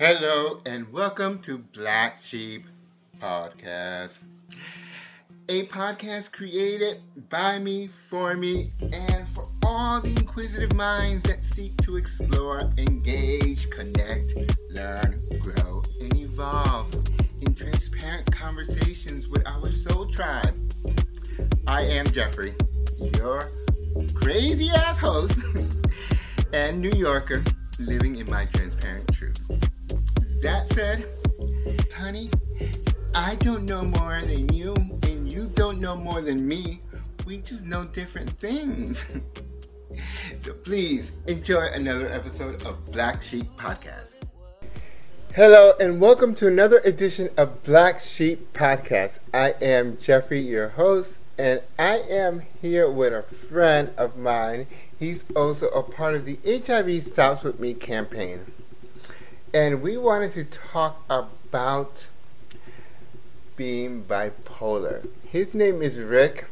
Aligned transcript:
Hello 0.00 0.60
and 0.64 0.92
welcome 0.92 1.40
to 1.40 1.58
Black 1.58 2.22
Sheep 2.22 2.66
Podcast. 3.20 4.18
A 5.48 5.66
podcast 5.66 6.30
created 6.30 7.02
by 7.28 7.58
me, 7.58 7.88
for 8.08 8.36
me, 8.36 8.70
and 8.80 9.26
for 9.34 9.48
all 9.64 10.00
the 10.00 10.10
inquisitive 10.10 10.72
minds 10.76 11.24
that 11.24 11.42
seek 11.42 11.76
to 11.78 11.96
explore, 11.96 12.60
engage, 12.78 13.68
connect, 13.70 14.34
learn, 14.70 15.20
grow, 15.40 15.82
and 16.00 16.16
evolve 16.16 16.94
in 17.40 17.52
transparent 17.52 18.30
conversations 18.30 19.26
with 19.26 19.44
our 19.48 19.72
soul 19.72 20.06
tribe. 20.06 20.54
I 21.66 21.82
am 21.82 22.06
Jeffrey, 22.06 22.54
your 23.16 23.40
crazy 24.14 24.70
ass 24.70 24.98
host 24.98 25.36
and 26.52 26.80
New 26.80 26.96
Yorker 26.96 27.42
living 27.80 28.16
in 28.16 28.30
my 28.30 28.44
transparent 28.46 29.12
truth. 29.12 29.47
That 30.40 30.72
said, 30.72 31.04
honey, 31.92 32.30
I 33.12 33.34
don't 33.40 33.64
know 33.64 33.82
more 33.82 34.20
than 34.20 34.52
you, 34.54 34.72
and 35.02 35.32
you 35.32 35.50
don't 35.56 35.80
know 35.80 35.96
more 35.96 36.20
than 36.20 36.46
me. 36.46 36.80
We 37.26 37.38
just 37.38 37.64
know 37.66 37.86
different 37.86 38.30
things. 38.30 39.04
so 40.40 40.52
please 40.52 41.10
enjoy 41.26 41.66
another 41.72 42.08
episode 42.08 42.62
of 42.64 42.84
Black 42.92 43.20
Sheep 43.20 43.50
Podcast. 43.56 44.12
Hello, 45.34 45.72
and 45.80 46.00
welcome 46.00 46.34
to 46.34 46.46
another 46.46 46.78
edition 46.84 47.30
of 47.36 47.64
Black 47.64 47.98
Sheep 47.98 48.52
Podcast. 48.52 49.18
I 49.34 49.56
am 49.60 49.96
Jeffrey, 49.96 50.38
your 50.38 50.68
host, 50.68 51.18
and 51.36 51.62
I 51.80 51.96
am 52.08 52.42
here 52.62 52.88
with 52.88 53.12
a 53.12 53.22
friend 53.24 53.90
of 53.96 54.16
mine. 54.16 54.68
He's 54.96 55.24
also 55.34 55.66
a 55.70 55.82
part 55.82 56.14
of 56.14 56.26
the 56.26 56.38
HIV 56.44 57.02
Stops 57.02 57.42
With 57.42 57.58
Me 57.58 57.74
campaign. 57.74 58.52
And 59.54 59.80
we 59.80 59.96
wanted 59.96 60.34
to 60.34 60.44
talk 60.44 61.02
about 61.08 62.08
being 63.56 64.04
bipolar. 64.04 65.08
His 65.26 65.54
name 65.54 65.80
is 65.80 65.98
Rick, 65.98 66.44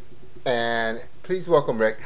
and 0.46 1.02
please 1.22 1.46
welcome 1.46 1.76
Rick. 1.76 1.98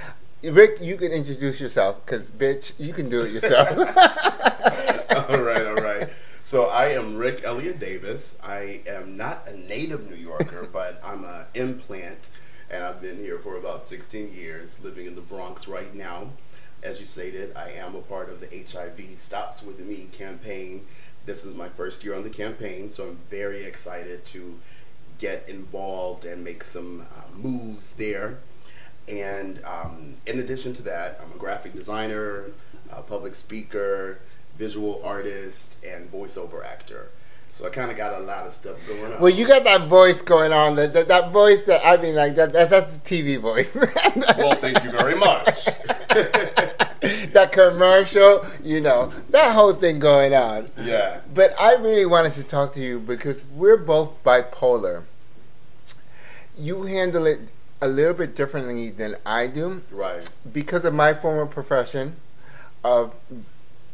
Rick, 0.43 0.79
you 0.81 0.97
can 0.97 1.13
introduce 1.13 1.61
yourself 1.61 2.05
because, 2.05 2.27
bitch, 2.27 2.73
you 2.77 2.93
can 2.93 3.09
do 3.09 3.23
it 3.23 3.31
yourself. 3.31 3.69
all 5.31 5.41
right, 5.41 5.65
all 5.65 5.77
right. 5.77 6.09
So 6.43 6.67
I 6.67 6.87
am 6.87 7.17
Rick 7.17 7.43
Elliott 7.45 7.79
Davis. 7.79 8.37
I 8.43 8.83
am 8.89 9.17
not 9.17 9.47
a 9.47 9.57
native 9.57 10.11
New 10.11 10.17
Yorker, 10.17 10.65
but 10.73 11.01
I'm 11.05 11.25
an 11.25 11.45
implant, 11.55 12.31
and 12.69 12.83
I've 12.83 13.01
been 13.01 13.19
here 13.19 13.39
for 13.39 13.57
about 13.57 13.85
16 13.85 14.35
years, 14.35 14.83
living 14.83 15.07
in 15.07 15.15
the 15.15 15.21
Bronx 15.21 15.69
right 15.69 15.95
now 15.95 16.31
as 16.83 16.99
you 16.99 17.07
stated, 17.07 17.53
I 17.57 17.71
am 17.73 17.95
a 17.95 18.01
part 18.01 18.31
of 18.31 18.41
the 18.41 18.47
HIV 18.47 19.19
Stops 19.19 19.63
With 19.63 19.81
Me 19.81 20.09
campaign. 20.13 20.87
This 21.27 21.45
is 21.45 21.55
my 21.55 21.69
first 21.69 22.03
year 22.05 22.15
on 22.15 22.23
the 22.23 22.31
campaign, 22.31 22.91
so 22.91 23.09
I'm 23.09 23.19
very 23.29 23.65
excited 23.65 24.25
to 24.27 24.59
get 25.19 25.49
involved 25.49 26.25
and 26.25 26.43
make 26.43 26.65
some 26.65 27.03
uh, 27.03 27.37
moves 27.37 27.93
there. 27.93 28.39
And 29.09 29.63
um, 29.65 30.15
in 30.27 30.39
addition 30.39 30.73
to 30.75 30.83
that, 30.83 31.21
I'm 31.23 31.33
a 31.33 31.39
graphic 31.39 31.75
designer, 31.75 32.47
a 32.91 33.03
public 33.03 33.35
speaker, 33.35 34.19
visual 34.57 35.01
artist, 35.05 35.77
and 35.85 36.11
voiceover 36.11 36.65
actor. 36.65 37.11
So 37.51 37.67
I 37.67 37.71
kind 37.71 37.91
of 37.91 37.97
got 37.97 38.15
a 38.15 38.23
lot 38.25 38.47
of 38.47 38.53
stuff 38.53 38.77
going 38.87 39.13
on. 39.13 39.21
Well, 39.21 39.33
you 39.33 39.47
got 39.47 39.65
that 39.65 39.89
voice 39.89 40.23
going 40.23 40.53
on. 40.53 40.77
That 40.77 40.93
that, 40.93 41.09
that 41.09 41.33
voice 41.33 41.65
that 41.65 41.85
I 41.85 41.97
mean, 41.97 42.15
like 42.15 42.37
that, 42.37 42.53
that 42.53 42.71
that's 42.71 42.95
the 42.95 43.01
TV 43.01 43.41
voice. 43.41 43.75
well, 44.39 44.55
thank 44.55 44.83
you 44.85 44.91
very 44.93 45.17
much. 45.17 45.65
that 47.01 47.51
commercial, 47.51 48.47
you 48.63 48.81
know, 48.81 49.13
that 49.31 49.53
whole 49.53 49.73
thing 49.73 49.99
going 49.99 50.33
on. 50.33 50.71
Yeah. 50.81 51.21
But 51.35 51.61
I 51.61 51.75
really 51.75 52.07
wanted 52.07 52.35
to 52.35 52.45
talk 52.45 52.73
to 52.75 52.81
you 52.81 53.01
because 53.01 53.45
we're 53.53 53.77
both 53.77 54.23
bipolar. 54.23 55.03
You 56.57 56.85
handle 56.85 57.27
it 57.27 57.41
a 57.81 57.89
little 57.89 58.15
bit 58.15 58.37
differently 58.37 58.91
than 58.91 59.17
I 59.27 59.49
do. 59.49 59.83
Right. 59.91 60.29
Because 60.53 60.85
of 60.85 60.95
my 60.95 61.15
former 61.15 61.47
profession 61.47 62.17
of 62.85 63.15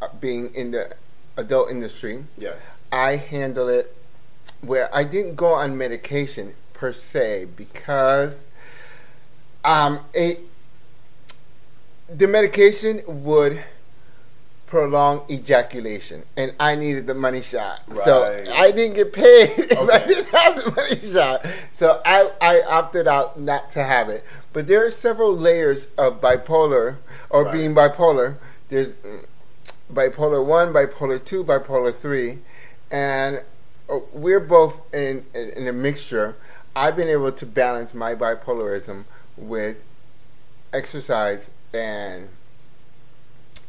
uh, 0.03 0.09
being 0.21 0.55
in 0.55 0.73
the 0.73 0.95
adult 1.37 1.71
industry. 1.71 2.25
Yes. 2.37 2.77
I 2.91 3.17
handle 3.17 3.69
it 3.69 3.95
where 4.61 4.95
I 4.95 5.05
didn't 5.05 5.37
go 5.37 5.53
on 5.53 5.77
medication 5.77 6.55
per 6.73 6.93
se 6.93 7.47
because 7.57 8.43
um, 9.65 10.01
it 10.15 10.41
the 12.09 12.29
medication 12.29 13.03
would 13.07 13.63
prolong 14.67 15.23
ejaculation, 15.31 16.25
and 16.37 16.53
I 16.59 16.75
needed 16.75 17.07
the 17.07 17.15
money 17.15 17.43
shot. 17.43 17.81
Right. 17.87 18.05
So 18.05 18.45
I 18.53 18.71
didn't 18.73 18.95
get 18.97 19.13
paid 19.13 19.51
if 19.59 19.79
okay. 19.79 19.93
I 19.93 20.07
didn't 20.07 20.29
have 20.29 20.57
the 20.57 20.71
money 20.73 21.13
shot. 21.13 21.47
So 21.73 22.01
I, 22.05 22.31
I 22.41 22.63
opted 22.63 23.07
out 23.07 23.41
not 23.41 23.71
to 23.71 23.83
have 23.83 24.09
it. 24.09 24.25
But 24.53 24.67
there 24.67 24.85
are 24.85 24.91
several 24.91 25.37
layers 25.37 25.89
of 25.97 26.21
bipolar 26.21 26.97
or 27.31 27.45
right. 27.45 27.53
being 27.53 27.75
bipolar. 27.75 28.39
There's 28.69 28.91
bipolar 29.93 30.45
1, 30.45 30.73
bipolar 30.73 31.25
2, 31.25 31.45
bipolar 31.45 31.95
3. 31.95 32.39
And 32.91 33.43
uh, 33.89 34.01
we're 34.13 34.41
both 34.41 34.81
in, 34.95 35.27
in, 35.35 35.51
in 35.51 35.67
a 35.69 35.73
mixture. 35.73 36.37
I've 36.75 36.97
been 36.97 37.09
able 37.09 37.33
to 37.33 37.47
balance 37.47 37.95
my 37.95 38.15
bipolarism 38.15 39.05
with 39.37 39.83
exercise 40.73 41.51
and 41.73 42.29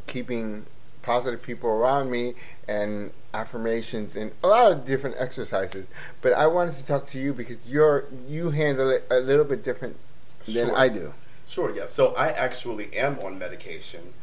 keeping 0.07 0.65
positive 1.01 1.41
people 1.41 1.69
around 1.69 2.09
me 2.09 2.33
and 2.67 3.11
affirmations 3.33 4.15
and 4.15 4.31
a 4.43 4.47
lot 4.47 4.71
of 4.71 4.85
different 4.85 5.15
exercises. 5.19 5.87
But 6.21 6.33
I 6.33 6.47
wanted 6.47 6.73
to 6.75 6.85
talk 6.85 7.07
to 7.07 7.19
you 7.19 7.33
because 7.33 7.57
you're 7.65 8.05
you 8.27 8.51
handle 8.51 8.89
it 8.89 9.05
a 9.09 9.19
little 9.19 9.45
bit 9.45 9.63
different 9.63 9.95
than 10.45 10.71
I 10.71 10.89
do. 10.89 11.13
Sure, 11.47 11.73
yeah. 11.73 11.85
So 11.85 12.13
I 12.15 12.27
actually 12.29 12.93
am 12.95 13.19
on 13.19 13.39
medication. 13.39 14.13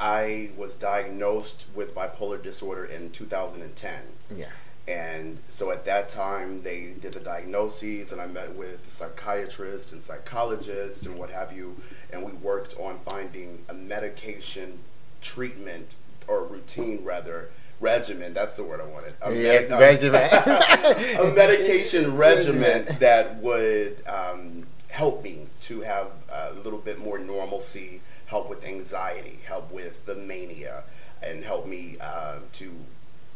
I 0.00 0.50
was 0.56 0.76
diagnosed 0.76 1.66
with 1.74 1.94
bipolar 1.94 2.42
disorder 2.42 2.84
in 2.84 3.10
2010. 3.10 3.94
Yeah. 4.36 4.46
And 4.86 5.40
so 5.48 5.70
at 5.70 5.86
that 5.86 6.10
time, 6.10 6.62
they 6.62 6.94
did 7.00 7.14
the 7.14 7.20
diagnoses, 7.20 8.12
and 8.12 8.20
I 8.20 8.26
met 8.26 8.54
with 8.54 8.90
psychiatrists 8.90 9.92
and 9.92 10.02
psychologists 10.02 11.06
and 11.06 11.16
what 11.16 11.30
have 11.30 11.56
you, 11.56 11.76
and 12.12 12.22
we 12.22 12.32
worked 12.32 12.74
on 12.78 12.98
finding 13.06 13.64
a 13.68 13.74
medication 13.74 14.80
treatment 15.22 15.96
or 16.28 16.44
routine 16.44 17.02
rather 17.02 17.48
regimen. 17.80 18.34
That's 18.34 18.56
the 18.56 18.62
word 18.64 18.80
I 18.80 18.84
wanted. 18.84 19.14
A 19.22 19.32
yeah, 19.32 19.68
med- 19.68 19.80
regimen. 19.80 20.30
a 21.30 21.32
medication 21.34 22.16
regimen 22.16 22.96
that 23.00 23.36
would 23.36 24.02
um, 24.06 24.66
help 24.88 25.24
me 25.24 25.46
to 25.62 25.80
have 25.80 26.08
a 26.30 26.52
little 26.52 26.78
bit 26.78 26.98
more 26.98 27.18
normalcy, 27.18 28.02
help 28.34 28.50
with 28.50 28.64
anxiety, 28.64 29.38
help 29.46 29.70
with 29.70 30.06
the 30.06 30.16
mania, 30.16 30.82
and 31.22 31.44
help 31.44 31.68
me 31.68 31.96
uh, 32.00 32.38
to 32.50 32.68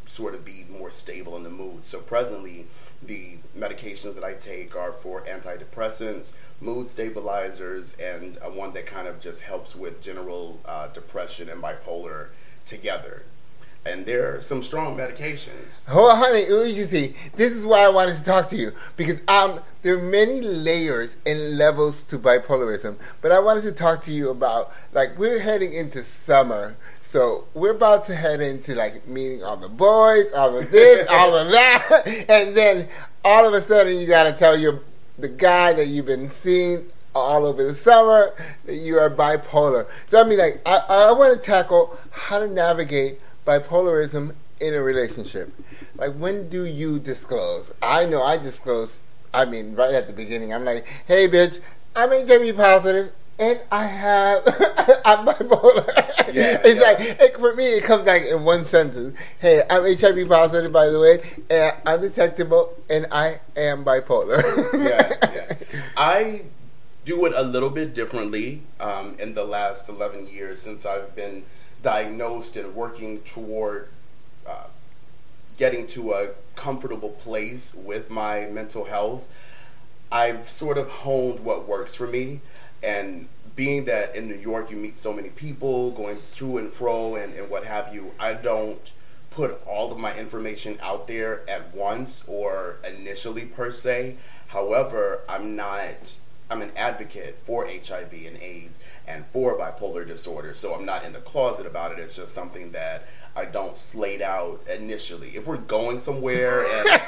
sort 0.05 0.35
of 0.35 0.43
be 0.43 0.65
more 0.69 0.91
stable 0.91 1.37
in 1.37 1.43
the 1.43 1.49
mood. 1.49 1.85
So 1.85 1.99
presently, 1.99 2.65
the 3.01 3.37
medications 3.57 4.15
that 4.15 4.25
I 4.25 4.33
take 4.33 4.75
are 4.75 4.91
for 4.91 5.21
antidepressants, 5.21 6.33
mood 6.59 6.89
stabilizers, 6.89 7.93
and 7.93 8.37
uh, 8.39 8.49
one 8.49 8.73
that 8.73 8.87
kind 8.87 9.07
of 9.07 9.21
just 9.21 9.43
helps 9.43 9.73
with 9.73 10.01
general 10.01 10.59
uh, 10.65 10.87
depression 10.87 11.47
and 11.47 11.63
bipolar 11.63 12.27
together. 12.65 13.23
And 13.85 14.05
there 14.05 14.35
are 14.35 14.41
some 14.41 14.61
strong 14.61 14.97
medications. 14.97 15.85
Oh, 15.89 16.13
honey, 16.15 16.45
you 16.71 16.85
see, 16.85 17.15
this 17.35 17.53
is 17.53 17.65
why 17.65 17.79
I 17.85 17.89
wanted 17.89 18.17
to 18.17 18.23
talk 18.23 18.49
to 18.49 18.55
you 18.55 18.73
because 18.97 19.21
um, 19.27 19.61
there 19.81 19.97
are 19.97 20.01
many 20.01 20.41
layers 20.41 21.15
and 21.25 21.57
levels 21.57 22.03
to 22.03 22.19
bipolarism. 22.19 22.97
But 23.21 23.31
I 23.31 23.39
wanted 23.39 23.63
to 23.63 23.71
talk 23.71 24.03
to 24.03 24.11
you 24.11 24.29
about 24.29 24.73
like 24.91 25.17
we're 25.17 25.39
heading 25.39 25.73
into 25.73 26.03
summer, 26.03 26.75
so 27.01 27.45
we're 27.53 27.71
about 27.71 28.05
to 28.05 28.15
head 28.15 28.41
into 28.41 28.75
like 28.75 29.07
meeting 29.07 29.43
all 29.43 29.57
the 29.57 29.69
boys, 29.69 30.31
all 30.33 30.57
of 30.57 30.69
this, 30.69 31.07
all 31.09 31.35
of 31.35 31.49
that, 31.49 32.03
and 32.29 32.55
then 32.55 32.87
all 33.23 33.47
of 33.47 33.53
a 33.53 33.61
sudden 33.61 33.97
you 33.97 34.07
got 34.07 34.23
to 34.25 34.33
tell 34.33 34.57
your 34.57 34.81
the 35.17 35.29
guy 35.29 35.73
that 35.73 35.87
you've 35.87 36.05
been 36.05 36.29
seeing 36.29 36.85
all 37.15 37.45
over 37.45 37.63
the 37.63 37.75
summer 37.75 38.33
that 38.65 38.75
you 38.75 38.99
are 38.99 39.09
bipolar. 39.09 39.87
So 40.07 40.21
I 40.21 40.27
mean, 40.27 40.39
like 40.39 40.61
I, 40.65 40.77
I 40.89 41.11
want 41.11 41.39
to 41.39 41.45
tackle 41.45 41.97
how 42.11 42.39
to 42.39 42.47
navigate 42.47 43.19
bipolarism 43.45 44.35
in 44.59 44.73
a 44.73 44.81
relationship. 44.81 45.53
Like 45.95 46.13
when 46.13 46.49
do 46.49 46.65
you 46.65 46.99
disclose? 46.99 47.71
I 47.81 48.05
know 48.05 48.23
I 48.23 48.37
disclose. 48.37 48.99
I 49.33 49.45
mean, 49.45 49.75
right 49.75 49.93
at 49.93 50.07
the 50.07 50.13
beginning, 50.13 50.53
I'm 50.53 50.65
like, 50.65 50.85
"Hey, 51.05 51.27
bitch, 51.27 51.59
I'm 51.95 52.09
HIV 52.09 52.55
positive 52.55 53.11
and 53.39 53.59
I 53.71 53.85
have 53.85 54.43
I'm 55.05 55.25
bipolar. 55.25 55.87
Yeah, 56.33 56.61
it's 56.63 56.79
yeah. 56.79 56.87
like 56.87 56.99
it, 56.99 57.37
for 57.39 57.55
me, 57.55 57.77
it 57.77 57.83
comes 57.83 58.05
like 58.05 58.23
in 58.23 58.43
one 58.43 58.65
sentence. 58.65 59.17
Hey, 59.39 59.63
I'm 59.69 59.83
HIV 59.83 60.27
positive, 60.27 60.71
by 60.71 60.89
the 60.89 60.99
way, 60.99 61.21
and 61.49 61.73
I'm 61.85 62.01
detectable, 62.01 62.75
and 62.89 63.07
I 63.11 63.39
am 63.55 63.83
bipolar. 63.85 64.43
yeah, 64.73 65.13
yeah. 65.33 65.81
I 65.97 66.43
do 67.05 67.25
it 67.25 67.33
a 67.35 67.41
little 67.41 67.69
bit 67.69 67.95
differently 67.95 68.61
um, 68.79 69.15
in 69.17 69.33
the 69.33 69.45
last 69.45 69.89
11 69.89 70.27
years 70.27 70.61
since 70.61 70.85
I've 70.85 71.15
been 71.15 71.45
diagnosed 71.81 72.57
and 72.57 72.75
working 72.75 73.21
toward 73.21 73.89
uh, 74.45 74.67
getting 75.57 75.85
to 75.87 76.13
a 76.13 76.29
comfortable 76.55 77.09
place 77.09 77.73
with 77.73 78.09
my 78.09 78.45
mental 78.45 78.85
health, 78.85 79.27
I've 80.11 80.49
sort 80.49 80.77
of 80.77 80.89
honed 80.89 81.39
what 81.39 81.67
works 81.67 81.95
for 81.95 82.07
me. 82.07 82.41
And 82.81 83.27
being 83.55 83.85
that 83.85 84.15
in 84.15 84.29
New 84.29 84.37
York 84.37 84.71
you 84.71 84.77
meet 84.77 84.97
so 84.97 85.11
many 85.11 85.29
people 85.29 85.91
going 85.91 86.17
through 86.31 86.59
and 86.59 86.71
fro 86.71 87.15
and, 87.15 87.33
and 87.33 87.49
what 87.49 87.65
have 87.65 87.93
you, 87.93 88.13
I 88.19 88.33
don't 88.33 88.91
put 89.29 89.61
all 89.65 89.91
of 89.91 89.97
my 89.97 90.15
information 90.17 90.79
out 90.81 91.07
there 91.07 91.47
at 91.49 91.75
once 91.75 92.23
or 92.27 92.77
initially 92.87 93.45
per 93.45 93.69
se. 93.71 94.15
However, 94.47 95.21
I'm 95.27 95.55
not 95.55 96.17
I'm 96.49 96.61
an 96.61 96.71
advocate 96.75 97.37
for 97.37 97.67
HIV 97.67 98.13
and 98.25 98.37
AIDS 98.41 98.79
and 99.07 99.25
for 99.27 99.57
bipolar 99.57 100.05
disorder. 100.05 100.53
So 100.53 100.73
I'm 100.73 100.85
not 100.85 101.05
in 101.05 101.13
the 101.13 101.19
closet 101.19 101.65
about 101.65 101.91
it. 101.91 101.99
It's 101.99 102.15
just 102.15 102.33
something 102.33 102.71
that 102.71 103.07
I 103.35 103.45
don't 103.45 103.77
slate 103.77 104.21
out 104.21 104.61
initially. 104.67 105.29
If 105.35 105.45
we're 105.45 105.57
going 105.57 105.99
somewhere 105.99 106.65
and 106.73 107.01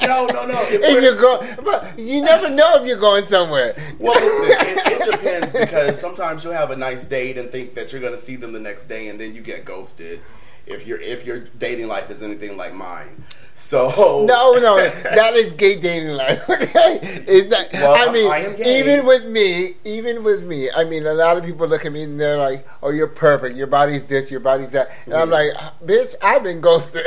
no, 0.00 0.26
no, 0.26 0.46
no. 0.46 0.60
If, 0.62 0.82
if 0.82 1.02
you're 1.04 1.20
going, 1.20 1.56
but 1.64 1.98
you 1.98 2.20
never 2.22 2.50
know 2.50 2.82
if 2.82 2.86
you're 2.86 2.96
going 2.96 3.24
somewhere. 3.24 3.74
Well, 3.98 4.14
listen, 4.20 4.66
it, 4.66 5.02
it 5.02 5.10
depends 5.12 5.52
because 5.52 6.00
sometimes 6.00 6.42
you'll 6.42 6.52
have 6.52 6.70
a 6.70 6.76
nice 6.76 7.06
date 7.06 7.38
and 7.38 7.50
think 7.50 7.74
that 7.74 7.92
you're 7.92 8.00
going 8.00 8.14
to 8.14 8.18
see 8.18 8.36
them 8.36 8.52
the 8.52 8.60
next 8.60 8.84
day, 8.84 9.08
and 9.08 9.20
then 9.20 9.34
you 9.34 9.40
get 9.40 9.64
ghosted. 9.64 10.20
If 10.70 10.86
your 10.86 11.00
if 11.00 11.26
your 11.26 11.40
dating 11.58 11.88
life 11.88 12.10
is 12.10 12.22
anything 12.22 12.56
like 12.56 12.74
mine, 12.74 13.24
so 13.60 14.24
no, 14.26 14.54
no, 14.54 14.76
that 14.80 15.34
is 15.34 15.52
gay 15.52 15.78
dating 15.78 16.16
life. 16.16 16.42
Okay, 16.50 17.00
is 17.26 17.48
that? 17.48 17.72
Well, 17.72 18.08
I 18.08 18.12
mean, 18.12 18.30
I 18.30 18.54
even 18.64 19.04
with 19.04 19.26
me, 19.26 19.74
even 19.84 20.22
with 20.22 20.44
me, 20.44 20.70
I 20.70 20.84
mean, 20.84 21.06
a 21.06 21.12
lot 21.12 21.36
of 21.36 21.44
people 21.44 21.66
look 21.66 21.84
at 21.84 21.92
me 21.92 22.04
and 22.04 22.18
they're 22.20 22.36
like, 22.36 22.66
"Oh, 22.82 22.90
you're 22.90 23.06
perfect. 23.06 23.56
Your 23.56 23.66
body's 23.66 24.06
this, 24.06 24.30
your 24.30 24.40
body's 24.40 24.70
that," 24.70 24.90
and 25.04 25.14
mm-hmm. 25.14 25.22
I'm 25.22 25.30
like, 25.30 25.52
"Bitch, 25.84 26.14
I've 26.22 26.42
been 26.42 26.60
ghosted. 26.60 27.06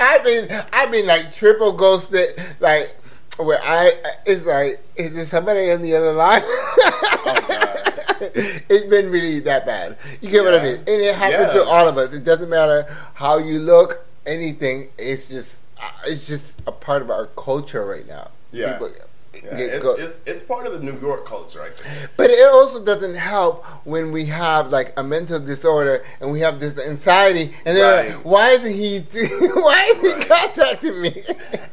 I've 0.00 0.24
been, 0.24 0.64
I've 0.72 0.90
been 0.90 1.06
like 1.06 1.32
triple 1.34 1.72
ghosted, 1.72 2.40
like." 2.60 2.96
Where 3.38 3.62
I, 3.62 3.92
it's 4.26 4.44
like, 4.44 4.84
is 4.96 5.14
there 5.14 5.24
somebody 5.24 5.70
on 5.70 5.80
the 5.80 5.94
other 5.94 6.12
line? 6.12 6.42
oh, 6.44 7.90
it's 8.68 8.86
been 8.86 9.10
really 9.10 9.40
that 9.40 9.66
bad. 9.66 9.96
You 10.20 10.30
get 10.30 10.44
yeah. 10.44 10.50
what 10.50 10.60
I 10.60 10.62
mean? 10.62 10.76
And 10.76 10.88
it 10.88 11.14
happens 11.14 11.54
yeah. 11.54 11.62
to 11.62 11.68
all 11.68 11.88
of 11.88 11.96
us. 11.96 12.12
It 12.12 12.24
doesn't 12.24 12.50
matter 12.50 12.94
how 13.14 13.38
you 13.38 13.58
look, 13.58 14.06
anything. 14.26 14.88
It's 14.98 15.26
just 15.26 15.58
uh, 15.78 15.90
it's 16.06 16.26
just 16.26 16.60
a 16.66 16.72
part 16.72 17.02
of 17.02 17.10
our 17.10 17.26
culture 17.26 17.84
right 17.84 18.06
now. 18.06 18.30
Yeah. 18.52 18.72
People, 18.72 18.92
yeah, 19.32 19.56
it's, 19.56 19.86
it's, 19.86 20.20
it's, 20.26 20.42
part 20.42 20.66
of 20.66 20.72
the 20.72 20.80
New 20.80 20.98
York 21.00 21.24
culture, 21.24 21.62
I 21.62 21.70
think. 21.70 22.10
But 22.16 22.30
it 22.30 22.48
also 22.48 22.84
doesn't 22.84 23.14
help 23.14 23.64
when 23.86 24.12
we 24.12 24.26
have 24.26 24.70
like 24.70 24.92
a 24.96 25.02
mental 25.02 25.38
disorder 25.38 26.04
and 26.20 26.32
we 26.32 26.40
have 26.40 26.60
this 26.60 26.78
anxiety, 26.78 27.54
and 27.64 27.76
they're 27.76 28.04
right. 28.04 28.16
like, 28.16 28.24
"Why 28.24 28.50
isn't 28.50 28.72
he? 28.72 28.98
why 29.40 29.94
is 29.94 30.02
right. 30.02 30.22
he 30.22 30.28
contacting 30.28 31.00
me?" 31.00 31.22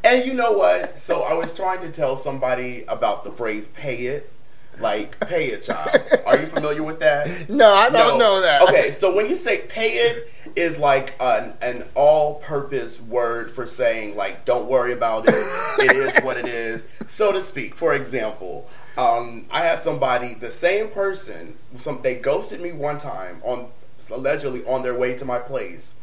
And 0.04 0.26
you 0.26 0.34
know 0.34 0.54
what? 0.54 0.98
So 0.98 1.24
I 1.24 1.34
was 1.34 1.52
trying 1.52 1.80
to 1.80 1.90
tell 1.90 2.16
somebody 2.16 2.84
about 2.88 3.24
the 3.24 3.32
phrase 3.32 3.68
"pay 3.68 4.06
it." 4.06 4.32
Like 4.80 5.20
pay 5.22 5.48
it, 5.48 5.64
child. 5.64 5.90
Are 6.26 6.38
you 6.38 6.46
familiar 6.46 6.84
with 6.84 7.00
that? 7.00 7.50
No, 7.50 7.74
I 7.74 7.90
don't 7.90 8.18
no. 8.18 8.36
know 8.36 8.42
that. 8.42 8.62
Okay, 8.64 8.92
so 8.92 9.16
when 9.16 9.30
you 9.30 9.36
say 9.36 9.60
pay 9.60 9.90
it, 9.90 10.32
is 10.56 10.80
like 10.80 11.16
an, 11.20 11.54
an 11.62 11.84
all-purpose 11.94 13.02
word 13.02 13.54
for 13.54 13.66
saying 13.66 14.16
like 14.16 14.46
don't 14.46 14.68
worry 14.68 14.94
about 14.94 15.28
it. 15.28 15.36
it 15.80 15.96
is 15.96 16.18
what 16.24 16.38
it 16.38 16.46
is, 16.46 16.88
so 17.06 17.32
to 17.32 17.42
speak. 17.42 17.76
For 17.76 17.94
example, 17.94 18.70
um, 18.98 19.46
I 19.52 19.64
had 19.64 19.82
somebody, 19.82 20.34
the 20.34 20.52
same 20.52 20.90
person, 20.90 21.58
some 21.76 22.02
they 22.02 22.16
ghosted 22.16 22.62
me 22.62 22.72
one 22.72 22.98
time 22.98 23.42
on 23.44 23.70
allegedly 24.12 24.64
on 24.66 24.84
their 24.84 24.98
way 24.98 25.16
to 25.16 25.26
my 25.26 25.40
place 25.40 25.96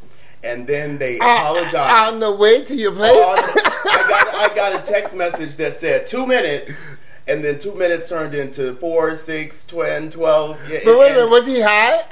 and 0.44 0.66
then 0.66 0.98
they 0.98 1.16
apologized. 1.16 2.14
On 2.14 2.20
the 2.20 2.34
way 2.34 2.62
to 2.62 2.76
your 2.76 2.92
place? 2.92 3.10
I, 3.10 4.06
got, 4.08 4.34
I 4.34 4.54
got 4.54 4.78
a 4.78 4.92
text 4.92 5.16
message 5.16 5.56
that 5.56 5.76
said 5.78 6.06
two 6.06 6.26
minutes 6.26 6.84
and 7.26 7.44
then 7.44 7.58
two 7.58 7.74
minutes 7.74 8.08
turned 8.08 8.34
into 8.34 8.74
four, 8.76 9.14
six, 9.14 9.64
ten, 9.64 10.10
twelve. 10.10 10.58
Yeah, 10.68 10.80
but 10.84 10.98
wait 10.98 11.12
a 11.12 11.14
minute, 11.14 11.30
was 11.30 11.46
he 11.46 11.60
high? 11.60 12.02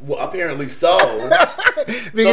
Well, 0.00 0.18
apparently 0.20 0.68
so. 0.68 0.98
so 0.98 1.16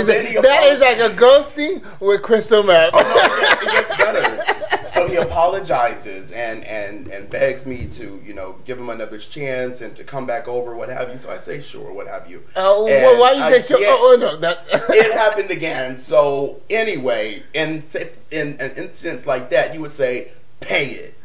that 0.04 0.60
is 0.64 0.80
like 0.80 1.00
a 1.00 1.16
ghosting 1.16 1.84
with 2.00 2.22
crystal 2.22 2.62
meth. 2.62 2.92
oh 2.94 3.02
no, 3.02 3.68
it 3.68 3.72
gets 3.72 3.98
better. 3.98 4.88
So 4.88 5.08
he 5.08 5.16
apologizes 5.16 6.32
and 6.32 6.64
and 6.64 7.08
and 7.08 7.30
begs 7.30 7.66
me 7.66 7.88
to 7.88 8.22
you 8.24 8.34
know 8.34 8.58
give 8.66 8.78
him 8.78 8.90
another 8.90 9.18
chance 9.18 9.82
and 9.82 9.96
to 9.96 10.04
come 10.04 10.28
back 10.28 10.48
over, 10.48 10.76
what 10.76 10.90
have 10.90 11.10
you. 11.10 11.18
So 11.18 11.32
I 11.32 11.38
say 11.38 11.60
sure, 11.60 11.92
what 11.92 12.08
have 12.08 12.30
you. 12.30 12.44
Oh, 12.56 12.84
uh, 12.84 12.88
well, 12.88 13.20
why 13.20 13.32
you 13.32 13.56
say 13.62 13.68
sure? 13.68 13.80
Oh, 13.82 14.14
oh, 14.14 14.20
no, 14.20 14.38
that 14.38 14.66
it 14.72 15.14
happened 15.14 15.50
again. 15.50 15.98
So 15.98 16.62
anyway, 16.70 17.44
in 17.54 17.84
in 18.32 18.60
an 18.60 18.72
instance 18.78 19.26
like 19.26 19.50
that, 19.50 19.74
you 19.74 19.82
would 19.82 19.92
say 19.92 20.32
pay 20.60 20.90
it 20.92 21.16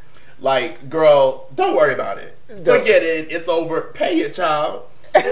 like, 0.40 0.88
girl, 0.88 1.48
don't 1.54 1.76
worry 1.76 1.92
about 1.92 2.18
it. 2.18 2.36
Forget 2.48 3.02
it. 3.02 3.32
It's 3.32 3.48
over. 3.48 3.82
Pay 3.94 4.18
it, 4.20 4.34
child. 4.34 4.84
they 5.12 5.22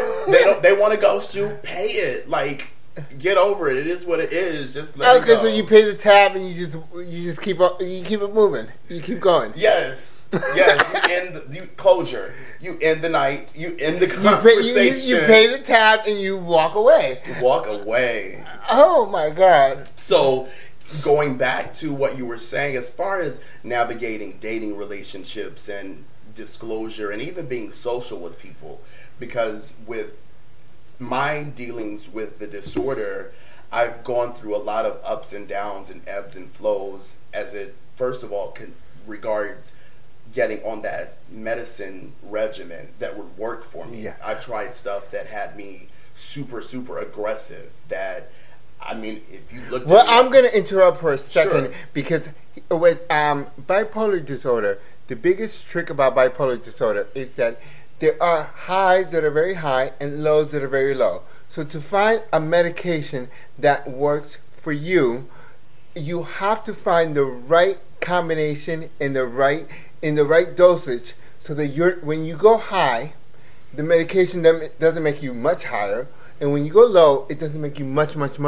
don't. 0.45 0.63
They 0.63 0.73
want 0.73 0.93
to 0.95 1.01
ghost 1.01 1.35
you. 1.35 1.59
Pay 1.63 1.89
it. 1.89 2.29
Like, 2.29 2.71
get 3.19 3.37
over 3.37 3.69
it. 3.69 3.79
It 3.79 3.87
is 3.87 4.05
what 4.05 4.21
it 4.21 4.33
is. 4.33 4.75
Just 4.75 4.97
let 4.97 5.23
okay, 5.23 5.35
so 5.37 5.47
you 5.47 5.65
pay 5.65 5.85
the 5.85 5.95
tab 5.95 6.37
and 6.37 6.49
you 6.49 6.55
just 6.55 6.79
you 6.95 7.25
just 7.25 7.41
keep 7.41 7.61
up. 7.61 7.81
You 7.81 8.05
keep 8.05 8.21
it 8.21 8.35
moving. 8.35 8.67
You 8.89 9.01
keep 9.01 9.21
going. 9.21 9.53
Yes. 9.57 10.19
Yes. 10.33 10.93
you 10.93 11.15
end 11.15 11.51
the 11.51 11.55
you, 11.55 11.69
closure. 11.77 12.35
You 12.61 12.79
end 12.83 13.03
the 13.03 13.09
night. 13.09 13.57
You 13.57 13.77
end 13.79 13.99
the 14.01 14.09
conversation. 14.09 14.67
You 14.67 14.75
pay, 14.75 14.89
you, 14.89 14.95
you, 14.95 15.21
you 15.21 15.27
pay 15.27 15.47
the 15.47 15.59
tab 15.59 16.01
and 16.07 16.21
you 16.21 16.37
walk 16.37 16.75
away. 16.75 17.23
walk 17.41 17.67
away. 17.67 18.45
Oh 18.71 19.07
my 19.07 19.31
god. 19.31 19.89
So 19.97 20.49
going 21.03 21.37
back 21.37 21.73
to 21.75 21.93
what 21.93 22.17
you 22.17 22.27
were 22.27 22.39
saying, 22.39 22.77
as 22.77 22.89
far 22.89 23.21
as 23.21 23.43
navigating 23.63 24.39
dating 24.41 24.77
relationships 24.77 25.69
and 25.69 26.05
disclosure 26.35 27.11
and 27.11 27.21
even 27.21 27.47
being 27.47 27.71
social 27.71 28.19
with 28.19 28.39
people, 28.39 28.81
because 29.19 29.75
with 29.87 30.17
my 30.99 31.45
dealings 31.45 32.11
with 32.11 32.39
the 32.39 32.47
disorder, 32.47 33.33
I've 33.71 34.03
gone 34.03 34.33
through 34.33 34.57
a 34.57 34.59
lot 34.59 34.87
of 34.87 35.01
ups 35.05 35.33
and 35.33 35.47
downs 35.47 35.91
and 35.91 36.03
ebbs 36.09 36.37
and 36.37 36.51
flows 36.51 37.17
as 37.33 37.55
it, 37.55 37.77
first 37.95 38.23
of 38.23 38.33
all, 38.33 38.51
can, 38.53 38.75
regards 39.07 39.75
getting 40.33 40.63
on 40.65 40.83
that 40.83 41.19
medicine 41.31 42.15
regimen 42.23 42.89
that 42.99 43.17
would 43.17 43.37
work 43.37 43.65
for 43.65 43.87
me. 43.87 44.03
Yeah. 44.03 44.17
I 44.25 44.35
tried 44.35 44.75
stuff 44.75 45.11
that 45.11 45.27
had 45.27 45.57
me 45.57 45.89
super, 46.15 46.61
super 46.61 46.99
aggressive 46.99 47.71
that 47.89 48.31
I 48.81 48.95
mean, 48.95 49.21
if 49.31 49.53
you 49.53 49.61
look. 49.71 49.87
Well, 49.87 50.05
I'm 50.09 50.31
going 50.31 50.45
to 50.45 50.57
interrupt 50.57 51.01
for 51.01 51.13
a 51.13 51.19
second 51.19 51.65
sure. 51.65 51.75
because 51.93 52.31
with 52.71 53.11
um, 53.11 53.47
bipolar 53.61 54.25
disorder, 54.25 54.79
the 55.09 55.17
biggest 55.17 55.67
trick 55.67 55.91
about 55.91 56.15
bipolar 56.15 56.63
disorder 56.63 57.09
is 57.15 57.31
that 57.37 57.61
there 57.99 58.21
are 58.23 58.45
highs 58.45 59.09
that 59.11 59.25
are 59.25 59.31
very 59.31 59.55
high 59.55 59.93
and 60.01 60.23
lows 60.23 60.53
that 60.53 60.63
are 60.63 60.69
very 60.69 60.95
low. 60.95 61.23
So 61.49 61.65
to 61.65 61.81
find 61.81 62.23
a 62.33 62.41
medication 62.41 63.29
that 63.59 63.91
works 63.91 64.39
for 64.53 64.73
you, 64.73 65.29
you 65.95 66.23
have 66.23 66.63
to 66.65 66.75
find 66.75 67.15
the 67.15 67.25
right 67.25 67.79
combination 68.01 68.91
in 69.01 69.15
the 69.15 69.27
right 69.27 69.67
in 70.01 70.15
the 70.15 70.25
right 70.25 70.57
dosage 70.57 71.15
so 71.41 71.53
that 71.55 71.69
you're 71.69 71.97
when 71.97 72.25
you 72.25 72.37
go 72.37 72.57
high, 72.57 73.15
the 73.75 73.83
medication 73.83 74.43
doesn't 74.79 75.03
make 75.03 75.23
you 75.23 75.35
much 75.35 75.65
higher 75.65 76.07
and 76.41 76.53
when 76.53 76.65
you 76.65 76.73
go 76.73 76.85
low, 76.85 77.27
it 77.29 77.39
doesn't 77.39 77.61
make 77.61 77.79
you 77.79 77.85
much, 77.85 78.17
much 78.17 78.39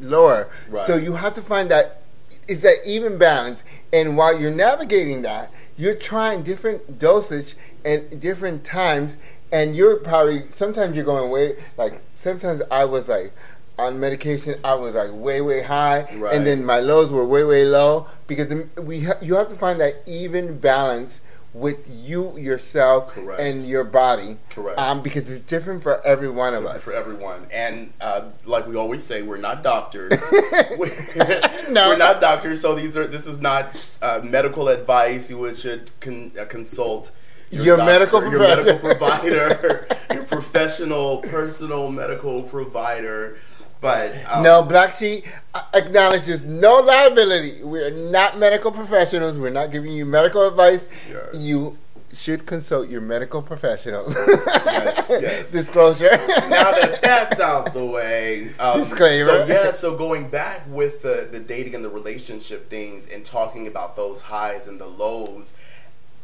lower. 0.00 0.48
Right. 0.68 0.86
So 0.86 0.96
you 0.96 1.14
have 1.14 1.34
to 1.34 1.42
find 1.42 1.70
that 1.70 2.02
is 2.48 2.62
that 2.62 2.78
even 2.84 3.16
balance. 3.18 3.62
And 3.92 4.16
while 4.16 4.38
you're 4.38 4.50
navigating 4.50 5.22
that, 5.22 5.52
you're 5.76 5.94
trying 5.94 6.42
different 6.42 6.98
dosage 6.98 7.54
and 7.84 8.20
different 8.20 8.64
times, 8.64 9.16
and 9.52 9.76
you're 9.76 9.96
probably 9.96 10.44
sometimes 10.54 10.96
you're 10.96 11.04
going 11.04 11.30
way 11.30 11.56
like 11.76 12.02
sometimes 12.16 12.62
I 12.70 12.84
was 12.84 13.08
like 13.08 13.32
on 13.78 13.98
medication 13.98 14.58
I 14.62 14.74
was 14.74 14.94
like 14.94 15.10
way 15.12 15.40
way 15.40 15.62
high, 15.62 16.06
right. 16.16 16.34
and 16.34 16.46
then 16.46 16.64
my 16.64 16.80
lows 16.80 17.10
were 17.10 17.24
way 17.24 17.44
way 17.44 17.64
low 17.64 18.08
because 18.26 18.52
we 18.76 19.02
ha- 19.02 19.18
you 19.22 19.34
have 19.36 19.48
to 19.48 19.56
find 19.56 19.80
that 19.80 20.02
even 20.06 20.58
balance 20.58 21.20
with 21.52 21.88
you 21.88 22.36
yourself 22.38 23.08
Correct. 23.08 23.40
and 23.40 23.66
your 23.66 23.84
body. 23.84 24.36
Correct. 24.50 24.78
Um, 24.78 25.02
because 25.02 25.30
it's 25.30 25.40
different 25.40 25.82
for 25.82 26.04
every 26.06 26.30
one 26.30 26.54
of 26.54 26.64
us. 26.64 26.82
For 26.82 26.94
everyone, 26.94 27.46
and 27.52 27.92
uh, 28.00 28.26
like 28.44 28.66
we 28.66 28.76
always 28.76 29.04
say, 29.04 29.22
we're 29.22 29.36
not 29.36 29.62
doctors. 29.62 30.12
no. 31.70 31.88
we're 31.88 31.96
not 31.96 32.20
doctors. 32.20 32.60
So 32.60 32.74
these 32.74 32.96
are 32.96 33.06
this 33.06 33.26
is 33.26 33.40
not 33.40 33.98
uh, 34.02 34.20
medical 34.22 34.68
advice. 34.68 35.30
You 35.30 35.54
should 35.54 35.90
con- 36.00 36.32
uh, 36.38 36.44
consult. 36.44 37.12
Your, 37.50 37.64
your 37.64 37.76
doctor, 37.78 37.92
medical 37.92 38.30
your 38.30 38.38
medical 38.38 38.78
provider, 38.78 39.88
your 40.14 40.22
professional, 40.22 41.18
personal 41.18 41.90
medical 41.90 42.44
provider. 42.44 43.38
But 43.80 44.14
um, 44.30 44.42
no, 44.42 44.62
Black 44.62 44.96
Sheep 44.96 45.24
acknowledges 45.72 46.42
no 46.42 46.80
liability. 46.80 47.62
We're 47.62 47.90
not 47.90 48.38
medical 48.38 48.70
professionals. 48.70 49.38
We're 49.38 49.50
not 49.50 49.72
giving 49.72 49.92
you 49.92 50.04
medical 50.04 50.46
advice. 50.46 50.86
Yes. 51.08 51.34
You 51.34 51.78
should 52.12 52.44
consult 52.44 52.88
your 52.88 53.00
medical 53.00 53.40
professional. 53.40 54.04
Yes, 54.10 55.08
yes. 55.22 55.52
Disclosure. 55.52 56.10
now 56.10 56.72
that 56.72 57.00
that's 57.00 57.40
out 57.40 57.72
the 57.72 57.84
way, 57.84 58.50
um, 58.58 58.80
Disclaimer. 58.80 59.24
So 59.24 59.46
yeah, 59.46 59.70
so 59.70 59.96
going 59.96 60.28
back 60.28 60.62
with 60.68 61.02
the 61.02 61.28
the 61.30 61.40
dating 61.40 61.74
and 61.74 61.84
the 61.84 61.90
relationship 61.90 62.68
things 62.68 63.06
and 63.06 63.24
talking 63.24 63.66
about 63.66 63.96
those 63.96 64.22
highs 64.22 64.66
and 64.66 64.78
the 64.78 64.88
lows, 64.88 65.54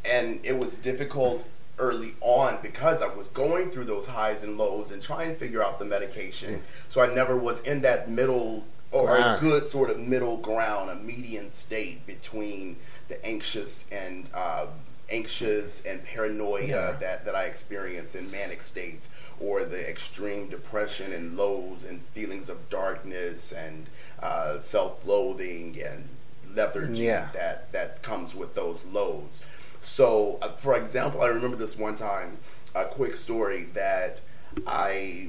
and 0.04 0.44
it 0.44 0.58
was 0.58 0.76
difficult 0.76 1.46
early 1.78 2.14
on 2.20 2.58
because 2.62 3.02
I 3.02 3.06
was 3.06 3.28
going 3.28 3.70
through 3.70 3.84
those 3.84 4.06
highs 4.06 4.42
and 4.42 4.56
lows 4.56 4.90
and 4.90 5.02
trying 5.02 5.28
to 5.30 5.34
figure 5.36 5.62
out 5.62 5.78
the 5.78 5.84
medication. 5.84 6.62
So 6.86 7.02
I 7.02 7.14
never 7.14 7.36
was 7.36 7.60
in 7.60 7.82
that 7.82 8.08
middle 8.08 8.64
or 8.92 9.06
Wow. 9.06 9.36
a 9.36 9.40
good 9.40 9.68
sort 9.68 9.90
of 9.90 9.98
middle 9.98 10.36
ground, 10.38 10.88
a 10.90 10.94
median 10.94 11.50
state 11.50 12.06
between 12.06 12.76
the 13.08 13.22
anxious 13.26 13.84
and 13.92 14.30
uh, 14.32 14.66
anxious 15.10 15.84
and 15.84 16.02
paranoia 16.04 16.64
Yeah. 16.66 16.92
that, 16.92 17.24
that 17.26 17.34
I 17.34 17.44
experience 17.44 18.14
in 18.14 18.30
manic 18.30 18.62
states, 18.62 19.10
or 19.38 19.64
the 19.64 19.88
extreme 19.88 20.48
depression 20.48 21.12
and 21.12 21.36
lows 21.36 21.84
and 21.84 22.00
feelings 22.12 22.48
of 22.48 22.68
darkness 22.70 23.52
and 23.52 23.86
uh, 24.22 24.58
self-loathing 24.60 25.80
and 25.82 26.08
lethargy 26.54 27.04
Yeah. 27.04 27.28
that 27.34 27.70
that 27.72 28.02
comes 28.02 28.34
with 28.34 28.54
those 28.54 28.84
lows. 28.86 29.40
So, 29.80 30.38
uh, 30.42 30.48
for 30.56 30.76
example, 30.76 31.22
I 31.22 31.28
remember 31.28 31.56
this 31.56 31.76
one 31.78 31.94
time, 31.94 32.38
a 32.74 32.84
quick 32.84 33.16
story 33.16 33.64
that 33.74 34.20
I 34.66 35.28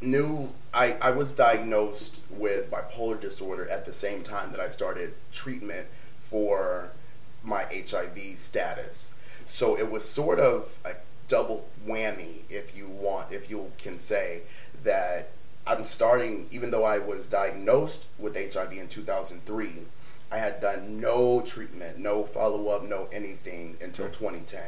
knew 0.00 0.50
I, 0.72 0.92
I 1.00 1.10
was 1.10 1.32
diagnosed 1.32 2.20
with 2.30 2.70
bipolar 2.70 3.20
disorder 3.20 3.68
at 3.68 3.86
the 3.86 3.92
same 3.92 4.22
time 4.22 4.50
that 4.52 4.60
I 4.60 4.68
started 4.68 5.14
treatment 5.32 5.86
for 6.18 6.90
my 7.42 7.64
HIV 7.64 8.36
status. 8.36 9.12
So 9.44 9.78
it 9.78 9.90
was 9.90 10.08
sort 10.08 10.38
of 10.38 10.78
a 10.84 10.92
double 11.28 11.68
whammy, 11.86 12.42
if 12.50 12.76
you 12.76 12.88
want, 12.88 13.32
if 13.32 13.50
you 13.50 13.72
can 13.78 13.98
say 13.98 14.42
that 14.82 15.30
I'm 15.66 15.84
starting, 15.84 16.46
even 16.50 16.70
though 16.70 16.84
I 16.84 16.98
was 16.98 17.26
diagnosed 17.26 18.06
with 18.18 18.36
HIV 18.36 18.72
in 18.72 18.88
2003, 18.88 19.70
I 20.34 20.38
had 20.38 20.58
done 20.60 21.00
no 21.00 21.42
treatment, 21.42 21.98
no 21.98 22.24
follow 22.24 22.66
up, 22.68 22.82
no 22.82 23.06
anything 23.12 23.76
until 23.80 24.06
2010. 24.06 24.60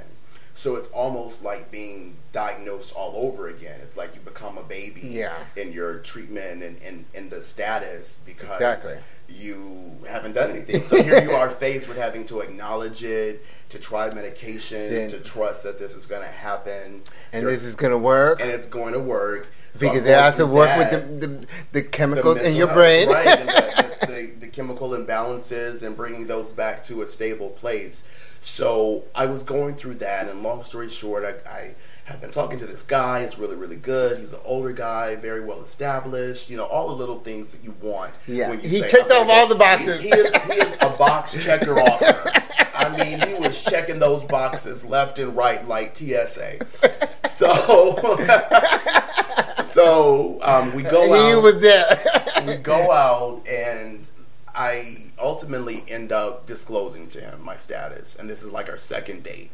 So 0.54 0.76
it's 0.76 0.88
almost 0.88 1.42
like 1.42 1.70
being 1.72 2.16
diagnosed 2.32 2.94
all 2.94 3.12
over 3.16 3.48
again. 3.48 3.80
It's 3.82 3.96
like 3.96 4.14
you 4.14 4.20
become 4.20 4.56
a 4.56 4.62
baby 4.62 5.00
Yeah. 5.02 5.34
in 5.56 5.72
your 5.72 5.98
treatment 5.98 6.62
and 6.62 6.78
in, 6.78 7.04
in 7.14 7.28
the 7.30 7.42
status 7.42 8.18
because 8.24 8.54
Exactly. 8.60 8.96
you 9.28 9.92
haven't 10.08 10.32
done 10.34 10.50
anything. 10.52 10.82
So 10.82 11.02
here 11.02 11.20
you 11.22 11.32
are 11.32 11.50
faced 11.50 11.88
with 11.88 11.98
having 11.98 12.24
to 12.26 12.40
acknowledge 12.40 13.02
it, 13.02 13.44
to 13.70 13.78
try 13.80 14.08
medications, 14.10 14.90
Then- 14.90 15.08
to 15.10 15.18
trust 15.18 15.64
that 15.64 15.78
this 15.80 15.94
is 15.94 16.06
going 16.06 16.22
to 16.22 16.28
happen. 16.28 17.02
and 17.32 17.42
You're- 17.42 17.52
this 17.54 17.64
is 17.64 17.74
gonna 17.74 17.98
work 17.98 18.40
and 18.40 18.48
it's 18.50 18.68
going 18.68 18.92
to 18.94 19.00
work. 19.00 19.48
So 19.74 19.90
because 19.92 20.08
it 20.08 20.14
has 20.14 20.36
to 20.36 20.46
work 20.46 20.68
that 20.68 20.92
with 20.92 21.20
the, 21.20 21.26
the, 21.26 21.32
the 21.40 21.46
the 21.72 21.82
chemicals 21.82 22.38
in 22.38 22.56
your 22.56 22.68
health, 22.68 22.78
brain. 22.78 23.08
right? 23.10 23.85
Chemical 24.56 24.90
imbalances 24.90 25.86
and 25.86 25.96
bringing 25.96 26.26
those 26.26 26.50
back 26.50 26.82
to 26.84 27.02
a 27.02 27.06
stable 27.06 27.50
place. 27.50 28.08
So 28.40 29.04
I 29.14 29.26
was 29.26 29.42
going 29.42 29.74
through 29.74 29.96
that, 29.96 30.28
and 30.28 30.42
long 30.42 30.62
story 30.62 30.88
short, 30.88 31.24
I, 31.24 31.50
I 31.50 31.74
have 32.04 32.20
been 32.20 32.30
talking 32.30 32.58
to 32.58 32.66
this 32.66 32.82
guy. 32.82 33.20
It's 33.20 33.38
really, 33.38 33.56
really 33.56 33.76
good. 33.76 34.18
He's 34.18 34.32
an 34.32 34.38
older 34.44 34.72
guy, 34.72 35.16
very 35.16 35.44
well 35.44 35.60
established. 35.60 36.48
You 36.48 36.56
know, 36.56 36.64
all 36.64 36.88
the 36.88 36.94
little 36.94 37.18
things 37.18 37.48
that 37.48 37.62
you 37.62 37.74
want. 37.82 38.18
Yeah. 38.26 38.50
when 38.50 38.60
you 38.60 38.68
He 38.68 38.78
say, 38.78 38.88
"I'm 39.10 39.10
off 39.10 39.28
all 39.28 39.46
the 39.48 39.54
boxes. 39.56 40.00
He, 40.00 40.08
he 40.08 40.14
is, 40.14 40.34
he 40.44 40.52
is 40.52 40.76
a 40.80 40.90
box 40.90 41.34
checker 41.44 41.78
offer. 41.78 42.32
I 42.74 42.96
mean, 42.96 43.20
he 43.28 43.34
was 43.34 43.62
checking 43.62 43.98
those 43.98 44.24
boxes 44.24 44.84
left 44.84 45.18
and 45.18 45.36
right 45.36 45.66
like 45.66 45.96
TSA. 45.96 46.58
So, 47.28 47.50
so 49.64 50.38
um, 50.42 50.74
we 50.74 50.82
go 50.82 51.12
he 51.12 51.32
out 51.32 51.42
was 51.42 51.60
there. 51.60 52.04
we 52.46 52.56
go 52.56 52.92
out 52.92 53.42
and 53.48 54.05
I 54.56 55.12
ultimately 55.18 55.84
end 55.86 56.12
up 56.12 56.46
disclosing 56.46 57.08
to 57.08 57.20
him 57.20 57.44
my 57.44 57.56
status, 57.56 58.16
and 58.16 58.28
this 58.28 58.42
is 58.42 58.50
like 58.50 58.68
our 58.70 58.78
second 58.78 59.22
date, 59.22 59.50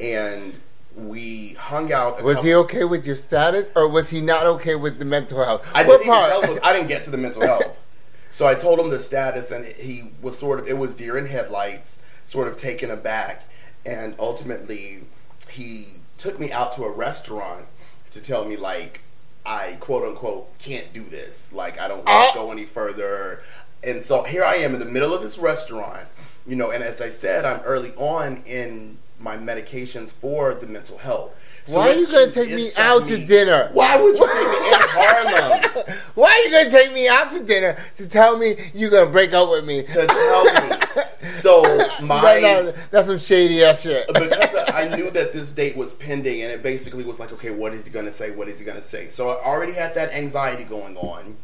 and 0.00 0.58
we 0.96 1.52
hung 1.54 1.92
out. 1.92 2.20
A 2.20 2.24
was 2.24 2.36
couple, 2.36 2.48
he 2.48 2.54
okay 2.54 2.84
with 2.84 3.06
your 3.06 3.16
status, 3.16 3.70
or 3.76 3.88
was 3.88 4.10
he 4.10 4.20
not 4.20 4.46
okay 4.46 4.74
with 4.74 4.98
the 4.98 5.04
mental 5.04 5.44
health? 5.44 5.66
I 5.72 5.84
What 5.84 6.02
didn't 6.02 6.14
even 6.14 6.28
tell 6.28 6.42
him. 6.42 6.58
I 6.64 6.72
didn't 6.72 6.88
get 6.88 7.04
to 7.04 7.10
the 7.10 7.16
mental 7.16 7.42
health, 7.46 7.84
so 8.28 8.46
I 8.46 8.54
told 8.54 8.80
him 8.80 8.90
the 8.90 8.98
status, 8.98 9.52
and 9.52 9.64
he 9.64 10.10
was 10.20 10.36
sort 10.36 10.58
of. 10.58 10.66
It 10.66 10.78
was 10.78 10.94
deer 10.94 11.16
in 11.16 11.26
headlights, 11.26 12.00
sort 12.24 12.48
of 12.48 12.56
taken 12.56 12.90
aback, 12.90 13.44
and 13.86 14.16
ultimately 14.18 15.04
he 15.48 15.86
took 16.16 16.40
me 16.40 16.50
out 16.50 16.72
to 16.72 16.84
a 16.84 16.90
restaurant 16.90 17.66
to 18.10 18.20
tell 18.20 18.44
me 18.44 18.56
like 18.56 19.00
I 19.46 19.76
quote 19.78 20.04
unquote 20.04 20.56
can't 20.58 20.92
do 20.92 21.02
this. 21.02 21.52
Like 21.52 21.78
I 21.78 21.88
don't 21.88 22.04
want 22.04 22.34
to 22.34 22.40
uh. 22.40 22.44
go 22.44 22.50
any 22.50 22.64
further. 22.64 23.42
And 23.84 24.02
so 24.02 24.22
here 24.22 24.44
I 24.44 24.56
am 24.56 24.74
in 24.74 24.80
the 24.80 24.86
middle 24.86 25.14
of 25.14 25.22
this 25.22 25.38
restaurant, 25.38 26.06
you 26.46 26.56
know, 26.56 26.70
and 26.70 26.82
as 26.82 27.00
I 27.00 27.08
said, 27.08 27.44
I'm 27.44 27.60
early 27.60 27.92
on 27.96 28.42
in 28.46 28.98
my 29.18 29.36
medications 29.36 30.12
for 30.12 30.54
the 30.54 30.66
mental 30.66 30.98
health. 30.98 31.34
So 31.64 31.78
Why 31.78 31.92
are 31.92 31.94
you 31.94 32.06
gonna 32.06 32.30
take 32.30 32.50
me 32.50 32.68
out 32.78 33.06
to 33.06 33.24
dinner? 33.24 33.70
Why 33.72 33.96
would 33.96 34.18
you 34.18 34.26
take 34.26 34.34
me 34.34 34.68
in 34.68 34.74
Harlem 34.80 35.96
Why 36.14 36.30
are 36.30 36.38
you 36.40 36.50
gonna 36.50 36.70
take 36.70 36.92
me 36.92 37.08
out 37.08 37.30
to 37.30 37.42
dinner 37.42 37.78
to 37.96 38.06
tell 38.06 38.36
me 38.36 38.70
you're 38.74 38.90
gonna 38.90 39.10
break 39.10 39.32
up 39.32 39.50
with 39.50 39.64
me? 39.64 39.82
to 39.82 40.06
tell 40.06 40.44
me? 40.44 40.76
So 41.30 41.62
my 42.02 42.38
No, 42.40 42.62
no, 42.64 42.74
that's 42.90 43.06
some 43.06 43.18
shady 43.18 43.64
ass 43.64 43.80
shit. 43.80 44.06
because 44.12 44.54
I 44.68 44.94
knew 44.94 45.10
that 45.10 45.32
this 45.32 45.52
date 45.52 45.74
was 45.74 45.94
pending, 45.94 46.42
and 46.42 46.52
it 46.52 46.62
basically 46.62 47.02
was 47.02 47.18
like, 47.18 47.32
okay, 47.32 47.50
what 47.50 47.72
is 47.72 47.86
he 47.86 47.90
going 47.90 48.04
to 48.04 48.12
say? 48.12 48.30
What 48.30 48.48
is 48.48 48.58
he 48.58 48.64
going 48.64 48.76
to 48.76 48.82
say? 48.82 49.08
So 49.08 49.30
I 49.30 49.42
already 49.42 49.72
had 49.72 49.94
that 49.94 50.12
anxiety 50.12 50.64
going 50.64 50.96
on. 50.98 51.36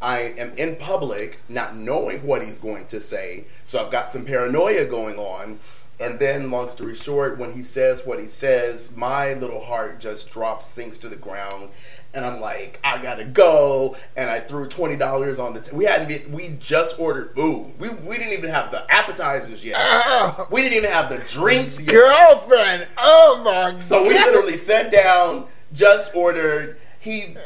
I 0.00 0.20
am 0.38 0.52
in 0.56 0.76
public, 0.76 1.40
not 1.48 1.74
knowing 1.76 2.24
what 2.26 2.42
he's 2.42 2.58
going 2.58 2.86
to 2.86 3.00
say, 3.00 3.44
so 3.64 3.84
I've 3.84 3.90
got 3.90 4.12
some 4.12 4.24
paranoia 4.24 4.84
going 4.84 5.16
on. 5.18 5.58
And 6.00 6.20
then, 6.20 6.52
long 6.52 6.68
story 6.68 6.94
short, 6.94 7.38
when 7.38 7.52
he 7.54 7.62
says 7.64 8.06
what 8.06 8.20
he 8.20 8.28
says, 8.28 8.94
my 8.94 9.32
little 9.34 9.58
heart 9.60 9.98
just 9.98 10.30
drops, 10.30 10.64
sinks 10.66 10.96
to 10.98 11.08
the 11.08 11.16
ground, 11.16 11.70
and 12.14 12.24
I'm 12.24 12.40
like, 12.40 12.78
I 12.84 13.02
gotta 13.02 13.24
go. 13.24 13.96
And 14.16 14.30
I 14.30 14.38
threw 14.38 14.68
twenty 14.68 14.94
dollars 14.94 15.40
on 15.40 15.54
the. 15.54 15.60
T- 15.60 15.74
we 15.74 15.86
hadn't 15.86 16.06
been. 16.08 16.30
We 16.30 16.50
just 16.60 17.00
ordered 17.00 17.34
food. 17.34 17.72
We 17.80 17.88
we 17.88 18.16
didn't 18.16 18.32
even 18.34 18.50
have 18.50 18.70
the 18.70 18.88
appetizers 18.88 19.64
yet. 19.64 19.76
Oh, 19.80 20.46
We 20.52 20.62
didn't 20.62 20.78
even 20.78 20.90
have 20.90 21.10
the 21.10 21.18
drinks 21.18 21.80
yet. 21.80 21.90
girlfriend. 21.92 22.86
Oh 22.96 23.42
my 23.44 23.72
god. 23.72 23.80
So 23.80 24.04
we 24.04 24.10
literally 24.14 24.56
sat 24.56 24.92
down, 24.92 25.46
just 25.72 26.14
ordered. 26.14 26.78
He 27.00 27.36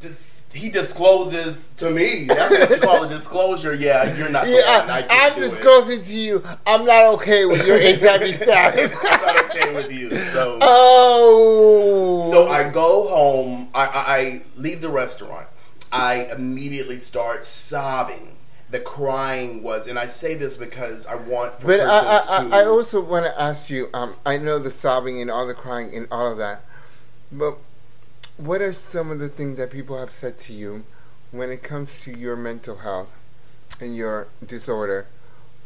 dis- 0.00 0.31
he 0.52 0.68
discloses 0.68 1.68
to 1.76 1.90
me. 1.90 2.24
That's 2.26 2.50
what 2.50 2.70
you 2.70 2.76
call 2.78 3.04
a 3.04 3.08
disclosure. 3.08 3.74
Yeah, 3.74 4.14
you're 4.16 4.28
not. 4.28 4.46
Yeah. 4.46 4.86
I 4.88 4.98
I, 4.98 5.02
can't 5.02 5.32
I'm 5.34 5.40
do 5.40 5.46
it. 5.46 5.50
disclosing 5.50 6.02
to 6.02 6.12
you. 6.12 6.42
I'm 6.66 6.84
not 6.84 7.06
okay 7.14 7.46
with 7.46 7.66
your 7.66 7.80
HIV 7.80 8.36
status. 8.36 8.96
I'm 9.04 9.20
not 9.20 9.44
okay 9.46 9.74
with 9.74 9.90
you. 9.90 10.10
So 10.24 10.58
oh. 10.60 12.30
so 12.30 12.48
I 12.48 12.68
go 12.70 13.08
home. 13.08 13.68
I, 13.74 13.86
I, 13.86 14.16
I 14.16 14.42
leave 14.56 14.80
the 14.80 14.90
restaurant. 14.90 15.48
I 15.90 16.26
immediately 16.32 16.98
start 16.98 17.44
sobbing. 17.44 18.36
The 18.70 18.80
crying 18.80 19.62
was, 19.62 19.86
and 19.86 19.98
I 19.98 20.06
say 20.06 20.34
this 20.34 20.56
because 20.56 21.04
I 21.04 21.14
want 21.14 21.60
for 21.60 21.66
But 21.66 21.80
I, 21.80 21.84
I, 21.84 22.18
to. 22.48 22.56
I 22.56 22.60
I 22.60 22.64
also 22.64 23.02
want 23.02 23.26
to 23.26 23.40
ask 23.40 23.68
you. 23.68 23.88
Um, 23.92 24.16
I 24.24 24.38
know 24.38 24.58
the 24.58 24.70
sobbing 24.70 25.20
and 25.20 25.30
all 25.30 25.46
the 25.46 25.54
crying 25.54 25.94
and 25.94 26.08
all 26.10 26.32
of 26.32 26.38
that, 26.38 26.64
but 27.30 27.58
what 28.42 28.60
are 28.60 28.72
some 28.72 29.10
of 29.10 29.18
the 29.18 29.28
things 29.28 29.56
that 29.58 29.70
people 29.70 29.98
have 29.98 30.10
said 30.10 30.38
to 30.38 30.52
you 30.52 30.84
when 31.30 31.50
it 31.50 31.62
comes 31.62 32.00
to 32.00 32.16
your 32.16 32.36
mental 32.36 32.76
health 32.78 33.14
and 33.80 33.96
your 33.96 34.28
disorder? 34.44 35.06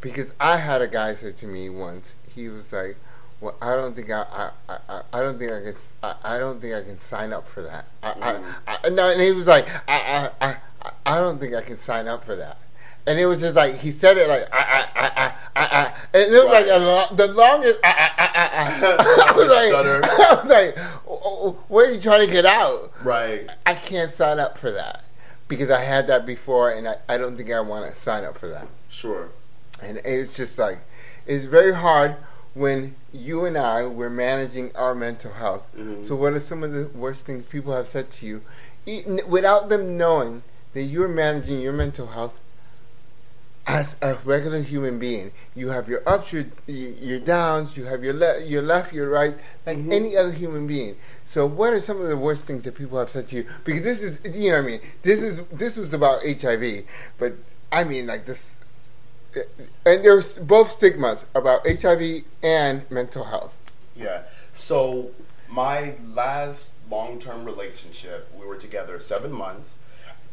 Because 0.01 0.31
I 0.39 0.59
had 0.59 0.83
a 0.83 0.89
guy 0.89 1.15
say 1.15 1.33
to 1.33 1.47
me 1.47 1.69
once. 1.71 2.15
He 2.35 2.49
was 2.49 2.71
like, 2.73 2.97
"Well, 3.41 3.55
I 3.63 3.75
don't 3.77 3.95
think 3.97 4.11
I, 4.11 4.51
I, 4.69 4.79
I, 4.89 5.03
I 5.13 5.23
don't 5.23 5.39
think 5.39 5.53
I 5.53 5.61
can, 5.63 5.75
I, 6.03 6.15
I 6.37 6.39
don't 6.39 6.61
think 6.61 6.75
I 6.75 6.83
can 6.83 6.99
sign 6.99 7.33
up 7.33 7.49
for 7.49 7.63
that." 7.63 7.87
I, 8.03 8.13
Mm. 8.13 8.45
I, 8.67 8.79
I, 8.85 8.89
no, 8.91 9.09
and 9.09 9.21
he 9.21 9.33
was 9.33 9.47
like, 9.47 9.67
I, 9.89 10.31
I, 10.41 10.49
I, 10.83 10.91
I 11.07 11.19
don't 11.19 11.39
think 11.39 11.55
I 11.55 11.63
can 11.63 11.79
sign 11.79 12.07
up 12.09 12.25
for 12.25 12.37
that. 12.37 12.59
And 13.09 13.19
it 13.21 13.27
was 13.27 13.41
just 13.41 13.55
like 13.57 13.77
he 13.77 13.93
said 13.93 14.17
it 14.19 14.29
like 14.29 14.49
I 14.53 14.59
I 14.95 15.07
I 15.07 15.35
I 15.55 15.67
I, 15.81 15.95
and 16.13 16.35
it 16.35 16.45
was 16.45 16.53
like 16.53 16.67
a 16.67 16.79
lo- 16.79 17.15
the 17.15 17.29
longest 17.29 17.79
ah, 17.85 18.13
ah, 18.19 18.33
ah, 18.35 18.37
I 18.37 18.43
I 18.43 18.43
I 18.43 19.23
I. 19.23 19.25
I. 19.27 19.29
I 19.29 19.33
was 19.33 19.49
like 19.49 19.69
Stutter. 19.69 20.01
I 20.05 20.35
was 20.43 20.51
like, 20.51 20.79
"Oh, 21.09 21.21
oh, 21.25 21.59
where 21.69 21.89
are 21.89 21.93
you 21.93 22.01
trying 22.01 22.27
to 22.27 22.33
get 22.33 22.45
out? 22.45 22.93
right. 23.05 23.49
I 23.65 23.75
can't 23.75 24.11
sign 24.11 24.41
up 24.41 24.59
for 24.59 24.71
that 24.73 25.05
because 25.47 25.71
I 25.71 25.83
had 25.83 26.09
that 26.09 26.27
before, 26.27 26.71
and 26.73 26.89
I, 26.89 26.97
I 27.09 27.17
don't 27.17 27.37
think 27.37 27.53
I 27.53 27.61
want 27.61 27.87
to 27.87 27.95
sign 27.99 28.25
up 28.25 28.37
for 28.37 28.49
that. 28.49 28.67
Sure. 28.89 29.29
And 29.81 30.01
it's 30.05 30.35
just 30.35 30.59
like 30.59 30.79
it's 31.27 31.45
very 31.45 31.75
hard 31.75 32.17
when 32.55 32.97
you 33.13 33.45
and 33.45 33.57
I 33.57 33.85
were 33.85 34.11
managing 34.11 34.75
our 34.75 34.95
mental 34.97 35.33
health. 35.33 35.69
Mhm. 35.79 36.09
So, 36.09 36.17
what 36.17 36.33
are 36.33 36.41
some 36.41 36.65
of 36.65 36.73
the 36.73 36.87
worst 36.89 37.25
things 37.25 37.45
people 37.45 37.73
have 37.73 37.87
said 37.87 38.11
to 38.13 38.27
you, 38.27 38.43
without 39.29 39.69
them 39.69 39.97
knowing 39.97 40.43
that 40.73 40.83
you're 40.83 41.07
managing 41.09 41.61
your 41.61 41.73
mental 41.73 42.09
health? 42.09 42.41
As 43.67 43.97
a 44.01 44.15
regular 44.25 44.61
human 44.61 44.99
being. 44.99 45.33
You 45.55 45.71
have 45.71 45.89
your 45.89 46.03
ups, 46.07 46.33
your 46.33 46.47
your 46.67 47.19
downs, 47.19 47.77
you 47.77 47.85
have 47.85 48.05
your 48.05 48.15
le- 48.15 48.41
your 48.45 48.63
left, 48.63 48.93
your 48.93 49.09
right, 49.11 49.35
like 49.67 49.79
Mhm. 49.79 49.93
any 49.93 50.17
other 50.17 50.33
human 50.33 50.67
being. 50.67 50.97
So, 51.25 51.45
what 51.47 51.73
are 51.73 51.81
some 51.81 52.01
of 52.01 52.09
the 52.09 52.17
worst 52.17 52.45
things 52.45 52.63
that 52.65 52.77
people 52.77 52.99
have 52.99 53.11
said 53.11 53.27
to 53.29 53.37
you? 53.37 53.47
Because 53.65 53.83
this 53.83 54.03
is, 54.03 54.19
you 54.37 54.51
know, 54.51 54.57
what 54.57 54.65
I 54.65 54.67
mean, 54.67 54.81
this 55.03 55.21
is 55.21 55.41
this 55.53 55.77
was 55.77 55.93
about 55.93 56.25
HIV, 56.25 56.85
but 57.19 57.35
I 57.73 57.83
mean, 57.85 58.07
like 58.07 58.27
this, 58.27 58.53
and 59.85 60.05
there's 60.05 60.35
both 60.35 60.71
stigmas 60.71 61.27
about 61.35 61.67
HIV 61.67 62.25
and 62.43 62.89
mental 62.91 63.25
health. 63.25 63.57
Yeah. 63.97 64.23
So 64.53 65.11
my 65.49 65.95
last 66.15 66.71
long-term 66.89 67.45
relationship, 67.45 68.31
we 68.39 68.47
were 68.47 68.57
together 68.57 69.01
seven 69.01 69.33
months. 69.33 69.79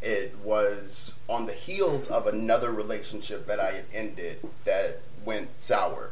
It 0.04 0.36
was 0.44 1.14
on 1.30 1.46
the 1.46 1.54
heels 1.54 2.08
of 2.08 2.28
another 2.28 2.72
relationship 2.72 3.48
that 3.48 3.60
I 3.60 3.72
had 3.72 3.86
ended 3.94 4.40
that 4.66 5.00
went 5.24 5.50
sour. 5.62 6.12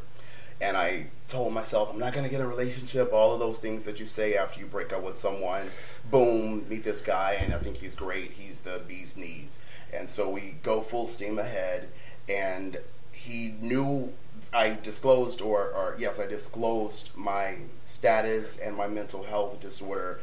And 0.62 0.78
I 0.78 1.08
told 1.28 1.54
myself, 1.54 1.90
I'm 1.92 2.00
not 2.00 2.14
going 2.14 2.24
to 2.24 2.30
get 2.30 2.40
a 2.40 2.48
relationship, 2.48 3.12
all 3.12 3.34
of 3.34 3.40
those 3.40 3.58
things 3.58 3.84
that 3.86 4.00
you 4.00 4.06
say 4.06 4.36
after 4.36 4.60
you 4.60 4.68
break 4.68 4.94
up 4.94 5.04
with 5.04 5.18
someone. 5.18 5.72
Boom, 6.10 6.70
meet 6.70 6.84
this 6.84 7.02
guy, 7.02 7.34
and 7.40 7.54
I 7.54 7.58
think 7.58 7.78
he's 7.78 7.96
great. 7.96 8.32
He's 8.32 8.60
the 8.60 8.80
bee's 8.88 9.18
knees. 9.18 9.60
And 9.92 10.08
so 10.08 10.30
we 10.30 10.56
go 10.62 10.82
full 10.82 11.08
steam 11.08 11.40
ahead, 11.40 11.90
and 12.30 12.78
he 13.12 13.56
knew 13.60 14.14
I 14.54 14.78
disclosed, 14.82 15.42
or, 15.42 15.64
or 15.64 15.96
yes, 16.00 16.20
I 16.20 16.28
disclosed 16.28 17.12
my 17.16 17.56
status 17.84 18.58
and 18.58 18.76
my 18.76 18.88
mental 18.88 19.24
health 19.24 19.60
disorder 19.60 20.20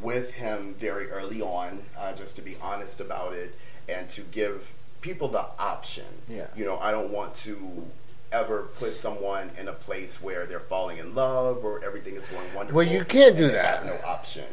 with 0.00 0.34
him 0.34 0.74
very 0.74 1.10
early 1.10 1.42
on, 1.42 1.84
uh, 1.98 2.12
just 2.12 2.36
to 2.36 2.42
be 2.42 2.56
honest 2.62 3.00
about 3.00 3.32
it 3.34 3.54
and 3.88 4.08
to 4.08 4.22
give 4.22 4.72
people 5.00 5.28
the 5.28 5.46
option. 5.58 6.04
Yeah. 6.28 6.46
You 6.56 6.64
know, 6.64 6.78
I 6.78 6.92
don't 6.92 7.10
want 7.10 7.34
to 7.34 7.86
ever 8.30 8.62
put 8.78 8.98
someone 8.98 9.50
in 9.58 9.68
a 9.68 9.72
place 9.72 10.22
where 10.22 10.46
they're 10.46 10.60
falling 10.60 10.98
in 10.98 11.14
love 11.14 11.64
or 11.64 11.84
everything 11.84 12.14
is 12.14 12.28
going 12.28 12.54
wonderful. 12.54 12.76
Well, 12.78 12.86
you 12.86 13.04
can't 13.04 13.36
do 13.36 13.48
that. 13.48 13.84
Have 13.84 13.86
no 13.86 14.00
option 14.06 14.46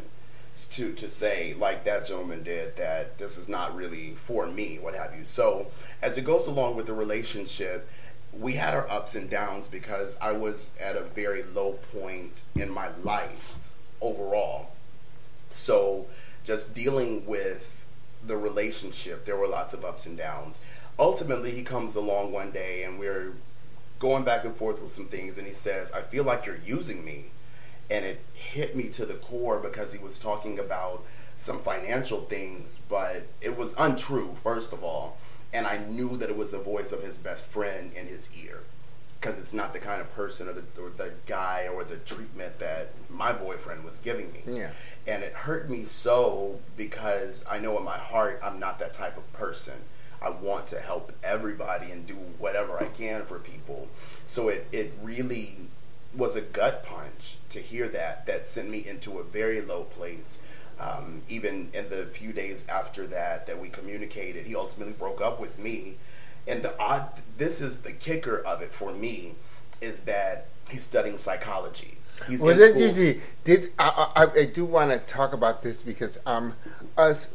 to 0.72 0.92
to 0.94 1.08
say 1.08 1.54
like 1.54 1.86
that 1.86 2.06
gentleman 2.06 2.44
did 2.44 2.76
that 2.76 3.18
this 3.18 3.38
is 3.38 3.48
not 3.48 3.74
really 3.76 4.12
for 4.12 4.48
me, 4.48 4.78
what 4.80 4.96
have 4.96 5.16
you. 5.16 5.24
So 5.24 5.68
as 6.02 6.18
it 6.18 6.24
goes 6.24 6.48
along 6.48 6.76
with 6.76 6.88
the 6.88 6.94
relationship, 6.94 7.88
we 8.34 8.54
had 8.54 8.74
our 8.74 8.90
ups 8.90 9.16
and 9.16 9.30
downs 9.30 9.68
because 9.68 10.18
I 10.22 10.34
was 10.34 10.74
at 10.80 10.96
a 10.96 11.02
very 11.02 11.44
low 11.44 11.74
point 11.74 12.44
in 12.56 12.70
my 12.70 12.90
life 13.04 13.70
overall. 14.02 14.72
So 15.50 16.08
just 16.44 16.74
dealing 16.74 17.26
with 17.26 17.86
the 18.26 18.38
relationship, 18.38 19.26
there 19.26 19.38
were 19.38 19.48
lots 19.48 19.74
of 19.74 19.86
ups 19.86 20.06
and 20.06 20.18
downs. 20.18 20.60
Ultimately, 20.98 21.52
he 21.52 21.64
comes 21.64 21.96
along 21.96 22.32
one 22.32 22.52
day 22.52 22.84
and 22.84 23.00
we're 23.00 23.34
going 24.00 24.24
back 24.24 24.46
and 24.46 24.56
forth 24.56 24.82
with 24.82 24.92
some 24.92 25.06
things, 25.06 25.38
and 25.38 25.46
he 25.46 25.54
says, 25.54 25.92
I 25.92 26.02
feel 26.02 26.24
like 26.24 26.46
you're 26.46 26.60
using 26.66 27.04
me. 27.04 27.26
And 27.92 28.06
it 28.06 28.22
hit 28.34 28.76
me 28.76 28.84
to 28.90 29.06
the 29.06 29.16
core 29.16 29.60
because 29.60 29.94
he 29.94 30.00
was 30.00 30.20
talking 30.20 30.60
about 30.60 31.04
some 31.38 31.60
financial 31.60 32.22
things, 32.22 32.80
but 32.88 33.24
it 33.42 33.58
was 33.58 33.74
untrue, 33.78 34.36
first 34.36 34.74
of 34.74 34.84
all. 34.84 35.18
And 35.52 35.66
I 35.66 35.78
knew 35.78 36.16
that 36.18 36.30
it 36.30 36.38
was 36.38 36.52
the 36.52 36.60
voice 36.60 36.92
of 36.92 37.04
his 37.04 37.18
best 37.18 37.46
friend 37.46 37.92
in 37.94 38.08
his 38.08 38.30
ear 38.36 38.62
because 39.20 39.38
it's 39.38 39.54
not 39.54 39.74
the 39.74 39.80
kind 39.80 40.00
of 40.00 40.14
person 40.14 40.48
or 40.48 40.54
the, 40.54 40.64
or 40.82 40.90
the 40.90 41.12
guy 41.26 41.68
or 41.74 41.84
the 41.84 41.98
treatment 41.98 42.58
that 42.60 42.90
my 43.10 43.34
boyfriend 43.34 43.84
was 43.84 43.98
giving 43.98 44.32
me. 44.32 44.42
Yeah. 44.48 44.72
And 45.08 45.24
it 45.24 45.34
hurt 45.34 45.70
me 45.70 45.84
so 45.84 46.60
because 46.78 47.44
I 47.50 47.60
know 47.60 47.78
in 47.78 47.84
my 47.84 47.98
heart 47.98 48.40
I'm 48.42 48.60
not 48.60 48.80
that 48.80 48.94
type 48.94 49.18
of 49.18 49.32
person. 49.34 49.76
I 50.22 50.30
want 50.30 50.68
to 50.68 50.80
help 50.80 51.12
everybody 51.24 51.92
and 51.92 52.06
do 52.06 52.14
whatever 52.14 52.82
I 52.82 52.88
can 52.88 53.24
for 53.24 53.40
people. 53.40 53.88
So 54.26 54.50
it, 54.50 54.68
it 54.72 54.94
really 55.02 55.58
was 56.16 56.36
a 56.36 56.42
gut 56.42 56.84
punch 56.84 57.38
to 57.50 57.60
hear 57.60 57.88
that, 57.90 58.26
that 58.26 58.48
sent 58.48 58.70
me 58.70 58.86
into 58.86 59.20
a 59.20 59.24
very 59.24 59.62
low 59.62 59.84
place. 59.84 60.40
Um, 60.80 61.24
even 61.28 61.72
in 61.74 61.90
the 61.90 62.06
few 62.06 62.32
days 62.32 62.64
after 62.70 63.06
that, 63.08 63.48
that 63.48 63.60
we 63.60 63.68
communicated, 63.68 64.46
he 64.46 64.56
ultimately 64.56 64.94
broke 64.94 65.20
up 65.20 65.40
with 65.40 65.60
me. 65.60 65.96
And 66.50 66.64
the 66.64 66.78
odd, 66.80 67.22
this 67.38 67.62
is 67.62 67.82
the 67.82 67.92
kicker 67.92 68.38
of 68.40 68.62
it 68.62 68.74
for 68.74 68.92
me, 68.92 69.36
is 69.82 70.00
that 70.00 70.48
he's 70.70 70.84
studying 70.84 71.18
psychology. 71.18 71.98
He's 72.28 72.42
Well, 72.42 72.56
this, 72.56 72.72
school. 72.72 73.22
this 73.44 73.70
I, 73.78 74.12
I, 74.16 74.42
I 74.42 74.46
do 74.46 74.66
want 74.66 74.92
to 74.92 74.98
talk 75.00 75.32
about 75.32 75.62
this 75.62 75.82
because 75.82 76.18
um, 76.26 76.56
us, 76.98 77.28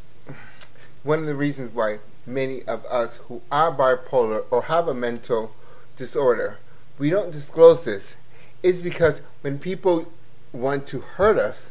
one 1.03 1.20
of 1.20 1.27
the 1.27 1.35
reasons 1.35 1.74
why 1.74 2.00
many 2.27 2.62
of 2.64 2.85
us 2.87 3.16
who 3.29 3.40
are 3.50 3.72
bipolar 3.72 4.44
or 4.50 4.62
have 4.64 4.88
a 4.88 4.94
mental 4.94 5.53
disorder, 5.96 6.59
we 6.98 7.09
don't 7.09 7.31
disclose 7.31 7.85
this, 7.85 8.16
is 8.62 8.81
because 8.81 9.20
when 9.42 9.59
people 9.59 10.12
want 10.53 10.87
to 10.88 11.00
hurt 11.00 11.38
us, 11.38 11.70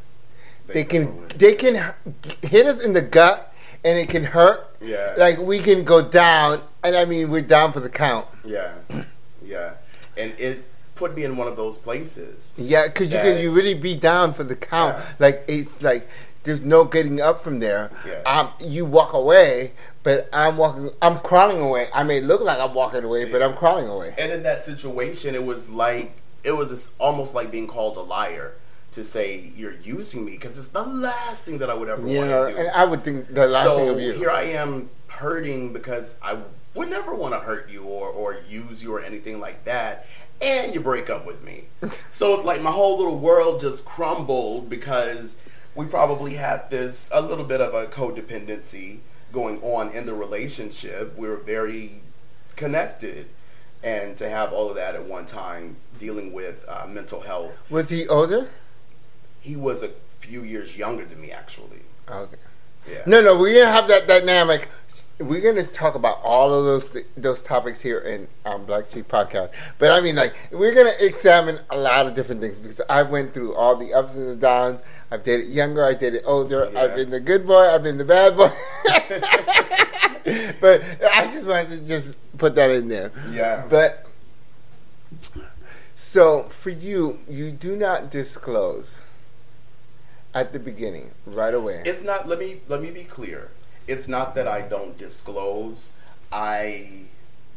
they 0.68 0.84
can 0.84 1.28
they 1.36 1.54
can 1.56 1.94
hit 2.42 2.66
us 2.66 2.82
in 2.82 2.94
the 2.94 3.02
gut 3.02 3.54
and 3.84 3.98
it 3.98 4.10
can 4.10 4.24
hurt. 4.24 4.76
Yeah. 4.82 5.14
Like 5.18 5.38
we 5.40 5.60
can 5.60 5.84
go 5.84 6.02
down, 6.02 6.62
and 6.84 6.96
I 6.96 7.06
mean 7.06 7.30
we're 7.30 7.42
down 7.42 7.72
for 7.74 7.80
the 7.80 7.90
count. 7.90 8.28
Yeah, 8.46 8.74
yeah, 9.44 9.74
and 10.18 10.34
it 10.38 10.64
put 10.96 11.16
me 11.16 11.24
in 11.24 11.38
one 11.38 11.48
of 11.48 11.56
those 11.56 11.78
places. 11.78 12.54
Yeah, 12.58 12.88
because 12.88 13.08
you 13.12 13.18
can 13.18 13.40
you 13.40 13.52
really 13.52 13.74
be 13.74 13.96
down 13.96 14.34
for 14.34 14.44
the 14.44 14.56
count. 14.56 14.98
Yeah. 14.98 15.06
Like 15.20 15.44
it's 15.48 15.82
like 15.82 16.08
there's 16.44 16.62
no 16.62 16.84
getting 16.84 17.22
up 17.22 17.42
from 17.44 17.60
there. 17.60 17.90
Yeah. 18.06 18.22
Um, 18.26 18.50
you 18.60 18.86
walk 18.86 19.14
away, 19.14 19.72
but 20.04 20.30
I'm 20.34 20.58
walking. 20.58 20.90
I'm 21.02 21.18
crawling 21.20 21.60
away. 21.60 21.88
I 21.94 22.04
may 22.04 22.20
look 22.22 22.42
like 22.42 22.60
I'm 22.60 22.74
walking 22.74 23.04
away, 23.04 23.26
but 23.32 23.42
I'm 23.42 23.56
crawling 23.56 23.88
away. 23.88 24.14
And 24.18 24.32
in 24.32 24.44
that 24.44 24.64
situation, 24.64 25.36
it 25.36 25.46
was 25.46 25.70
like 25.70 26.18
it 26.44 26.52
was 26.52 26.92
almost 27.00 27.34
like 27.34 27.50
being 27.52 27.68
called 27.68 27.96
a 27.98 28.02
liar 28.02 28.54
to 28.92 29.04
say 29.04 29.52
you're 29.56 29.74
using 29.82 30.24
me 30.24 30.34
because 30.34 30.56
it's 30.58 30.68
the 30.68 30.84
last 30.84 31.46
thing 31.46 31.58
that 31.58 31.70
I 31.70 31.74
would 31.74 31.90
ever 31.90 32.08
You 32.08 32.20
want 32.20 32.30
to 32.30 32.52
do. 32.54 32.58
and 32.60 32.68
I 32.76 32.86
would 32.86 33.04
think 33.04 33.28
the 33.34 33.48
last 33.48 33.64
so 33.64 33.78
thing 33.78 33.90
of 33.90 34.00
you. 34.00 34.12
here 34.12 34.30
I 34.30 34.44
am 34.44 34.90
hurting 35.08 35.74
because 35.74 36.16
I 36.22 36.38
would 36.76 36.90
never 36.90 37.14
want 37.14 37.34
to 37.34 37.40
hurt 37.40 37.70
you 37.70 37.84
or, 37.84 38.08
or 38.10 38.38
use 38.50 38.82
you 38.82 38.94
or 38.94 39.02
anything 39.02 39.40
like 39.40 39.64
that. 39.66 40.08
And 40.42 40.74
you 40.74 40.80
break 40.82 41.10
up 41.10 41.26
with 41.26 41.44
me. 41.44 41.66
so 42.10 42.34
it's 42.36 42.44
like 42.44 42.62
my 42.62 42.72
whole 42.72 42.98
little 42.98 43.18
world 43.20 43.60
just 43.60 43.86
crumbled 43.86 44.70
because 44.70 45.36
we 45.76 45.86
probably 45.86 46.34
had 46.36 46.70
this 46.70 47.10
a 47.14 47.22
little 47.22 47.46
bit 47.46 47.62
of 47.62 47.74
a 47.74 47.86
codependency 47.88 49.00
going 49.32 49.62
on 49.62 49.90
in 49.92 50.06
the 50.06 50.14
relationship. 50.14 51.18
We 51.18 51.28
were 51.28 51.38
very 51.38 52.02
connected. 52.56 53.28
And 53.84 54.16
to 54.18 54.30
have 54.30 54.54
all 54.54 54.70
of 54.70 54.76
that 54.76 54.96
at 54.96 55.06
one 55.06 55.26
time, 55.26 55.76
dealing 56.00 56.32
with 56.32 56.64
uh, 56.70 56.86
mental 56.88 57.22
health, 57.22 57.52
Was 57.70 57.90
he 57.90 58.08
older? 58.08 58.50
he 59.42 59.56
was 59.58 59.84
a 59.84 59.90
few 60.20 60.42
years 60.42 60.78
younger 60.78 61.04
than 61.04 61.20
me, 61.20 61.32
actually. 61.32 61.82
Okay. 62.10 62.38
Yeah. 62.90 63.02
No, 63.06 63.22
no, 63.22 63.38
we're 63.38 63.62
gonna 63.62 63.74
have 63.76 63.88
that 63.90 64.08
dynamic. 64.08 64.70
We're 65.20 65.42
gonna 65.42 65.66
talk 65.66 65.96
about 65.96 66.20
all 66.24 66.54
of 66.54 66.66
those 66.66 66.90
th- 66.92 67.06
those 67.16 67.40
topics 67.40 67.82
here 67.82 68.00
in 68.00 68.28
um, 68.46 68.66
Black 68.66 68.90
Sheep 68.90 69.08
Podcast. 69.08 69.52
But 69.78 69.92
I 69.92 70.02
mean, 70.02 70.16
like, 70.16 70.34
we're 70.52 70.74
gonna 70.74 70.96
examine 71.00 71.60
a 71.70 71.78
lot 71.78 72.08
of 72.08 72.16
different 72.16 72.42
things 72.42 72.58
because 72.58 72.82
I 72.90 73.04
went 73.04 73.34
through 73.34 73.54
all 73.54 73.76
the 73.76 73.94
ups 73.94 74.16
and 74.16 74.28
the 74.28 74.36
downs. 74.36 74.82
I've 75.12 75.24
dated 75.24 75.50
younger, 75.50 75.86
I 75.86 75.94
dated 75.94 76.24
older. 76.26 76.70
Yeah. 76.74 76.82
I've 76.82 76.96
been 76.96 77.12
the 77.12 77.20
good 77.20 77.46
boy, 77.46 77.70
I've 77.70 77.84
been 77.84 77.98
the 77.98 78.06
bad 78.06 78.36
boy. 78.36 78.52
but 80.60 80.84
I 81.12 81.30
just 81.32 81.46
wanted 81.46 81.70
to 81.70 81.80
just 81.88 82.16
put 82.38 82.56
that 82.56 82.72
in 82.72 82.88
there. 82.88 83.12
Yeah. 83.32 83.66
But 83.70 84.08
so 85.96 86.44
for 86.44 86.70
you, 86.70 87.20
you 87.30 87.52
do 87.52 87.76
not 87.76 88.10
disclose 88.10 89.02
at 90.34 90.52
the 90.52 90.60
beginning, 90.60 91.12
right 91.26 91.54
away. 91.54 91.84
It's 91.86 92.04
not. 92.04 92.28
Let 92.28 92.40
me 92.40 92.62
let 92.68 92.82
me 92.82 92.92
be 92.92 93.04
clear. 93.04 93.52
It's 93.88 94.08
not 94.08 94.36
that 94.36 94.48
I 94.48 94.62
don't 94.62 94.98
disclose. 94.98 95.94
I 96.32 97.06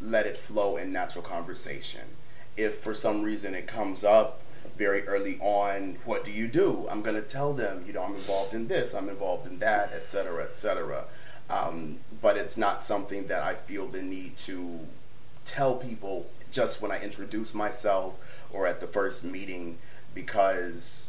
let 0.00 0.26
it 0.26 0.36
flow 0.36 0.76
in 0.76 0.92
natural 0.92 1.22
conversation. 1.22 2.02
If 2.56 2.78
for 2.78 2.94
some 2.94 3.22
reason 3.22 3.54
it 3.54 3.66
comes 3.66 4.04
up 4.04 4.42
very 4.76 5.06
early 5.06 5.38
on, 5.40 5.96
what 6.04 6.24
do 6.24 6.30
you 6.30 6.48
do? 6.48 6.86
I'm 6.90 7.02
going 7.02 7.16
to 7.16 7.22
tell 7.22 7.52
them. 7.52 7.84
You 7.86 7.92
know, 7.92 8.02
I'm 8.02 8.14
involved 8.14 8.54
in 8.54 8.68
this. 8.68 8.94
I'm 8.94 9.08
involved 9.08 9.46
in 9.46 9.58
that, 9.60 9.92
etc., 9.92 10.44
etc. 10.44 11.04
Um, 11.48 12.00
but 12.20 12.36
it's 12.36 12.56
not 12.56 12.82
something 12.82 13.26
that 13.28 13.42
I 13.42 13.54
feel 13.54 13.86
the 13.86 14.02
need 14.02 14.36
to 14.38 14.80
tell 15.44 15.76
people 15.76 16.26
just 16.50 16.82
when 16.82 16.90
I 16.90 17.00
introduce 17.00 17.54
myself 17.54 18.18
or 18.52 18.66
at 18.66 18.80
the 18.80 18.86
first 18.86 19.24
meeting 19.24 19.78
because 20.14 21.05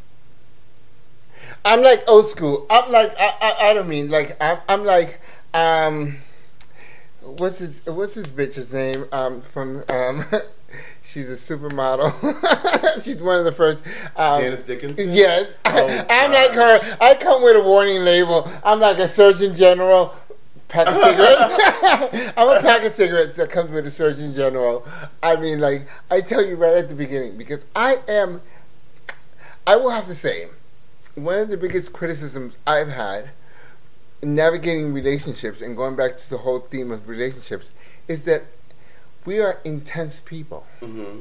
I'm 1.65 1.81
like 1.81 2.03
old 2.07 2.27
school. 2.27 2.65
I'm 2.69 2.91
like 2.91 3.13
I, 3.19 3.33
I, 3.41 3.69
I 3.69 3.73
don't 3.73 3.87
mean 3.87 4.09
like 4.09 4.41
I'm, 4.41 4.59
I'm 4.69 4.85
like 4.85 5.19
um 5.53 6.17
what's 7.21 7.59
his 7.59 7.85
what's 7.85 8.13
his 8.13 8.27
bitch's 8.27 8.71
name 8.71 9.05
um 9.11 9.41
from 9.41 9.83
um 9.89 10.25
she's 11.03 11.29
a 11.29 11.33
supermodel 11.35 12.13
she's 13.03 13.21
one 13.21 13.39
of 13.39 13.45
the 13.45 13.51
first 13.51 13.81
um, 14.15 14.41
Janice 14.41 14.63
Dickinson. 14.63 15.11
yes 15.11 15.53
Oh, 15.65 15.87
I'm 16.09 16.31
like 16.31 16.51
her 16.51 16.97
I 17.01 17.15
come 17.15 17.43
with 17.43 17.55
a 17.55 17.61
warning 17.61 18.03
label 18.03 18.49
I'm 18.63 18.79
like 18.79 18.97
a 18.99 19.07
surgeon 19.07 19.55
general 19.55 20.15
pack 20.67 20.87
of 20.87 20.95
cigarettes. 20.95 22.33
I'm 22.37 22.49
a 22.49 22.61
pack 22.61 22.83
of 22.83 22.91
cigarettes 22.93 23.35
that 23.37 23.49
comes 23.49 23.71
with 23.71 23.87
a 23.87 23.91
Surgeon 23.91 24.35
General. 24.35 24.85
I 25.23 25.37
mean, 25.37 25.59
like 25.59 25.87
I 26.11 26.21
tell 26.21 26.45
you 26.45 26.55
right 26.57 26.73
at 26.73 26.89
the 26.89 26.95
beginning, 26.95 27.37
because 27.37 27.63
I 27.75 27.99
am. 28.07 28.41
I 29.65 29.75
will 29.77 29.91
have 29.91 30.05
to 30.07 30.15
say, 30.15 30.47
one 31.17 31.39
of 31.39 31.49
the 31.49 31.57
biggest 31.57 31.93
criticisms 31.93 32.57
I've 32.67 32.89
had 32.89 33.31
in 34.21 34.35
navigating 34.35 34.93
relationships 34.93 35.61
and 35.61 35.75
going 35.75 35.95
back 35.95 36.17
to 36.17 36.29
the 36.29 36.37
whole 36.39 36.59
theme 36.59 36.91
of 36.91 37.09
relationships 37.09 37.71
is 38.07 38.23
that 38.25 38.43
we 39.25 39.39
are 39.39 39.59
intense 39.65 40.21
people. 40.23 40.65
Mm-hmm. 40.79 41.19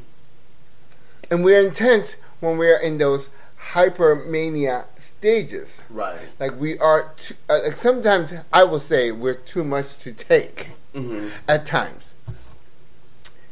And 1.30 1.44
we're 1.44 1.66
intense 1.66 2.16
when 2.40 2.58
we're 2.58 2.78
in 2.78 2.98
those 2.98 3.30
hypermania 3.72 4.84
stages. 4.98 5.82
Right. 5.88 6.20
Like 6.38 6.60
we 6.60 6.78
are, 6.78 7.12
too, 7.16 7.34
uh, 7.48 7.60
like 7.64 7.74
sometimes 7.74 8.34
I 8.52 8.64
will 8.64 8.80
say 8.80 9.10
we're 9.12 9.34
too 9.34 9.64
much 9.64 9.96
to 9.98 10.12
take 10.12 10.70
Mm-hmm. 10.94 11.28
at 11.46 11.66
times. 11.66 12.14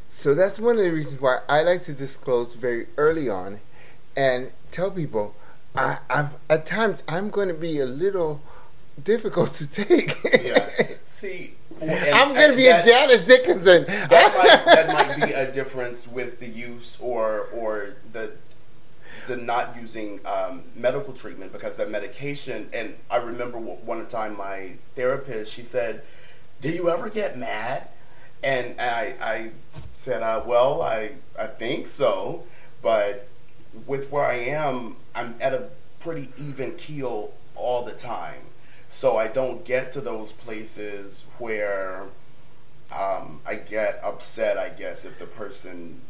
So 0.09 0.35
that's 0.35 0.59
one 0.59 0.79
of 0.79 0.85
the 0.85 0.91
reasons 0.91 1.21
why 1.21 1.41
I 1.47 1.61
like 1.61 1.83
to 1.83 1.93
disclose 1.93 2.55
very 2.55 2.87
early 2.97 3.29
on 3.29 3.61
and 4.17 4.53
tell 4.71 4.91
people 4.91 5.35
I, 5.75 5.99
I'm 6.09 6.31
at 6.49 6.67
times 6.67 7.03
I'm 7.09 7.31
going 7.31 7.49
to 7.49 7.55
be 7.55 7.81
a 7.81 7.87
little 7.87 8.41
difficult 9.03 9.55
to 9.55 9.67
take. 9.67 10.15
Yeah. 10.43 10.71
See, 11.05 11.55
for, 11.79 11.85
and- 11.87 12.15
I'm 12.15 12.35
going 12.35 12.51
to 12.51 12.57
be 12.57 12.65
that- 12.65 12.87
a 12.87 12.89
Janice 12.89 13.21
Dickinson. 13.27 13.85
that 13.87 14.11
might, 14.11 14.65
that 14.75 14.89
might 15.19 15.27
be 15.27 15.33
a 15.33 15.51
difference 15.51 16.07
with 16.07 16.39
the 16.41 16.49
use 16.49 16.97
or 17.01 17.49
or 17.53 17.97
the 18.13 18.33
the 19.27 19.37
not 19.39 19.75
using 19.81 20.21
um, 20.27 20.65
medical 20.77 21.13
treatment 21.15 21.51
because 21.53 21.77
the 21.77 21.87
medication 21.87 22.69
and 22.75 22.95
I 23.11 23.17
remember 23.17 23.59
one 23.59 24.07
time 24.07 24.37
my 24.37 24.77
therapist 24.97 25.51
she 25.51 25.63
said 25.63 26.03
do 26.61 26.69
you 26.69 26.91
ever 26.91 27.09
get 27.09 27.39
mad 27.39 27.89
and 28.43 28.79
I, 28.79 29.15
I 29.23 29.51
said 29.95 30.23
uh, 30.23 30.43
well 30.45 30.83
I, 30.83 31.13
I 31.39 31.47
think 31.47 31.87
so 31.87 32.45
but 32.83 33.27
with 33.87 34.11
where 34.11 34.25
I 34.25 34.35
am 34.35 34.97
I'm 35.15 35.35
at 35.41 35.53
a 35.55 35.69
pretty 36.01 36.31
even 36.37 36.75
keel 36.77 37.33
all 37.57 37.85
the 37.85 37.95
time 37.95 38.43
so 38.89 39.17
I 39.17 39.27
don't 39.27 39.65
get 39.65 39.91
to 39.93 40.01
those 40.01 40.31
places 40.31 41.25
where 41.39 42.05
um, 42.93 43.41
I 43.45 43.57
get 43.57 44.01
upset, 44.05 44.57
I 44.57 44.69
guess, 44.69 45.05
if 45.05 45.19
the 45.19 45.27
person 45.27 46.01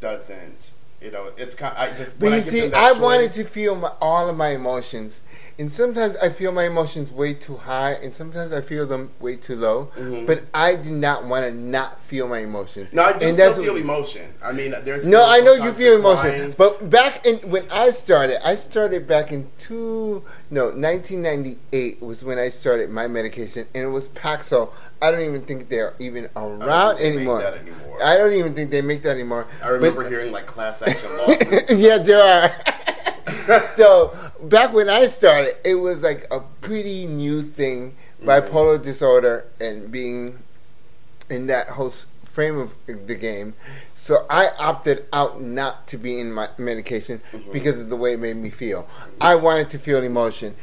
doesn't. 0.00 0.72
You 1.00 1.10
know, 1.10 1.30
it's 1.38 1.54
kind. 1.54 1.74
Of, 1.76 1.82
I 1.82 1.96
just. 1.96 2.20
But 2.20 2.26
you 2.26 2.32
I 2.32 2.40
see, 2.40 2.72
I 2.72 2.92
wanted 2.92 3.32
to 3.32 3.44
feel 3.44 3.74
my, 3.74 3.92
all 4.00 4.28
of 4.28 4.36
my 4.36 4.48
emotions, 4.48 5.22
and 5.58 5.72
sometimes 5.72 6.16
I 6.18 6.28
feel 6.28 6.52
my 6.52 6.64
emotions 6.64 7.10
way 7.10 7.32
too 7.34 7.56
high, 7.56 7.92
and 7.92 8.12
sometimes 8.12 8.52
I 8.52 8.60
feel 8.60 8.86
them 8.86 9.10
way 9.20 9.36
too 9.36 9.56
low. 9.56 9.90
Mhm. 9.96 10.26
But 10.26 10.42
I 10.52 10.74
do 10.76 10.90
not 10.90 11.24
want 11.24 11.44
to 11.46 11.50
not 11.50 12.00
feel 12.02 12.28
my 12.28 12.40
emotions. 12.40 12.92
No, 12.92 13.02
I 13.04 13.12
do 13.14 13.26
And 13.26 13.34
still 13.34 13.50
that's- 13.50 13.64
feel 13.64 13.76
emotion. 13.76 14.34
I 14.42 14.52
mean, 14.52 14.74
there's. 14.84 15.08
No, 15.08 15.24
I 15.24 15.40
know 15.40 15.54
you 15.54 15.72
feel 15.72 15.94
emotion, 15.96 16.30
crying. 16.30 16.54
but 16.58 16.90
back 16.90 17.24
in 17.26 17.36
when 17.50 17.64
I 17.70 17.90
started, 17.90 18.46
I 18.46 18.54
started 18.56 19.06
back 19.06 19.32
in 19.32 19.48
two 19.58 20.22
no 20.50 20.70
1998 20.70 22.02
was 22.02 22.22
when 22.24 22.38
I 22.38 22.48
started 22.48 22.90
my 22.90 23.06
medication, 23.08 23.66
and 23.74 23.84
it 23.84 23.88
was 23.88 24.08
Paxil. 24.08 24.70
I 25.00 25.10
don't 25.10 25.20
even 25.20 25.42
think 25.42 25.68
they're 25.68 25.94
even 25.98 26.28
I 26.36 26.40
around 26.44 26.96
make 26.96 27.04
anymore. 27.14 27.42
anymore. 27.42 28.02
I 28.02 28.16
don't 28.16 28.32
even 28.32 28.54
think 28.54 28.70
they 28.70 28.82
make 28.82 29.02
that 29.02 29.10
anymore. 29.10 29.46
I 29.62 29.68
remember 29.68 30.02
But- 30.02 30.10
hearing 30.12 30.32
like 30.32 30.46
class 30.46 30.82
action 30.82 31.10
lawsuits. 31.18 31.72
yeah, 31.74 31.98
there 31.98 32.22
are. 32.22 32.52
so 33.76 34.16
back 34.42 34.72
when 34.72 34.88
I 34.88 35.04
started, 35.04 35.56
it 35.64 35.76
was 35.76 36.02
like 36.02 36.26
a 36.30 36.40
pretty 36.60 37.06
new 37.06 37.42
thing, 37.42 37.96
bipolar 38.22 38.82
disorder, 38.82 39.46
and 39.60 39.90
being 39.90 40.38
in 41.28 41.46
that 41.46 41.68
whole 41.68 41.92
frame 42.24 42.58
of 42.58 42.74
the 42.86 43.14
game. 43.14 43.54
So 43.94 44.26
I 44.28 44.50
opted 44.58 45.06
out 45.12 45.40
not 45.40 45.86
to 45.88 45.98
be 45.98 46.20
in 46.20 46.32
my 46.32 46.48
medication 46.58 47.22
because 47.52 47.80
of 47.80 47.88
the 47.88 47.96
way 47.96 48.12
it 48.12 48.20
made 48.20 48.36
me 48.36 48.50
feel. 48.50 48.86
I 49.20 49.36
wanted 49.36 49.70
to 49.70 49.78
feel 49.78 50.02
emotion. 50.02 50.54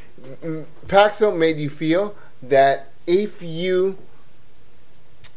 Mm, 0.43 0.65
Paxil 0.88 1.36
made 1.36 1.58
you 1.58 1.69
feel 1.69 2.15
that 2.43 2.91
if 3.08 3.41
you, 3.41 3.98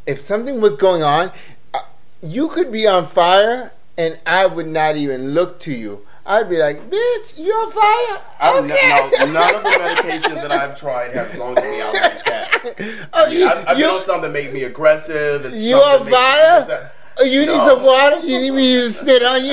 if 0.06 0.20
something 0.20 0.60
was 0.60 0.74
going 0.74 1.02
on, 1.02 1.32
uh, 1.72 1.80
you 2.22 2.48
could 2.48 2.70
be 2.70 2.86
on 2.86 3.06
fire 3.06 3.72
and 3.96 4.18
I 4.26 4.46
would 4.46 4.66
not 4.66 4.96
even 4.96 5.30
look 5.32 5.58
to 5.60 5.72
you. 5.72 6.06
I'd 6.28 6.48
be 6.50 6.56
like, 6.58 6.90
bitch, 6.90 7.38
you 7.38 7.52
on 7.52 7.70
fire? 7.70 8.22
I, 8.40 8.58
Okay. 8.58 9.16
no, 9.26 9.32
none 9.32 9.54
of 9.54 9.62
the 9.62 9.68
medications 9.70 10.34
that 10.42 10.50
I've 10.50 10.78
tried 10.78 11.14
have 11.14 11.32
zoned 11.32 11.56
me 11.56 11.80
out 11.80 11.94
like 11.94 12.24
that. 12.24 13.08
oh, 13.12 13.26
you, 13.30 13.46
I've, 13.46 13.68
I've 13.68 13.76
been 13.76 13.88
on 13.88 14.02
something 14.04 14.32
that 14.32 14.32
made 14.32 14.52
me 14.52 14.64
aggressive. 14.64 15.44
And 15.44 15.54
You 15.54 15.78
something 15.78 16.00
on 16.00 16.10
that 16.10 16.66
made 16.66 16.74
me 16.74 16.74
fire? 16.74 16.90
oh, 17.20 17.24
you 17.24 17.40
need 17.46 17.54
some 17.54 17.82
water? 17.84 18.18
You 18.26 18.40
need 18.40 18.50
me 18.50 18.74
to 18.74 18.92
spit 18.92 19.22
on 19.22 19.44
you? 19.44 19.52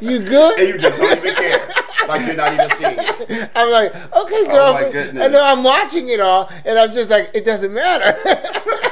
you 0.10 0.18
good? 0.26 0.58
And 0.58 0.68
you 0.68 0.78
just 0.78 0.96
don't 0.98 1.18
even 1.18 1.34
care. 1.34 1.68
Like 2.08 2.26
you're 2.26 2.34
not 2.36 2.52
even 2.54 2.70
seeing 2.76 2.94
it. 2.98 3.50
I'm 3.54 3.70
like, 3.70 3.94
okay, 3.94 4.46
girl. 4.46 4.68
Oh, 4.68 4.72
my 4.72 4.90
goodness. 4.90 5.22
I 5.22 5.28
know 5.28 5.40
I'm 5.42 5.62
watching 5.62 6.08
it 6.08 6.18
all, 6.20 6.50
and 6.64 6.78
I'm 6.78 6.92
just 6.92 7.10
like, 7.10 7.30
it 7.34 7.44
doesn't 7.44 7.72
matter. 7.72 8.18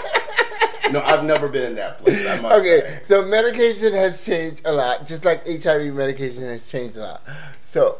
No, 0.91 1.01
I've 1.01 1.25
never 1.25 1.49
been 1.49 1.65
in 1.65 1.75
that 1.77 1.99
place. 1.99 2.27
I 2.27 2.41
must 2.41 2.61
okay, 2.61 2.81
say. 2.81 3.01
so 3.03 3.25
medication 3.25 3.93
has 3.93 4.25
changed 4.25 4.63
a 4.65 4.73
lot, 4.73 5.07
just 5.07 5.25
like 5.25 5.47
HIV 5.47 5.95
medication 5.95 6.43
has 6.45 6.69
changed 6.69 6.97
a 6.97 7.01
lot. 7.01 7.23
So 7.63 7.99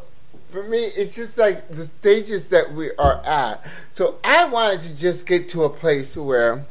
for 0.51 0.65
me, 0.65 0.79
it's 0.79 1.15
just 1.15 1.39
like 1.39 1.69
the 1.69 1.87
stages 1.87 2.49
that 2.49 2.73
we 2.73 2.93
are 2.97 3.25
at. 3.25 3.65
So 3.93 4.17
I 4.25 4.49
wanted 4.49 4.81
to 4.83 4.97
just 4.97 5.27
get 5.27 5.49
to 5.51 5.65
a 5.65 5.71
place 5.71 6.17
where 6.17 6.65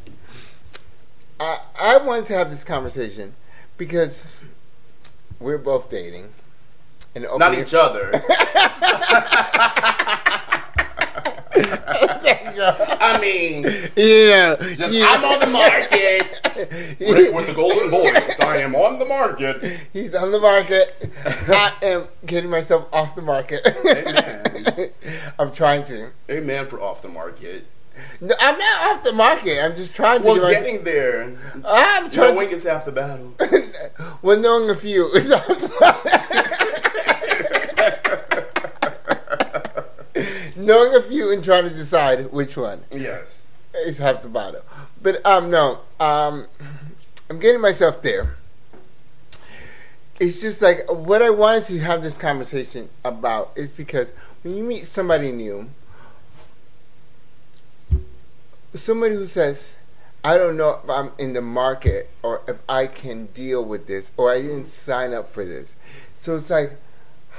I, 1.39 1.59
I 1.79 1.97
wanted 1.97 2.25
to 2.27 2.33
have 2.33 2.49
this 2.49 2.63
conversation 2.63 3.33
because 3.77 4.25
we're 5.39 5.57
both 5.57 5.89
dating. 5.89 6.29
And 7.15 7.25
Not 7.37 7.55
each 7.55 7.73
other. 7.73 8.11
There 11.63 12.41
you 12.45 12.55
go. 12.55 12.75
I 12.99 13.19
mean, 13.19 13.63
Yeah, 13.95 14.55
just 14.75 14.93
yeah. 14.93 15.05
I'm 15.09 15.23
on 15.23 15.39
the 15.39 15.47
market. 15.47 16.39
Rick 16.99 17.33
with 17.33 17.47
the 17.47 17.53
golden 17.53 17.89
boys. 17.89 18.39
I 18.39 18.57
am 18.57 18.75
on 18.75 18.99
the 18.99 19.05
market. 19.05 19.63
He's 19.93 20.13
on 20.13 20.31
the 20.31 20.39
market. 20.39 21.11
I 21.47 21.73
am 21.81 22.07
getting 22.25 22.49
myself 22.49 22.87
off 22.91 23.15
the 23.15 23.21
market. 23.21 23.65
Amen. 23.85 24.89
I'm 25.37 25.51
trying 25.51 25.83
to. 25.85 26.09
Amen 26.29 26.67
for 26.67 26.81
off 26.81 27.01
the 27.01 27.07
market. 27.09 27.65
No, 28.21 28.33
I'm 28.39 28.57
not 28.57 28.91
off 28.97 29.03
the 29.03 29.13
market. 29.13 29.61
I'm 29.63 29.75
just 29.75 29.93
trying 29.93 30.21
to. 30.21 30.27
Well, 30.27 30.35
get 30.35 30.43
my- 30.43 30.51
getting 30.53 30.83
there, 30.83 31.35
I'm 31.65 32.09
trying 32.09 32.35
knowing 32.35 32.51
is 32.51 32.63
half 32.63 32.85
the 32.85 32.91
battle. 32.91 33.33
to. 33.39 33.71
well, 34.21 34.37
knowing 34.39 34.69
a 34.69 34.75
few 34.75 35.07
is 35.13 35.31
off 35.31 35.47
knowing 40.69 40.93
a 40.93 41.01
few 41.01 41.31
and 41.31 41.43
trying 41.43 41.63
to 41.63 41.71
decide 41.71 42.31
which 42.31 42.55
one 42.55 42.83
Yes. 42.91 43.51
is 43.87 43.97
half 43.97 44.21
the 44.21 44.29
battle. 44.29 44.61
But 45.01 45.25
um, 45.25 45.49
no, 45.49 45.79
um, 45.99 46.45
I'm 47.27 47.39
getting 47.39 47.59
myself 47.59 48.03
there. 48.03 48.35
It's 50.19 50.39
just 50.41 50.61
like 50.61 50.81
what 50.91 51.23
I 51.23 51.31
wanted 51.31 51.63
to 51.65 51.79
have 51.79 52.03
this 52.03 52.17
conversation 52.19 52.89
about 53.03 53.51
is 53.55 53.71
because 53.71 54.11
when 54.43 54.55
you 54.55 54.63
meet 54.63 54.85
somebody 54.85 55.31
new, 55.31 55.71
somebody 58.75 59.15
who 59.15 59.25
says, 59.25 59.77
I 60.23 60.37
don't 60.37 60.55
know 60.55 60.81
if 60.83 60.89
I'm 60.89 61.13
in 61.17 61.33
the 61.33 61.41
market 61.41 62.11
or 62.21 62.41
if 62.47 62.57
I 62.67 62.85
can 62.85 63.27
deal 63.27 63.65
with 63.65 63.87
this 63.87 64.11
or 64.17 64.31
I 64.31 64.41
didn't 64.41 64.65
sign 64.67 65.13
up 65.13 65.29
for 65.29 65.43
this. 65.45 65.73
So 66.13 66.35
it's 66.35 66.49
like, 66.51 66.73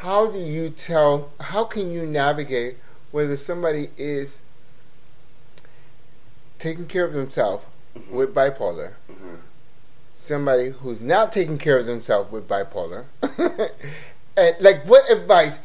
how 0.00 0.26
do 0.26 0.38
you 0.38 0.70
tell, 0.70 1.30
how 1.38 1.64
can 1.64 1.92
you 1.92 2.06
navigate 2.06 2.78
whether 3.12 3.36
somebody 3.36 3.90
is 3.96 4.38
taking 6.58 6.86
care 6.86 7.04
of 7.04 7.12
themselves 7.12 7.64
with 8.10 8.34
bipolar, 8.34 8.92
Mhm. 9.10 9.38
somebody 10.22 10.70
who's 10.70 11.00
not 11.00 11.32
taking 11.32 11.58
care 11.58 11.78
of 11.78 11.86
themselves 11.86 12.30
with 12.30 12.46
bipolar, 12.46 13.04
and 14.36 14.56
like 14.60 14.84
what 14.84 15.10
advice, 15.10 15.58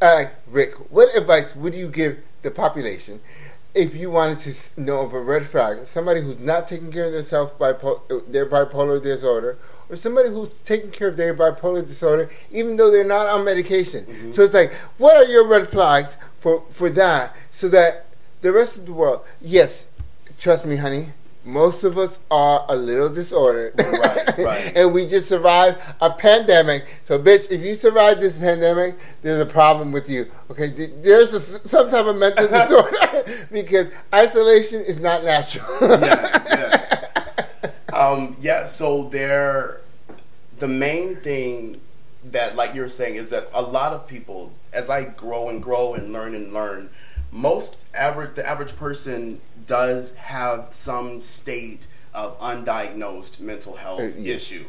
uh, 0.00 0.26
Rick, 0.46 0.74
what 0.90 1.14
advice 1.16 1.56
would 1.56 1.74
you 1.74 1.88
give 1.88 2.18
the 2.42 2.50
population 2.50 3.20
if 3.74 3.94
you 3.96 4.10
wanted 4.10 4.38
to 4.38 4.54
know 4.80 5.00
of 5.00 5.14
a 5.14 5.20
red 5.20 5.46
flag, 5.46 5.86
somebody 5.86 6.20
who's 6.20 6.38
not 6.38 6.68
taking 6.68 6.92
care 6.92 7.06
of 7.06 7.12
themselves 7.12 7.52
bipolar, 7.58 8.00
their 8.30 8.44
bipolar 8.44 9.02
disorder, 9.02 9.56
or 9.88 9.96
somebody 9.96 10.28
who's 10.28 10.60
taking 10.60 10.90
care 10.90 11.08
of 11.08 11.16
their 11.16 11.34
bipolar 11.34 11.84
disorder, 11.86 12.30
even 12.50 12.76
though 12.76 12.90
they're 12.90 13.02
not 13.02 13.26
on 13.28 13.44
medication. 13.44 14.32
So 14.34 14.42
it's 14.42 14.52
like, 14.52 14.72
what 14.98 15.16
are 15.16 15.24
your 15.24 15.46
red 15.48 15.68
flags 15.68 16.18
for 16.42 16.64
for 16.70 16.90
that, 16.90 17.34
so 17.52 17.68
that 17.68 18.06
the 18.40 18.52
rest 18.52 18.76
of 18.76 18.86
the 18.86 18.92
world, 18.92 19.20
yes, 19.40 19.86
trust 20.40 20.66
me, 20.66 20.76
honey, 20.76 21.06
most 21.44 21.84
of 21.84 21.96
us 21.96 22.18
are 22.30 22.66
a 22.68 22.74
little 22.74 23.08
disordered. 23.08 23.74
Right, 24.02 24.38
right. 24.38 24.72
and 24.74 24.92
we 24.92 25.06
just 25.06 25.28
survived 25.28 25.78
a 26.00 26.10
pandemic. 26.10 26.86
So, 27.04 27.18
bitch, 27.18 27.48
if 27.50 27.60
you 27.60 27.76
survive 27.76 28.18
this 28.18 28.34
pandemic, 28.34 28.98
there's 29.22 29.40
a 29.40 29.46
problem 29.50 29.92
with 29.92 30.08
you. 30.08 30.28
Okay, 30.50 30.68
there's 30.68 31.32
a, 31.32 31.40
some 31.40 31.88
type 31.88 32.06
of 32.06 32.16
mental 32.16 32.48
disorder 32.58 33.46
because 33.52 33.88
isolation 34.12 34.80
is 34.80 34.98
not 34.98 35.22
natural. 35.22 35.66
yeah, 35.80 37.06
yeah. 37.62 37.96
Um, 37.96 38.36
yeah, 38.40 38.64
so 38.64 39.08
there, 39.08 39.80
the 40.58 40.68
main 40.68 41.16
thing 41.16 41.80
that, 42.24 42.54
like 42.56 42.74
you're 42.74 42.88
saying, 42.88 43.16
is 43.16 43.30
that 43.30 43.48
a 43.52 43.62
lot 43.62 43.92
of 43.92 44.06
people, 44.06 44.52
as 44.72 44.88
I 44.88 45.04
grow 45.04 45.48
and 45.48 45.62
grow 45.62 45.94
and 45.94 46.12
learn 46.12 46.34
and 46.34 46.52
learn, 46.52 46.90
most 47.30 47.88
average, 47.94 48.34
the 48.34 48.46
average 48.46 48.76
person 48.76 49.40
does 49.66 50.14
have 50.14 50.66
some 50.70 51.20
state 51.20 51.86
of 52.14 52.38
undiagnosed 52.40 53.40
mental 53.40 53.76
health 53.76 54.00
Uh, 54.00 54.18
yeah. 54.18 54.34
issue. 54.34 54.66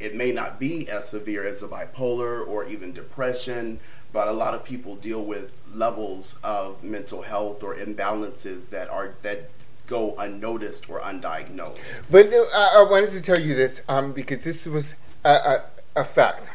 It 0.00 0.14
may 0.14 0.30
not 0.32 0.60
be 0.60 0.88
as 0.88 1.08
severe 1.08 1.44
as 1.46 1.62
a 1.62 1.68
bipolar 1.68 2.46
or 2.46 2.64
even 2.66 2.92
depression, 2.92 3.80
but 4.12 4.28
a 4.28 4.32
lot 4.32 4.54
of 4.54 4.64
people 4.64 4.94
deal 4.96 5.22
with 5.22 5.50
levels 5.74 6.38
of 6.42 6.82
mental 6.84 7.22
health 7.22 7.62
or 7.64 7.74
imbalances 7.74 8.70
that 8.70 8.88
are 8.88 9.14
that 9.22 9.50
go 9.88 10.14
unnoticed 10.16 10.88
or 10.88 11.00
undiagnosed. 11.00 11.78
But 12.10 12.28
I, 12.32 12.74
I 12.78 12.86
wanted 12.88 13.10
to 13.12 13.20
tell 13.20 13.40
you 13.40 13.54
this 13.54 13.80
um, 13.88 14.12
because 14.12 14.44
this 14.44 14.66
was 14.66 14.94
a, 15.24 15.30
a, 15.30 15.64
a 15.96 16.04
fact. 16.04 16.48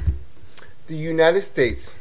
The 0.88 0.96
United 0.96 1.42
States, 1.42 1.94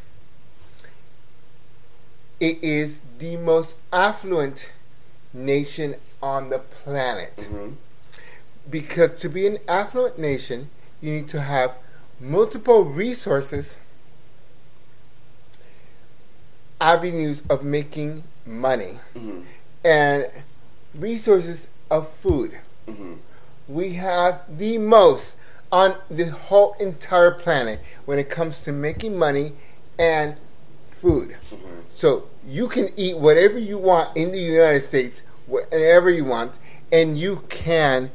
it 2.40 2.58
is 2.62 3.00
the 3.18 3.36
most 3.36 3.76
affluent 3.92 4.72
nation 5.32 5.94
on 6.22 6.50
the 6.50 6.58
planet. 6.58 7.48
Because 8.68 9.12
to 9.20 9.28
be 9.28 9.46
an 9.46 9.58
affluent 9.68 10.18
nation, 10.18 10.70
you 11.00 11.12
need 11.12 11.28
to 11.28 11.40
have 11.40 11.72
multiple 12.20 12.84
resources, 12.84 13.78
avenues 16.80 17.42
of 17.48 17.62
making 17.62 18.24
money, 18.44 18.98
Mhm. 19.14 19.44
and 19.84 20.26
resources 20.94 21.68
of 21.90 22.08
food 22.08 22.58
Mhm. 22.88 23.18
we 23.68 23.94
have 23.94 24.40
the 24.48 24.78
most 24.78 25.36
on 25.72 25.96
the 26.10 26.26
whole 26.26 26.74
entire 26.78 27.30
planet 27.30 27.80
when 28.04 28.18
it 28.18 28.28
comes 28.28 28.60
to 28.60 28.70
making 28.72 29.16
money 29.16 29.54
and 29.98 30.36
food. 30.90 31.36
So 31.94 32.28
you 32.46 32.68
can 32.68 32.88
eat 32.96 33.16
whatever 33.18 33.58
you 33.58 33.78
want 33.78 34.14
in 34.16 34.32
the 34.32 34.38
United 34.38 34.82
States, 34.82 35.22
whenever 35.46 36.10
you 36.10 36.24
want, 36.24 36.52
and 36.92 37.18
you 37.18 37.42
can 37.48 38.10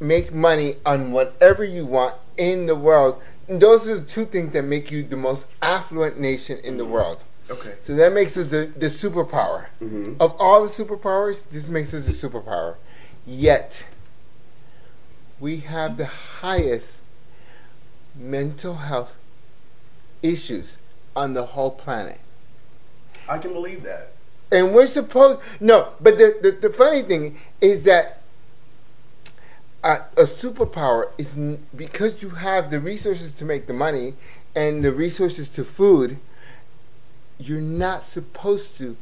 make 0.00 0.34
money 0.34 0.74
on 0.84 1.12
whatever 1.12 1.64
you 1.64 1.86
want 1.86 2.16
in 2.36 2.66
the 2.66 2.74
world. 2.74 3.22
And 3.48 3.62
those 3.62 3.86
are 3.86 3.98
the 3.98 4.04
two 4.04 4.26
things 4.26 4.52
that 4.52 4.64
make 4.64 4.90
you 4.90 5.04
the 5.04 5.16
most 5.16 5.46
affluent 5.62 6.18
nation 6.18 6.58
in 6.64 6.76
the 6.78 6.84
world. 6.84 7.22
Okay. 7.48 7.74
So 7.84 7.94
that 7.94 8.12
makes 8.12 8.36
us 8.36 8.50
the, 8.50 8.72
the 8.76 8.86
superpower. 8.86 9.66
Mhm. 9.80 10.16
Of 10.18 10.34
all 10.40 10.66
the 10.66 10.68
superpowers, 10.68 11.44
this 11.52 11.68
makes 11.68 11.94
us 11.94 12.08
a 12.08 12.12
superpower. 12.28 12.74
Yet, 13.24 13.86
we 15.40 15.58
have 15.58 15.96
the 15.96 16.06
highest 16.06 16.98
mental 18.14 18.74
health 18.74 19.16
issues 20.22 20.78
on 21.14 21.34
the 21.34 21.46
whole 21.46 21.70
planet. 21.70 22.20
I 23.28 23.38
can 23.38 23.52
believe 23.52 23.82
that. 23.82 24.12
And 24.50 24.74
we're 24.74 24.86
supposed 24.86 25.40
no, 25.60 25.88
but 26.00 26.18
the 26.18 26.36
the, 26.40 26.68
the 26.68 26.70
funny 26.72 27.02
thing 27.02 27.38
is 27.60 27.82
that 27.84 28.22
a, 29.82 29.98
a 30.16 30.22
superpower 30.22 31.10
is 31.18 31.36
n- 31.36 31.66
because 31.74 32.22
you 32.22 32.30
have 32.30 32.70
the 32.70 32.80
resources 32.80 33.32
to 33.32 33.44
make 33.44 33.66
the 33.66 33.72
money 33.72 34.14
and 34.54 34.84
the 34.84 34.92
resources 34.92 35.48
to 35.50 35.64
food. 35.64 36.18
You're 37.38 37.60
not 37.60 38.02
supposed 38.02 38.78
to 38.78 38.96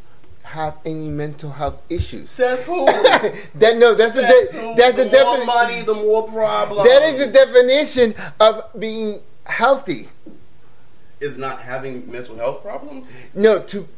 have 0.44 0.76
any 0.84 1.08
mental 1.08 1.50
health 1.50 1.82
issues. 1.90 2.30
Says 2.30 2.64
who? 2.64 2.84
that 3.54 3.76
no, 3.76 3.94
that's 3.94 4.14
the 4.14 4.22
Says 4.22 4.50
de- 4.50 4.60
who? 4.60 4.74
that's 4.76 4.96
the, 4.96 5.04
the 5.04 5.24
more 5.24 5.36
definition. 5.36 5.46
money, 5.46 5.82
the 5.82 5.94
more 5.94 6.28
problems. 6.28 6.88
That 6.88 7.02
is 7.02 7.26
the 7.26 7.32
definition 7.32 8.14
of 8.38 8.62
being 8.78 9.20
healthy. 9.46 10.08
Is 11.20 11.38
not 11.38 11.60
having 11.60 12.10
mental 12.10 12.36
health 12.36 12.62
problems. 12.62 13.16
No, 13.34 13.58
to 13.58 13.88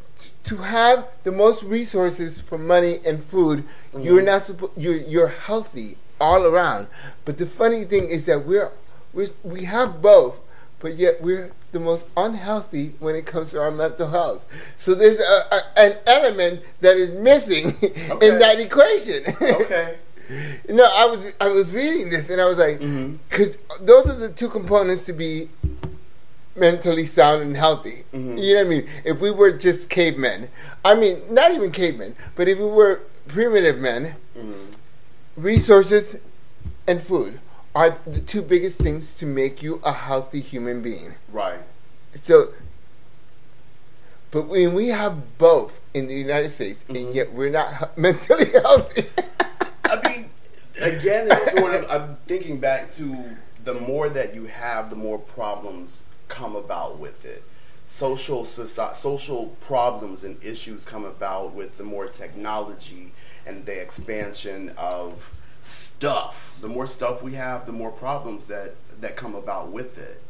to 0.44 0.56
have 0.58 1.08
the 1.24 1.32
most 1.32 1.62
resources 1.64 2.40
for 2.40 2.56
money 2.56 3.00
and 3.04 3.22
food, 3.22 3.64
you're 3.92 4.18
mm-hmm. 4.18 4.26
not 4.26 4.42
supposed. 4.42 4.72
You're 4.76 4.96
you're 4.96 5.28
healthy 5.28 5.98
all 6.20 6.44
around. 6.44 6.86
But 7.24 7.38
the 7.38 7.46
funny 7.46 7.84
thing 7.84 8.08
is 8.08 8.26
that 8.26 8.46
we're 8.46 8.70
we 9.12 9.28
we 9.42 9.64
have 9.64 10.00
both, 10.00 10.40
but 10.78 10.94
yet 10.96 11.20
we're 11.20 11.52
the 11.76 11.84
most 11.84 12.06
unhealthy 12.16 12.94
when 13.00 13.14
it 13.14 13.26
comes 13.26 13.50
to 13.50 13.60
our 13.60 13.70
mental 13.70 14.08
health. 14.08 14.42
So 14.78 14.94
there's 14.94 15.20
a, 15.20 15.42
a, 15.52 15.78
an 15.78 15.96
element 16.06 16.62
that 16.80 16.96
is 16.96 17.10
missing 17.10 17.66
Okay. 18.10 18.28
in 18.28 18.38
that 18.38 18.58
equation. 18.60 19.22
Okay. 19.40 19.96
No, 20.68 20.82
I 20.92 21.04
was 21.06 21.32
I 21.40 21.46
was 21.46 21.70
reading 21.70 22.10
this 22.10 22.28
and 22.30 22.40
I 22.40 22.46
was 22.46 22.58
like, 22.58 22.80
because 22.80 23.56
those 23.80 24.10
are 24.10 24.16
the 24.16 24.28
two 24.28 24.48
components 24.48 25.04
to 25.04 25.12
be 25.12 25.48
mentally 26.56 27.06
sound 27.06 27.42
and 27.42 27.56
healthy. 27.56 28.02
Mhm. 28.12 28.36
You 28.42 28.54
know 28.54 28.60
what 28.62 28.66
I 28.66 28.70
mean? 28.70 28.88
If 29.04 29.20
we 29.20 29.30
were 29.30 29.52
just 29.52 29.88
cavemen, 29.88 30.48
I 30.84 30.96
mean, 30.96 31.22
not 31.30 31.52
even 31.52 31.70
cavemen, 31.70 32.16
but 32.34 32.48
if 32.48 32.58
we 32.58 32.64
were 32.64 33.02
primitive 33.28 33.78
men, 33.78 34.16
Mhm. 34.36 34.74
resources 35.36 36.16
and 36.88 37.00
food 37.00 37.38
are 37.76 37.98
the 38.06 38.20
two 38.20 38.40
biggest 38.40 38.78
things 38.78 39.12
to 39.14 39.26
make 39.26 39.62
you 39.62 39.80
a 39.84 39.92
healthy 39.92 40.40
human 40.40 40.80
being. 40.80 41.14
Right. 41.30 41.58
So, 42.22 42.54
but 44.30 44.46
when 44.48 44.72
we 44.72 44.88
have 44.88 45.36
both 45.38 45.78
in 45.92 46.06
the 46.06 46.14
United 46.14 46.50
States, 46.50 46.84
Mhm. 46.88 46.96
and 46.96 47.14
yet 47.14 47.32
we're 47.34 47.50
not 47.50 47.96
mentally 48.06 48.50
healthy. 48.50 49.06
I 49.84 49.96
mean, 50.08 50.30
again, 50.80 51.28
it's 51.30 51.52
sort 51.52 51.74
of. 51.74 51.90
I'm 51.90 52.16
thinking 52.26 52.58
back 52.58 52.90
to 52.92 53.36
the 53.62 53.74
more 53.74 54.08
that 54.08 54.34
you 54.34 54.46
have, 54.46 54.88
the 54.88 54.96
more 54.96 55.18
problems 55.18 56.04
come 56.28 56.56
about 56.56 56.98
with 56.98 57.24
it. 57.26 57.42
Social 57.84 58.42
soci- 58.44 58.96
social 58.96 59.48
problems 59.60 60.24
and 60.24 60.42
issues 60.42 60.84
come 60.86 61.04
about 61.04 61.52
with 61.54 61.76
the 61.76 61.84
more 61.84 62.06
technology 62.08 63.12
and 63.46 63.66
the 63.66 63.80
expansion 63.80 64.72
of 64.78 65.32
stuff. 65.66 66.54
The 66.60 66.68
more 66.68 66.86
stuff 66.86 67.22
we 67.22 67.34
have, 67.34 67.66
the 67.66 67.72
more 67.72 67.90
problems 67.90 68.46
that 68.46 68.74
that 69.00 69.16
come 69.16 69.34
about 69.34 69.68
with 69.70 69.98
it. 69.98 70.22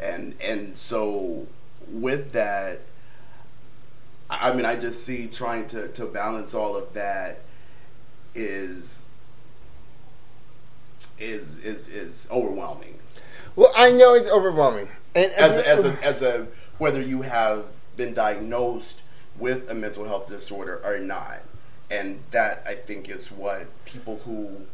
And 0.00 0.34
and 0.40 0.76
so 0.76 1.46
with 1.88 2.32
that, 2.32 2.80
I 4.30 4.52
mean, 4.52 4.64
I 4.64 4.76
just 4.76 5.04
see 5.04 5.28
trying 5.28 5.66
to, 5.68 5.88
to 5.88 6.06
balance 6.06 6.54
all 6.54 6.76
of 6.76 6.92
that 6.94 7.40
is 8.34 9.10
is 11.18 11.58
is 11.58 11.88
is 11.88 12.26
overwhelming. 12.30 12.98
well, 13.54 13.72
I 13.76 13.92
know 13.92 14.14
it's 14.14 14.28
overwhelming, 14.28 14.88
and 15.14 15.30
As 15.32 15.56
a, 15.56 15.68
as 15.68 15.84
a 15.84 16.04
as 16.04 16.22
a 16.22 16.46
whether 16.78 17.00
you 17.00 17.22
have 17.22 17.66
been 17.96 18.12
diagnosed 18.12 19.02
with 19.38 19.70
a 19.70 19.74
mental 19.74 20.04
health 20.04 20.28
disorder 20.28 20.80
or 20.84 20.98
not, 20.98 21.42
and 21.90 22.20
that 22.30 22.62
I 22.66 22.74
think 22.74 23.08
is 23.08 23.30
what 23.30 23.66
people 23.84 24.18
who 24.24 24.66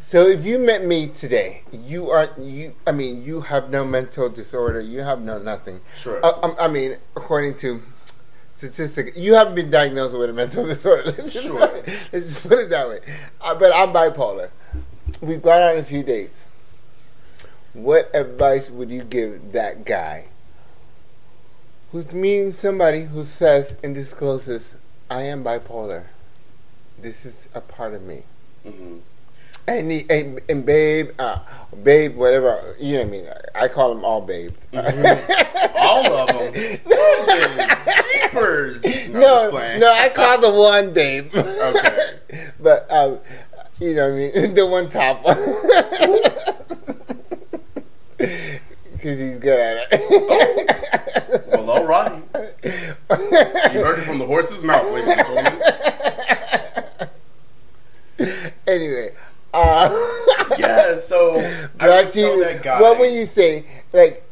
So 0.00 0.26
if 0.26 0.44
you 0.46 0.58
met 0.58 0.84
me 0.84 1.08
today, 1.08 1.62
you 1.72 2.10
are 2.10 2.30
you. 2.38 2.74
I 2.86 2.92
mean, 2.92 3.22
you 3.24 3.40
have 3.42 3.68
no 3.70 3.84
mental 3.84 4.28
disorder. 4.28 4.80
You 4.80 5.00
have 5.00 5.20
no 5.20 5.38
nothing. 5.38 5.80
Sure. 5.94 6.24
Uh, 6.24 6.38
um, 6.42 6.54
I 6.58 6.68
mean, 6.68 6.96
according 7.16 7.56
to 7.58 7.82
statistics, 8.54 9.16
you 9.18 9.34
haven't 9.34 9.54
been 9.56 9.70
diagnosed 9.70 10.16
with 10.16 10.30
a 10.30 10.32
mental 10.32 10.64
disorder. 10.74 11.04
Let's 11.06 11.32
just, 11.32 11.46
Sure. 11.46 11.58
let's 11.58 12.10
just 12.12 12.48
put 12.48 12.58
it 12.60 12.70
that 12.70 12.88
way. 12.88 13.00
Uh, 13.40 13.54
but 13.56 13.74
I'm 13.74 13.92
bipolar. 13.92 14.50
We've 15.20 15.42
gone 15.42 15.62
on 15.62 15.76
a 15.78 15.82
few 15.82 16.02
dates. 16.04 16.44
What 17.72 18.10
advice 18.14 18.70
would 18.70 18.90
you 18.90 19.02
give 19.02 19.52
that 19.52 19.84
guy 19.84 20.26
who's 21.92 22.10
meeting 22.12 22.52
somebody 22.52 23.04
who 23.04 23.24
says 23.24 23.74
and 23.82 23.94
discloses, 23.94 24.74
"I 25.10 25.22
am 25.22 25.42
bipolar. 25.42 26.04
This 27.00 27.24
is 27.24 27.48
a 27.54 27.60
part 27.60 27.94
of 27.94 28.02
me." 28.02 28.22
mhm. 28.66 29.00
And, 29.66 29.90
he, 29.90 30.06
and, 30.08 30.40
and 30.48 30.64
babe, 30.64 31.10
uh, 31.18 31.40
babe, 31.82 32.16
whatever, 32.16 32.74
you 32.80 32.94
know 32.94 33.00
what 33.00 33.08
I 33.08 33.10
mean? 33.10 33.26
I 33.54 33.68
call 33.68 33.94
them 33.94 34.02
all 34.02 34.22
babe. 34.22 34.54
all 34.72 36.06
of 36.06 36.28
them, 36.28 36.54
jeepers. 38.22 38.82
No, 39.10 39.50
no, 39.50 39.78
no, 39.78 39.92
I 39.92 40.08
call 40.08 40.40
the 40.40 40.50
one 40.50 40.94
babe. 40.94 41.30
Okay. 41.34 42.14
but, 42.60 42.90
um, 42.90 43.18
you 43.78 43.94
know 43.94 44.04
what 44.10 44.14
I 44.14 44.40
mean? 44.40 44.54
The 44.54 44.66
one 44.66 44.88
top 44.88 45.22
one. 45.22 45.36
Because 48.16 49.18
he's 49.18 49.38
good 49.38 49.60
at 49.60 49.88
it. 49.92 51.46
Well, 51.48 51.70
all 51.70 51.84
right. 51.86 52.22
You 53.74 53.80
heard 53.84 53.98
it 53.98 54.02
from 54.02 54.18
the 54.18 54.24
horse's 54.26 54.64
mouth, 54.64 54.90
ladies 54.92 55.10
and 55.10 55.26
gentlemen. 55.26 55.60
Anyway, 58.68 59.10
uh, 59.54 59.88
yeah, 60.58 60.98
so 61.00 61.40
I 61.80 61.86
Black 61.86 62.14
would 62.14 62.44
that 62.44 62.62
guy. 62.62 62.80
What 62.80 62.98
when 62.98 63.14
you 63.14 63.26
say 63.26 63.64
like 63.92 64.24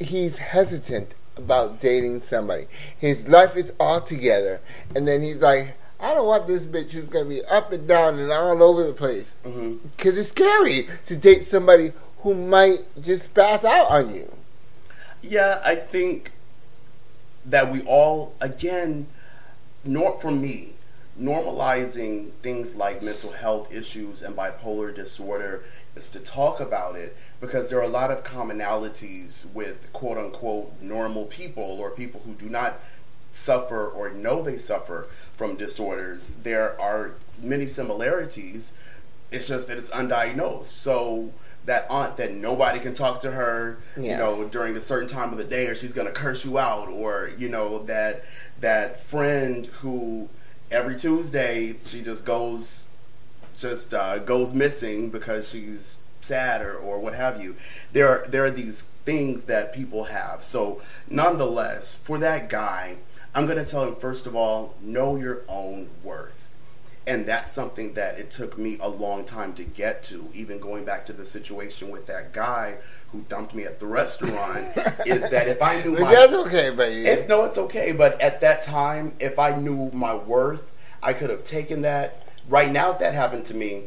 he's 0.00 0.38
hesitant 0.38 1.12
about 1.36 1.80
dating 1.80 2.20
somebody? 2.20 2.66
His 2.98 3.26
life 3.28 3.56
is 3.56 3.72
all 3.78 4.00
together, 4.00 4.60
and 4.94 5.06
then 5.06 5.22
he's 5.22 5.40
like, 5.42 5.76
I 6.00 6.14
don't 6.14 6.26
want 6.26 6.46
this 6.46 6.62
bitch 6.62 6.90
who's 6.90 7.08
gonna 7.08 7.26
be 7.26 7.44
up 7.44 7.72
and 7.72 7.86
down 7.86 8.18
and 8.18 8.30
all 8.32 8.62
over 8.62 8.86
the 8.86 8.92
place 8.92 9.36
mm-hmm. 9.44 9.76
because 9.96 10.18
it's 10.18 10.28
scary 10.28 10.88
to 11.06 11.16
date 11.16 11.44
somebody 11.44 11.92
who 12.18 12.34
might 12.34 12.80
just 13.02 13.32
pass 13.34 13.64
out 13.64 13.88
on 13.90 14.14
you. 14.14 14.32
Yeah, 15.22 15.60
I 15.64 15.76
think 15.76 16.32
that 17.44 17.72
we 17.72 17.82
all, 17.82 18.34
again, 18.40 19.06
not 19.84 20.20
for 20.20 20.30
me, 20.30 20.74
normalizing 21.18 22.30
things 22.42 22.74
like 22.74 23.02
mental 23.02 23.32
health 23.32 23.72
issues 23.72 24.22
and 24.22 24.36
bipolar 24.36 24.94
disorder 24.94 25.62
is 25.94 26.08
to 26.10 26.20
talk 26.20 26.60
about 26.60 26.94
it 26.96 27.16
because 27.40 27.68
there 27.68 27.78
are 27.78 27.82
a 27.82 27.88
lot 27.88 28.10
of 28.10 28.22
commonalities 28.22 29.50
with 29.54 29.90
quote 29.92 30.18
unquote 30.18 30.72
normal 30.80 31.24
people 31.24 31.78
or 31.80 31.90
people 31.90 32.20
who 32.26 32.34
do 32.34 32.48
not 32.48 32.80
suffer 33.32 33.86
or 33.88 34.10
know 34.10 34.42
they 34.42 34.58
suffer 34.58 35.06
from 35.34 35.56
disorders. 35.56 36.34
There 36.42 36.78
are 36.80 37.12
many 37.40 37.66
similarities. 37.66 38.72
It's 39.30 39.48
just 39.48 39.68
that 39.68 39.78
it's 39.78 39.90
undiagnosed. 39.90 40.66
So 40.66 41.32
that 41.64 41.86
aunt 41.90 42.16
that 42.16 42.32
nobody 42.32 42.78
can 42.78 42.94
talk 42.94 43.20
to 43.20 43.32
her, 43.32 43.78
you 43.96 44.16
know, 44.16 44.44
during 44.44 44.76
a 44.76 44.80
certain 44.80 45.08
time 45.08 45.32
of 45.32 45.38
the 45.38 45.44
day 45.44 45.66
or 45.66 45.74
she's 45.74 45.92
gonna 45.92 46.12
curse 46.12 46.44
you 46.44 46.58
out 46.58 46.88
or, 46.88 47.30
you 47.36 47.48
know, 47.48 47.82
that 47.84 48.24
that 48.60 49.00
friend 49.00 49.66
who 49.66 50.28
every 50.70 50.96
Tuesday 50.96 51.74
she 51.82 52.02
just 52.02 52.24
goes 52.24 52.88
just 53.56 53.94
uh, 53.94 54.18
goes 54.18 54.52
missing 54.52 55.10
because 55.10 55.48
she's 55.48 56.00
sad 56.20 56.60
or, 56.60 56.76
or 56.76 56.98
what 56.98 57.14
have 57.14 57.40
you. 57.42 57.56
There 57.92 58.08
are 58.08 58.26
there 58.28 58.44
are 58.44 58.50
these 58.50 58.82
things 59.04 59.44
that 59.44 59.72
people 59.72 60.04
have. 60.04 60.44
So 60.44 60.82
nonetheless, 61.08 61.94
for 61.94 62.18
that 62.18 62.48
guy, 62.48 62.96
I'm 63.34 63.46
gonna 63.46 63.64
tell 63.64 63.84
him 63.84 63.96
first 63.96 64.26
of 64.26 64.34
all, 64.34 64.74
know 64.80 65.16
your 65.16 65.42
own 65.48 65.90
worth. 66.02 66.45
And 67.08 67.24
that's 67.24 67.52
something 67.52 67.94
that 67.94 68.18
it 68.18 68.32
took 68.32 68.58
me 68.58 68.78
a 68.80 68.88
long 68.88 69.24
time 69.24 69.54
to 69.54 69.62
get 69.62 70.02
to. 70.04 70.28
Even 70.34 70.58
going 70.58 70.84
back 70.84 71.04
to 71.04 71.12
the 71.12 71.24
situation 71.24 71.90
with 71.90 72.06
that 72.06 72.32
guy 72.32 72.78
who 73.12 73.20
dumped 73.28 73.54
me 73.54 73.62
at 73.62 73.78
the 73.78 73.86
restaurant, 73.86 74.76
is 75.06 75.28
that 75.30 75.46
if 75.46 75.62
I 75.62 75.82
knew 75.82 75.98
my 75.98 76.12
that's 76.12 76.32
okay, 76.32 76.70
baby. 76.70 77.06
if 77.06 77.28
no, 77.28 77.44
it's 77.44 77.58
okay. 77.58 77.92
But 77.92 78.20
at 78.20 78.40
that 78.40 78.60
time, 78.60 79.14
if 79.20 79.38
I 79.38 79.56
knew 79.56 79.90
my 79.92 80.16
worth, 80.16 80.72
I 81.02 81.12
could 81.12 81.30
have 81.30 81.44
taken 81.44 81.82
that. 81.82 82.24
Right 82.48 82.70
now, 82.70 82.90
if 82.92 82.98
that 82.98 83.14
happened 83.14 83.44
to 83.46 83.54
me, 83.54 83.84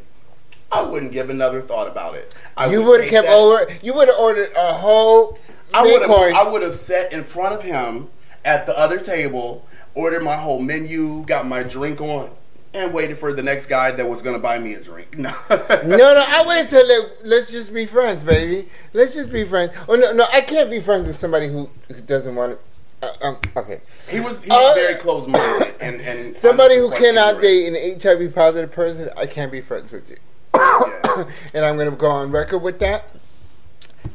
I 0.72 0.82
wouldn't 0.82 1.12
give 1.12 1.28
another 1.28 1.60
thought 1.60 1.88
about 1.88 2.14
it. 2.14 2.34
I 2.56 2.66
you 2.70 2.78
would 2.78 2.88
would 2.88 3.00
have 3.02 3.10
kept 3.10 3.26
that- 3.26 3.36
over. 3.36 3.66
You 3.82 3.92
would 3.94 4.08
have 4.08 4.18
ordered 4.18 4.50
a 4.56 4.72
whole. 4.74 5.38
I 5.74 5.82
would 5.82 6.00
have. 6.00 6.10
I 6.10 6.48
would 6.48 6.62
have 6.62 6.76
sat 6.76 7.12
in 7.12 7.24
front 7.24 7.54
of 7.54 7.62
him 7.62 8.08
at 8.44 8.64
the 8.66 8.76
other 8.78 8.98
table, 8.98 9.66
ordered 9.94 10.22
my 10.22 10.36
whole 10.36 10.60
menu, 10.60 11.22
got 11.26 11.46
my 11.46 11.62
drink 11.62 12.00
on, 12.00 12.30
and 12.72 12.94
waited 12.94 13.18
for 13.18 13.32
the 13.32 13.42
next 13.42 13.66
guy 13.66 13.90
that 13.90 14.08
was 14.08 14.22
going 14.22 14.36
to 14.36 14.42
buy 14.42 14.58
me 14.58 14.74
a 14.74 14.80
drink. 14.82 15.08
No, 15.18 15.34
no, 15.48 15.96
no, 15.96 16.24
I 16.26 16.44
waited 16.46 16.70
till 16.70 16.86
let, 16.86 17.26
let's 17.26 17.50
just 17.50 17.74
be 17.74 17.86
friends, 17.86 18.22
baby. 18.22 18.68
Let's 18.92 19.12
just 19.12 19.32
be 19.32 19.44
friends. 19.44 19.72
Oh 19.88 19.94
no, 19.96 20.12
no, 20.12 20.26
I 20.32 20.40
can't 20.40 20.70
be 20.70 20.80
friends 20.80 21.06
with 21.06 21.18
somebody 21.18 21.48
who, 21.48 21.68
doesn't 22.06 22.34
want 22.34 22.58
to. 23.00 23.06
Uh, 23.06 23.12
um, 23.22 23.38
okay, 23.56 23.80
He 24.10 24.20
was 24.20 24.44
he 24.44 24.50
was 24.50 24.72
Uh, 24.72 24.74
very 24.74 24.94
close 24.96 25.26
minded 25.26 25.74
and 25.80 26.00
and 26.02 26.36
somebody 26.46 26.76
who 26.76 26.90
cannot 26.90 27.40
date 27.40 27.66
an 27.66 28.00
HIV 28.00 28.34
positive 28.34 28.70
person, 28.70 29.08
I 29.16 29.26
can't 29.26 29.50
be 29.50 29.60
friends 29.62 29.90
with 29.92 30.10
you. 30.10 30.16
Yeah. 30.54 31.24
and 31.54 31.64
I'm 31.64 31.76
going 31.76 31.90
to 31.90 31.96
go 31.96 32.10
on 32.10 32.30
record 32.30 32.58
with 32.58 32.78
that. 32.80 33.10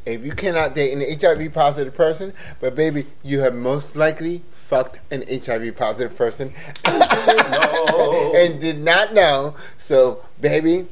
If 0.04 0.24
you 0.24 0.32
cannot 0.32 0.74
date 0.74 0.92
an 0.92 1.18
HIV 1.20 1.52
positive 1.52 1.94
person, 1.94 2.32
but 2.60 2.74
baby, 2.74 3.06
you 3.22 3.40
have 3.40 3.54
most 3.54 3.96
likely 3.96 4.42
fucked 4.66 4.98
an 5.12 5.22
HIV 5.28 5.76
positive 5.76 6.16
person 6.16 6.52
and 6.84 8.60
did 8.60 8.82
not 8.82 9.14
know. 9.14 9.54
So, 9.78 10.24
baby, 10.40 10.86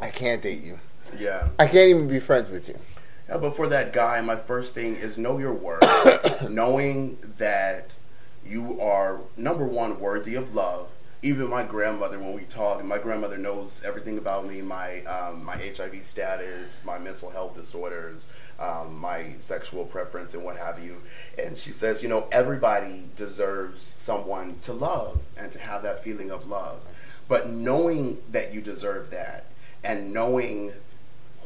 I 0.00 0.10
can't 0.10 0.40
date 0.40 0.62
you. 0.62 0.78
Yeah. 1.18 1.48
I 1.58 1.66
can't 1.66 1.88
even 1.90 2.06
be 2.06 2.20
friends 2.20 2.48
with 2.48 2.68
you. 2.68 2.78
Yeah, 3.28 3.38
but 3.38 3.56
for 3.56 3.66
that 3.68 3.92
guy, 3.92 4.20
my 4.20 4.36
first 4.36 4.72
thing 4.72 4.94
is 4.94 5.18
know 5.18 5.38
your 5.38 5.52
worth. 5.52 6.48
Knowing 6.48 7.18
that 7.38 7.96
you 8.46 8.80
are, 8.80 9.20
number 9.36 9.64
one, 9.64 9.98
worthy 9.98 10.36
of 10.36 10.54
love. 10.54 10.90
Even 11.22 11.50
my 11.50 11.62
grandmother, 11.62 12.18
when 12.18 12.32
we 12.32 12.44
talk, 12.44 12.80
and 12.80 12.88
my 12.88 12.96
grandmother 12.96 13.36
knows 13.36 13.82
everything 13.84 14.16
about 14.16 14.46
me 14.46 14.62
my, 14.62 15.00
um, 15.02 15.44
my 15.44 15.54
HIV 15.54 16.02
status, 16.02 16.80
my 16.82 16.98
mental 16.98 17.28
health 17.28 17.54
disorders, 17.54 18.30
um, 18.58 18.98
my 18.98 19.34
sexual 19.38 19.84
preference, 19.84 20.32
and 20.32 20.42
what 20.42 20.56
have 20.56 20.82
you. 20.82 20.96
And 21.42 21.58
she 21.58 21.72
says, 21.72 22.02
you 22.02 22.08
know, 22.08 22.26
everybody 22.32 23.10
deserves 23.16 23.82
someone 23.82 24.58
to 24.60 24.72
love 24.72 25.20
and 25.36 25.52
to 25.52 25.58
have 25.58 25.82
that 25.82 26.02
feeling 26.02 26.30
of 26.30 26.48
love. 26.48 26.80
But 27.28 27.50
knowing 27.50 28.22
that 28.30 28.54
you 28.54 28.62
deserve 28.62 29.10
that 29.10 29.44
and 29.84 30.14
knowing 30.14 30.72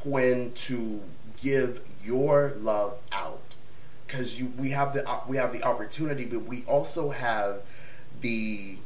when 0.05 0.53
to 0.53 1.03
give 1.43 1.81
your 2.05 2.53
love 2.59 2.99
out 3.13 3.41
because 4.07 4.39
you 4.39 4.53
we 4.59 4.71
have 4.71 4.93
the 4.93 5.05
we 5.27 5.37
have 5.37 5.53
the 5.53 5.63
opportunity 5.63 6.25
but 6.25 6.41
we 6.41 6.63
also 6.67 7.11
have 7.11 7.63
the 8.21 8.77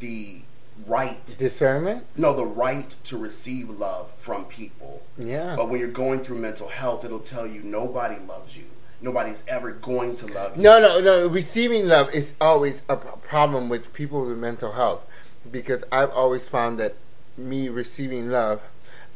the 0.00 0.42
right 0.86 1.36
Discernment? 1.38 2.06
no 2.16 2.34
the 2.34 2.44
right 2.44 2.94
to 3.04 3.16
receive 3.18 3.68
love 3.70 4.10
from 4.16 4.44
people 4.46 5.02
Yeah. 5.18 5.54
but 5.56 5.68
when 5.68 5.78
you're 5.78 5.88
going 5.88 6.20
through 6.20 6.38
mental 6.38 6.68
health 6.68 7.04
it'll 7.04 7.20
tell 7.20 7.46
you 7.46 7.62
nobody 7.62 8.16
loves 8.26 8.56
you 8.56 8.64
nobody's 9.02 9.44
ever 9.46 9.70
going 9.72 10.14
to 10.16 10.26
love 10.26 10.56
you 10.56 10.62
No, 10.62 10.78
no, 10.80 11.00
no. 11.00 11.26
Receiving 11.26 11.86
love 11.88 12.12
is 12.14 12.32
always 12.40 12.82
a 12.88 12.96
problem 12.96 13.68
with 13.68 13.92
people 13.92 14.26
with 14.26 14.36
mental 14.38 14.72
health 14.72 15.04
because 15.50 15.84
I've 15.92 16.10
always 16.10 16.46
found 16.48 16.78
that 16.80 16.94
me 17.36 17.68
receiving 17.70 18.30
love, 18.30 18.60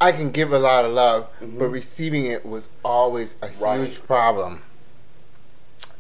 I 0.01 0.13
can 0.13 0.31
give 0.31 0.53
a 0.53 0.59
lot 0.59 0.85
of 0.87 0.93
love, 0.93 1.29
but 1.41 1.69
Mhm. 1.69 1.73
receiving 1.73 2.25
it 2.27 2.45
was 2.47 2.69
always 2.85 3.35
a 3.43 3.49
Right. 3.61 3.81
huge 3.81 4.03
problem. 4.07 4.63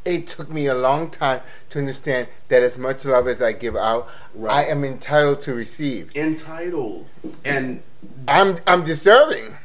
It 0.05 0.27
took 0.27 0.51
me 0.51 0.67
a 0.67 0.75
long 0.75 1.11
time 1.11 1.41
to 1.71 1.79
understand 1.79 2.29
that 2.49 2.63
as 2.63 2.77
much 2.77 3.05
love 3.05 3.27
as 3.27 3.41
I 3.41 3.53
give 3.53 3.75
out, 3.77 4.09
Right. 4.35 4.67
I 4.67 4.71
am 4.71 4.85
entitled 4.85 5.41
to 5.43 5.55
receive. 5.55 6.15
entitled 6.15 7.07
and 7.45 7.83
I'm 8.29 8.59
I'm 8.67 8.85
deserving. 8.85 9.57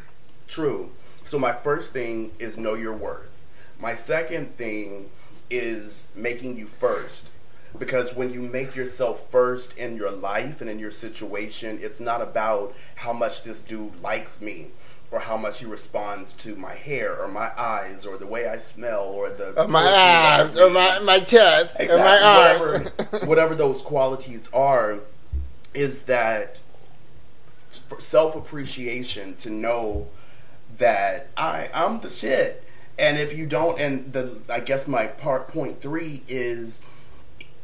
True. 0.47 0.91
So 1.23 1.37
my 1.37 1.51
first 1.53 1.91
thing 1.93 2.31
is 2.39 2.57
know 2.57 2.73
your 2.75 2.93
worth. 2.93 3.41
My 3.79 3.95
second 3.95 4.55
thing 4.57 5.09
is 5.49 6.07
making 6.15 6.57
you 6.57 6.67
first. 6.67 7.31
Because 7.77 8.15
when 8.15 8.31
you 8.33 8.41
make 8.41 8.75
yourself 8.75 9.29
first 9.29 9.77
in 9.77 9.95
your 9.95 10.09
life 10.09 10.59
and 10.59 10.69
in 10.69 10.79
your 10.79 10.89
situation, 10.89 11.77
it's 11.83 11.99
not 11.99 12.19
about 12.19 12.73
how 12.95 13.13
much 13.13 13.43
this 13.43 13.61
dude 13.61 14.01
likes 14.01 14.41
me 14.41 14.69
or 15.11 15.19
how 15.19 15.35
much 15.37 15.59
he 15.59 15.65
responds 15.65 16.33
to 16.35 16.55
my 16.55 16.73
hair 16.73 17.19
or 17.19 17.27
my 17.27 17.51
eyes 17.57 18.05
or 18.05 18.17
the 18.17 18.27
way 18.27 18.47
I 18.47 18.57
smell 18.57 19.05
or 19.05 19.29
the 19.29 19.59
Or 19.59 19.67
my 19.67 19.81
poetry 19.81 19.91
that 19.91 20.39
I 20.39 20.39
arms, 20.41 20.55
or 20.57 20.69
my, 20.69 20.99
my 20.99 21.19
chest, 21.19 21.79
or 21.79 21.83
Exactly. 21.83 21.97
my 21.97 22.19
arm. 22.21 22.83
Whatever, 22.83 23.25
whatever 23.25 23.55
those 23.55 23.81
qualities 23.81 24.49
are, 24.53 24.99
is 25.73 26.03
that 26.03 26.61
self 27.99 28.35
appreciation 28.35 29.35
to 29.37 29.49
know 29.49 30.07
that 30.77 31.27
I 31.37 31.69
I'm 31.73 31.99
the 32.01 32.09
shit. 32.09 32.63
And 32.97 33.17
if 33.17 33.37
you 33.37 33.45
don't, 33.45 33.79
and 33.79 34.11
the 34.13 34.37
I 34.49 34.59
guess 34.59 34.87
my 34.87 35.07
part 35.07 35.47
point 35.47 35.81
three 35.81 36.21
is 36.27 36.81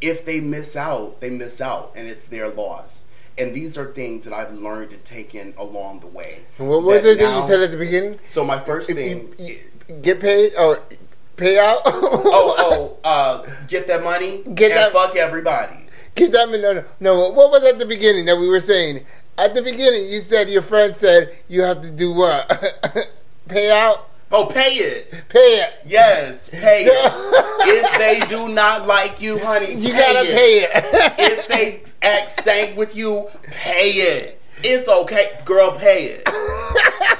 if 0.01 0.25
they 0.25 0.39
miss 0.39 0.75
out, 0.75 1.21
they 1.21 1.29
miss 1.29 1.61
out, 1.61 1.91
and 1.95 2.07
it's 2.07 2.25
their 2.25 2.47
loss. 2.47 3.04
And 3.37 3.53
these 3.53 3.77
are 3.77 3.87
things 3.91 4.23
that 4.23 4.33
I've 4.33 4.53
learned 4.53 4.91
and 4.93 5.03
taken 5.03 5.53
along 5.57 5.99
the 5.99 6.07
way. 6.07 6.39
what 6.57 6.83
was 6.83 7.03
it 7.03 7.19
that 7.19 7.35
you 7.41 7.47
said 7.47 7.59
at 7.61 7.71
the 7.71 7.77
beginning? 7.77 8.17
So 8.25 8.45
my 8.45 8.59
first 8.59 8.89
If 8.89 8.95
thing. 8.97 9.33
you- 9.37 9.59
you 9.87 9.95
get 10.01 10.19
paid 10.21 10.53
or 10.57 10.79
pay 11.35 11.59
out? 11.59 11.79
oh, 11.85 12.55
oh, 12.57 12.97
uh, 13.03 13.45
get 13.67 13.87
that 13.87 14.03
money 14.03 14.41
Get 14.53 14.71
and 14.71 14.79
that- 14.79 14.93
fuck 14.93 15.15
everybody. 15.15 15.87
Get 16.15 16.31
that 16.31 16.47
money. 16.49 16.61
no, 16.61 16.73
no, 16.73 16.83
no. 17.01 17.29
What 17.31 17.51
was 17.51 17.63
at 17.65 17.77
the 17.77 17.85
beginning 17.85 18.23
that 18.25 18.37
we 18.37 18.47
were 18.47 18.61
saying? 18.61 19.05
At 19.37 19.53
the 19.53 19.61
beginning, 19.61 20.05
you 20.07 20.21
said 20.21 20.49
your 20.49 20.61
friend 20.61 20.95
said 20.95 21.35
you 21.49 21.61
have 21.63 21.81
to 21.81 21.91
do 21.91 22.13
what? 22.13 22.47
pay 23.49 23.69
out, 23.69 24.09
Oh, 24.31 24.45
pay 24.47 24.61
it. 24.61 25.11
pay 25.29 25.59
it. 25.61 25.73
Yes, 25.85 26.47
pay 26.49 26.85
it. 26.85 27.11
if 27.67 27.99
they 27.99 28.25
do 28.33 28.47
not 28.47 28.87
like 28.87 29.21
you, 29.21 29.37
honey, 29.39 29.73
You 29.75 29.91
pay 29.93 29.99
gotta 29.99 30.29
it. 30.29 30.33
pay 30.33 30.59
it. 30.63 31.15
if 31.19 31.47
they 31.49 31.81
act 32.01 32.29
stank 32.31 32.77
with 32.77 32.95
you, 32.95 33.27
pay 33.43 33.91
it. 33.91 34.41
It's 34.63 34.87
okay, 34.87 35.37
girl. 35.43 35.77
Pay 35.77 36.05
it. 36.05 36.27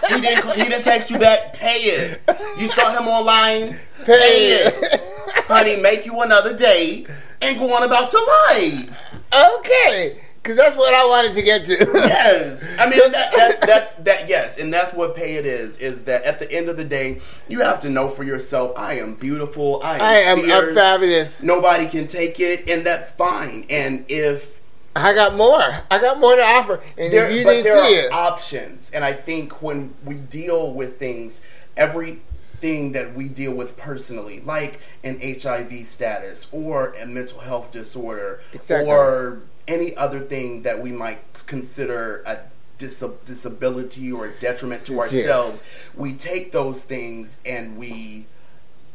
He 0.09 0.21
didn't. 0.21 0.55
He 0.55 0.63
didn't 0.63 0.83
text 0.83 1.11
you 1.11 1.19
back. 1.19 1.53
Pay 1.53 1.67
it. 1.67 2.21
You 2.57 2.69
saw 2.69 2.89
him 2.91 3.07
online. 3.07 3.77
Pay, 4.05 4.51
it. 4.51 5.01
honey. 5.47 5.81
Make 5.81 6.05
you 6.05 6.21
another 6.21 6.55
day 6.55 7.05
and 7.41 7.59
go 7.59 7.73
on 7.75 7.83
about 7.83 8.11
your 8.13 8.25
life. 8.49 9.05
okay. 9.33 10.21
Because 10.45 10.57
that's 10.57 10.77
what 10.77 10.93
I 10.93 11.03
wanted 11.07 11.33
to 11.33 11.41
get 11.41 11.65
to. 11.65 11.71
yes, 11.73 12.71
I 12.77 12.87
mean 12.87 12.99
that, 13.11 13.33
that's 13.35 13.65
that's 13.65 13.93
that 13.95 14.29
yes, 14.29 14.59
and 14.59 14.71
that's 14.71 14.93
what 14.93 15.15
pay 15.15 15.37
it 15.37 15.45
is. 15.47 15.79
Is 15.79 16.03
that 16.03 16.23
at 16.23 16.37
the 16.37 16.51
end 16.51 16.69
of 16.69 16.77
the 16.77 16.83
day, 16.83 17.19
you 17.47 17.61
have 17.61 17.79
to 17.79 17.89
know 17.89 18.09
for 18.09 18.23
yourself. 18.23 18.71
I 18.77 18.99
am 18.99 19.15
beautiful. 19.15 19.81
I 19.83 19.95
am. 19.95 20.01
I 20.03 20.13
am 20.17 20.41
fierce. 20.41 20.75
fabulous. 20.75 21.41
Nobody 21.41 21.87
can 21.87 22.05
take 22.05 22.39
it, 22.39 22.69
and 22.69 22.85
that's 22.85 23.09
fine. 23.09 23.65
And 23.71 24.05
if 24.07 24.54
I 24.97 25.13
got 25.13 25.35
more, 25.35 25.61
I 25.91 25.99
got 25.99 26.19
more 26.19 26.35
to 26.35 26.41
offer, 26.41 26.81
and 26.97 27.11
there, 27.11 27.29
if 27.29 27.35
you 27.37 27.43
but 27.43 27.51
didn't 27.51 27.63
there 27.65 27.83
see 27.85 27.99
are 27.99 28.05
it, 28.05 28.11
options, 28.13 28.91
and 28.91 29.03
I 29.03 29.11
think 29.13 29.61
when 29.61 29.93
we 30.05 30.21
deal 30.21 30.71
with 30.71 30.97
things, 30.97 31.41
everything 31.75 32.93
that 32.93 33.13
we 33.13 33.27
deal 33.27 33.51
with 33.53 33.75
personally, 33.77 34.39
like 34.41 34.79
an 35.03 35.19
HIV 35.21 35.85
status 35.85 36.47
or 36.51 36.93
a 36.93 37.05
mental 37.05 37.39
health 37.39 37.71
disorder, 37.71 38.39
Exactly. 38.53 38.89
or 38.89 39.39
any 39.67 39.95
other 39.97 40.21
thing 40.21 40.61
that 40.63 40.81
we 40.81 40.91
might 40.91 41.43
consider 41.45 42.23
a 42.25 42.39
dis- 42.77 43.03
disability 43.25 44.11
or 44.11 44.27
a 44.27 44.31
detriment 44.39 44.85
to 44.85 44.93
Yeah. 44.93 44.99
ourselves, 44.99 45.61
we 45.95 46.13
take 46.13 46.51
those 46.53 46.83
things 46.85 47.37
and 47.45 47.77
we 47.77 48.27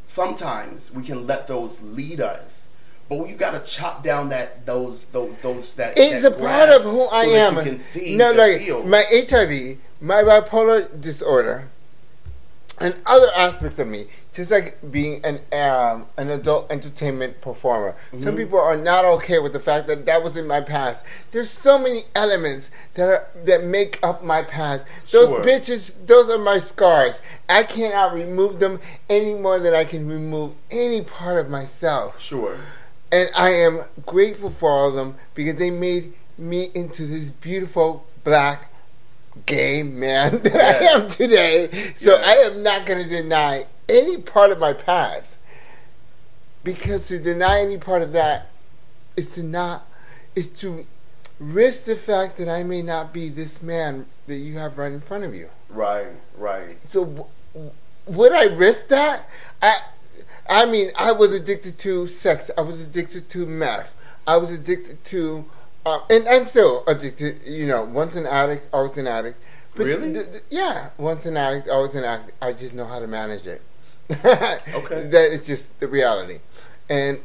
sometimes 0.07 0.91
we 0.93 1.03
can 1.05 1.27
let 1.27 1.47
those 1.47 1.81
lead 1.83 2.21
us. 2.21 2.69
But 3.11 3.29
you 3.29 3.35
got 3.35 3.51
to 3.63 3.71
chop 3.71 4.03
down 4.05 4.29
that 4.31 4.65
those 4.65 5.05
those, 5.07 5.35
those 5.43 5.73
that. 5.75 5.99
it's 5.99 6.23
that 6.23 6.33
a 6.33 6.37
part 6.39 6.69
of 6.71 6.85
who 6.85 7.07
I 7.09 7.25
so 7.25 7.35
am. 7.35 7.57
You 7.57 7.63
can 7.65 7.79
see 7.79 8.17
no, 8.17 8.31
like 8.31 8.61
field. 8.61 8.87
my 8.87 9.05
HIV, 9.11 9.79
my 10.01 10.23
bipolar 10.23 10.99
disorder, 11.01 11.69
and 12.79 12.95
other 13.05 13.31
aspects 13.37 13.79
of 13.81 13.89
me. 13.89 14.07
Just 14.33 14.53
like 14.53 14.79
being 14.93 15.21
an 15.25 15.41
um, 15.53 16.07
an 16.17 16.31
adult 16.31 16.71
entertainment 16.71 17.41
performer, 17.41 17.97
Mm-hmm. 18.13 18.23
some 18.23 18.37
people 18.37 18.61
are 18.61 18.77
not 18.77 19.05
okay 19.05 19.41
with 19.41 19.53
the 19.53 19.59
fact 19.59 19.89
that 19.89 20.07
that 20.07 20.23
was 20.23 20.37
in 20.37 20.47
my 20.47 20.61
past. 20.61 21.05
There's 21.33 21.51
so 21.51 21.81
many 21.81 22.05
elements 22.15 22.71
that 22.95 23.09
are 23.09 23.27
that 23.45 23.65
make 23.65 23.99
up 24.05 24.23
my 24.23 24.45
past. 24.45 24.87
Those 25.11 25.27
Sure. 25.27 25.43
bitches, 25.43 25.95
those 26.07 26.31
are 26.31 26.39
my 26.39 26.61
scars. 26.61 27.21
I 27.49 27.65
cannot 27.65 28.15
remove 28.15 28.61
them 28.61 28.79
any 29.09 29.35
more 29.35 29.59
than 29.59 29.75
I 29.75 29.83
can 29.85 30.09
remove 30.09 30.53
any 30.71 31.03
part 31.03 31.37
of 31.39 31.51
myself. 31.51 32.21
Sure. 32.21 32.57
And 33.13 33.29
I 33.37 33.51
am 33.51 33.81
grateful 34.07 34.51
for 34.51 34.71
all 34.71 34.89
of 34.91 34.95
them 34.95 35.17
because 35.35 35.57
they 35.57 35.71
made 35.71 36.13
me 36.39 36.71
into 36.75 37.07
this 37.07 37.29
beautiful 37.31 38.07
black 38.25 38.73
gay 39.47 39.83
man 39.83 40.39
that 40.43 40.57
I 40.83 40.85
am 40.87 41.09
today. 41.09 41.69
So 41.95 42.13
Yes. 42.13 42.25
I 42.27 42.35
am 42.51 42.63
not 42.63 42.87
going 42.87 43.03
to 43.03 43.09
deny 43.09 43.65
any 43.89 44.19
part 44.19 44.51
of 44.53 44.59
my 44.59 44.73
past 44.73 45.39
because 46.63 47.09
to 47.09 47.19
deny 47.19 47.61
any 47.61 47.79
part 47.79 48.03
of 48.03 48.13
that 48.13 48.49
is 49.17 49.35
to 49.35 49.43
not 49.43 49.87
is 50.37 50.47
to 50.47 50.87
risk 51.41 51.85
the 51.85 51.97
fact 51.97 52.37
that 52.37 52.49
I 52.49 52.63
may 52.63 52.83
not 52.83 53.13
be 53.13 53.29
this 53.29 53.61
man 53.63 54.07
that 54.27 54.37
you 54.37 54.59
have 54.59 54.79
right 54.79 54.93
in 54.93 55.01
front 55.01 55.25
of 55.25 55.35
you. 55.35 55.49
Right. 55.69 56.07
Right. 56.37 56.79
So 56.89 57.05
w- 57.05 57.71
would 58.07 58.33
I 58.33 58.45
risk 58.45 58.89
that? 58.89 59.29
I, 59.61 59.77
I 60.51 60.67
mean, 60.67 60.91
I 60.97 61.13
was 61.13 61.33
addicted 61.33 61.79
to 61.79 62.09
sex. 62.09 62.51
I 62.59 62.63
was 62.63 62.81
addicted 62.81 63.29
to 63.31 63.47
meth. 63.47 63.95
I 64.27 64.37
was 64.37 64.51
addicted 64.51 65.03
to, 65.05 65.45
uh, 65.87 66.01
and 66.11 66.29
I'm 66.29 66.49
still 66.49 66.83
addicted. 66.89 67.41
You 67.47 67.67
know, 67.67 67.85
once 67.85 68.17
an 68.17 68.27
addict, 68.27 68.69
always 68.73 68.97
an 68.99 69.07
addict. 69.07 69.41
Really? 69.77 70.13
th- 70.13 70.31
th- 70.31 70.43
yeah, 70.51 70.91
once 70.99 71.25
an 71.25 71.37
addict, 71.37 71.69
always 71.69 71.95
an 71.95 72.03
addict. 72.05 72.33
I 72.43 72.53
just 72.53 72.75
know 72.75 72.85
how 72.85 72.99
to 72.99 73.07
manage 73.07 73.47
it. 73.47 73.63
Okay. 74.11 75.05
That 75.07 75.31
is 75.31 75.47
just 75.47 75.79
the 75.79 75.87
reality, 75.87 76.41
and 76.89 77.21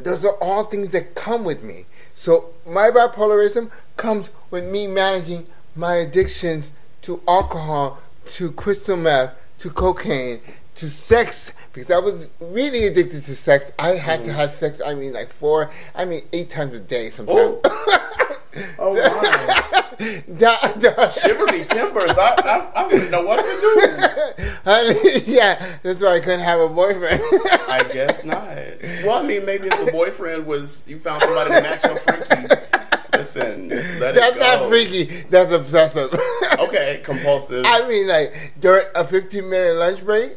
those 0.00 0.24
are 0.24 0.36
all 0.40 0.62
things 0.64 0.92
that 0.92 1.16
come 1.16 1.42
with 1.44 1.64
me. 1.64 1.86
So 2.14 2.50
my 2.64 2.90
bipolarism 2.90 3.70
comes 3.96 4.30
with 4.50 4.64
me 4.64 4.86
managing 4.86 5.46
my 5.74 5.96
addictions 5.96 6.70
to 7.02 7.20
alcohol, 7.26 7.98
to 8.26 8.52
crystal 8.52 8.96
meth, 8.96 9.34
to 9.58 9.70
cocaine, 9.70 10.40
to 10.76 10.90
sex. 10.90 11.52
Because 11.72 11.90
I 11.90 11.98
was 11.98 12.30
really 12.40 12.86
addicted 12.86 13.22
to 13.24 13.36
sex. 13.36 13.72
I 13.78 13.90
had 13.90 14.24
to 14.24 14.30
mm. 14.30 14.34
have 14.34 14.52
sex. 14.52 14.80
I 14.84 14.94
mean, 14.94 15.12
like 15.12 15.32
four. 15.32 15.70
I 15.94 16.04
mean, 16.04 16.22
eight 16.32 16.50
times 16.50 16.74
a 16.74 16.80
day 16.80 17.10
sometimes. 17.10 17.60
Oh, 17.64 18.00
oh 18.78 18.94
my! 18.94 19.80
Da- 20.36 20.72
da- 20.72 21.08
Shiver 21.08 21.46
me 21.46 21.62
timbers. 21.64 22.18
I, 22.18 22.34
I 22.38 22.82
I 22.82 22.86
wouldn't 22.86 23.10
know 23.12 23.22
what 23.22 23.44
to 23.44 23.60
do. 23.60 24.44
Honey, 24.64 25.22
yeah, 25.26 25.78
that's 25.84 26.02
why 26.02 26.16
I 26.16 26.20
couldn't 26.20 26.40
have 26.40 26.58
a 26.58 26.68
boyfriend. 26.68 27.20
I 27.68 27.88
guess 27.92 28.24
not. 28.24 28.48
Well, 29.04 29.22
I 29.22 29.26
mean, 29.26 29.46
maybe 29.46 29.68
if 29.68 29.86
the 29.86 29.92
boyfriend 29.92 30.46
was 30.46 30.84
you 30.88 30.98
found 30.98 31.22
somebody 31.22 31.50
to 31.54 31.62
match 31.62 31.84
your 31.84 31.96
freaky. 31.96 32.54
Listen, 33.12 33.68
let 33.68 34.16
That's 34.16 34.36
it 34.36 34.40
go. 34.40 34.40
not 34.40 34.68
freaky. 34.68 35.04
That's 35.30 35.52
obsessive. 35.52 36.12
Okay, 36.58 37.00
compulsive. 37.04 37.64
I 37.66 37.86
mean, 37.88 38.08
like 38.08 38.52
during 38.58 38.86
a 38.94 39.04
15 39.04 39.48
minute 39.48 39.76
lunch 39.76 40.04
break, 40.04 40.36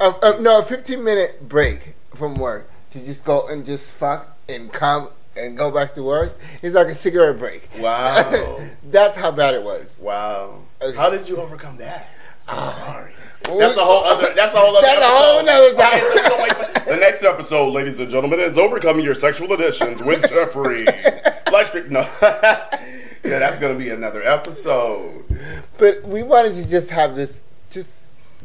uh, 0.00 0.12
uh, 0.22 0.32
no, 0.40 0.58
a 0.60 0.62
15 0.64 1.02
minute 1.02 1.48
break 1.48 1.94
from 2.14 2.36
work 2.36 2.70
to 2.90 3.04
just 3.04 3.24
go 3.24 3.46
and 3.48 3.64
just 3.64 3.90
fuck 3.90 4.36
and 4.48 4.72
come 4.72 5.08
and 5.36 5.56
go 5.56 5.70
back 5.70 5.94
to 5.94 6.02
work. 6.02 6.38
It's 6.62 6.74
like 6.74 6.86
a 6.88 6.94
cigarette 6.94 7.38
break. 7.38 7.68
Wow. 7.80 8.60
That's 8.84 9.16
how 9.16 9.30
bad 9.32 9.54
it 9.54 9.62
was. 9.62 9.96
wow. 10.00 10.60
Okay. 10.80 10.96
How 10.96 11.10
did 11.10 11.28
you 11.28 11.36
overcome 11.38 11.76
that? 11.78 12.08
I'm 12.46 12.58
Ah. 12.58 12.64
sorry. 12.64 13.12
That's 13.44 13.76
a 13.76 13.84
whole 13.84 14.04
other. 14.04 14.32
That's 14.34 14.54
a 14.54 14.58
whole 14.58 14.74
other. 14.76 14.86
That's 14.86 15.02
a 15.02 15.06
whole 15.06 15.42
nother 15.44 15.74
time. 15.74 15.92
Okay, 15.92 16.00
so 16.00 16.14
you 16.14 16.28
don't 16.28 16.42
wait 16.42 16.56
for- 16.56 16.90
the 16.90 16.96
next 16.96 17.22
episode, 17.22 17.70
ladies 17.72 17.98
and 18.00 18.10
gentlemen, 18.10 18.40
is 18.40 18.56
overcoming 18.58 19.04
your 19.04 19.14
sexual 19.14 19.52
addictions 19.52 20.02
with 20.02 20.28
Jeffrey. 20.30 20.84
Blackstreet. 21.46 21.90
No. 21.90 22.00
yeah, 22.22 23.38
that's 23.38 23.58
gonna 23.58 23.74
be 23.78 23.90
another 23.90 24.22
episode. 24.22 25.24
But 25.78 26.04
we 26.04 26.22
wanted 26.22 26.54
to 26.54 26.66
just 26.68 26.88
have 26.90 27.16
this 27.16 27.42
just 27.70 27.90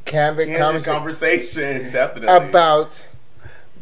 candid 0.09 0.47
Candid 0.47 0.83
conversation 0.83 1.63
conversation, 1.63 1.91
definitely. 1.91 2.27
about 2.27 3.05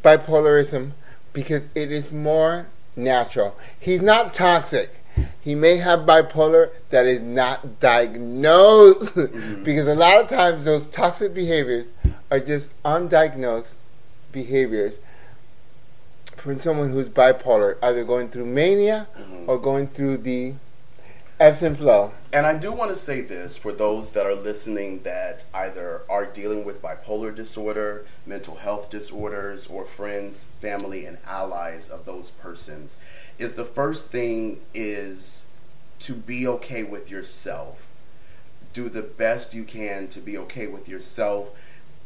bipolarism 0.03 0.91
because 1.33 1.63
it 1.73 1.91
is 1.91 2.11
more 2.11 2.67
natural. 2.95 3.55
He's 3.79 4.01
not 4.01 4.33
toxic. 4.33 4.93
He 5.41 5.55
may 5.55 5.77
have 5.77 6.01
bipolar 6.01 6.69
that 6.89 7.05
is 7.05 7.21
not 7.21 7.79
diagnosed 7.79 9.15
mm-hmm. 9.15 9.63
because 9.63 9.87
a 9.87 9.95
lot 9.95 10.21
of 10.21 10.29
times 10.29 10.65
those 10.65 10.85
toxic 10.87 11.33
behaviors 11.33 11.91
are 12.29 12.39
just 12.39 12.69
undiagnosed 12.83 13.73
behaviors 14.31 14.93
from 16.35 16.59
someone 16.59 16.91
who's 16.91 17.09
bipolar, 17.09 17.77
either 17.81 18.03
going 18.03 18.29
through 18.29 18.45
mania 18.45 19.07
mm-hmm. 19.17 19.49
or 19.49 19.57
going 19.57 19.87
through 19.87 20.17
the 20.17 20.53
ebbs 21.39 21.61
and 21.61 21.77
flow. 21.77 22.11
And 22.33 22.45
I 22.45 22.57
do 22.57 22.71
want 22.71 22.89
to 22.89 22.95
say 22.95 23.21
this 23.21 23.57
for 23.57 23.71
those 23.71 24.11
that 24.11 24.25
are 24.25 24.35
listening 24.35 25.03
that 25.03 25.43
either 25.53 26.01
are 26.09 26.25
dealing 26.25 26.65
with 26.65 26.81
bipolar 26.81 27.33
disorder, 27.33 28.05
mental 28.25 28.55
health 28.55 28.89
disorders, 28.89 29.67
or 29.67 29.85
friends, 29.85 30.47
family, 30.59 31.05
and 31.05 31.19
allies 31.25 31.89
of 31.89 32.05
those 32.05 32.31
persons, 32.31 32.97
is 33.37 33.53
the 33.53 33.65
first 33.65 34.09
thing 34.09 34.61
is 34.73 35.45
to 35.99 36.13
be 36.13 36.47
okay 36.47 36.83
with 36.83 37.09
yourself. 37.09 37.89
Do 38.73 38.89
the 38.89 39.01
best 39.03 39.53
you 39.53 39.63
can 39.63 40.07
to 40.09 40.19
be 40.19 40.37
okay 40.39 40.67
with 40.67 40.89
yourself, 40.89 41.53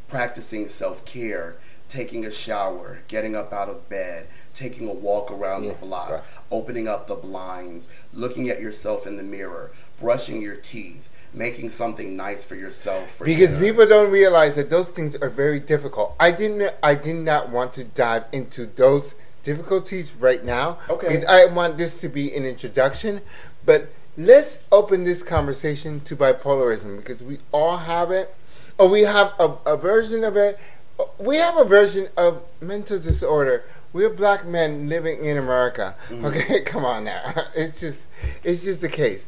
practicing 0.08 0.68
self 0.68 1.06
care, 1.06 1.56
taking 1.92 2.26
a 2.26 2.32
shower, 2.32 3.00
getting 3.10 3.36
up 3.36 3.52
out 3.52 3.68
of 3.68 3.90
bed, 3.90 4.26
taking 4.54 4.88
a 4.88 4.94
walk 4.94 5.30
around 5.30 5.66
Yeah, 5.66 5.72
the 5.74 5.86
block, 5.86 6.10
right. 6.10 6.22
opening 6.50 6.88
up 6.88 7.08
the 7.08 7.16
blinds, 7.16 7.90
looking 8.14 8.50
at 8.50 8.62
yourself 8.62 9.06
in 9.06 9.18
the 9.18 9.24
mirror, 9.24 9.74
brushing 10.00 10.42
your 10.42 10.56
teeth, 10.56 11.10
making 11.34 11.70
something 11.70 12.16
nice 12.16 12.46
for 12.46 12.56
yourself. 12.56 13.12
For 13.12 13.26
because 13.26 13.50
dinner. 13.50 13.60
people 13.60 13.86
don't 13.88 14.10
realize 14.10 14.56
that 14.56 14.70
those 14.70 14.88
things 14.88 15.18
are 15.18 15.30
very 15.30 15.60
difficult. 15.60 16.16
I 16.18 16.32
didn't. 16.32 16.74
I 16.82 16.96
did 16.96 17.18
not 17.18 17.50
want 17.50 17.74
to 17.74 17.84
dive 17.84 18.24
into 18.32 18.68
those 18.68 19.14
difficulties 19.44 20.14
right 20.14 20.46
now. 20.46 20.78
Okay. 20.90 21.26
I 21.26 21.48
want 21.48 21.78
this 21.78 22.00
to 22.02 22.08
be 22.08 22.34
an 22.34 22.46
introduction, 22.46 23.20
but 23.66 23.90
let's 24.18 24.64
open 24.72 25.04
this 25.04 25.24
conversation 25.24 26.00
to 26.02 26.16
bipolarism 26.16 26.98
because 26.98 27.22
we 27.22 27.40
all 27.52 27.78
have 27.78 28.12
it, 28.12 28.34
or 28.78 28.88
we 28.88 29.02
have 29.02 29.34
a, 29.40 29.58
a 29.66 29.76
version 29.76 30.24
of 30.24 30.38
it. 30.38 30.58
We 31.18 31.38
have 31.38 31.58
a 31.58 31.66
version 31.66 32.08
of 32.18 32.44
mental 32.60 33.00
disorder. 33.00 33.64
We're 33.94 34.10
black 34.10 34.46
men 34.46 34.88
living 34.88 35.24
in 35.24 35.38
America. 35.38 35.96
Mm-hmm. 36.10 36.26
Okay, 36.26 36.62
come 36.66 36.86
on 36.86 37.04
now. 37.06 37.34
It's 37.56 37.80
just, 37.80 38.08
it's 38.44 38.64
just 38.64 38.82
the 38.82 38.90
case 38.90 39.26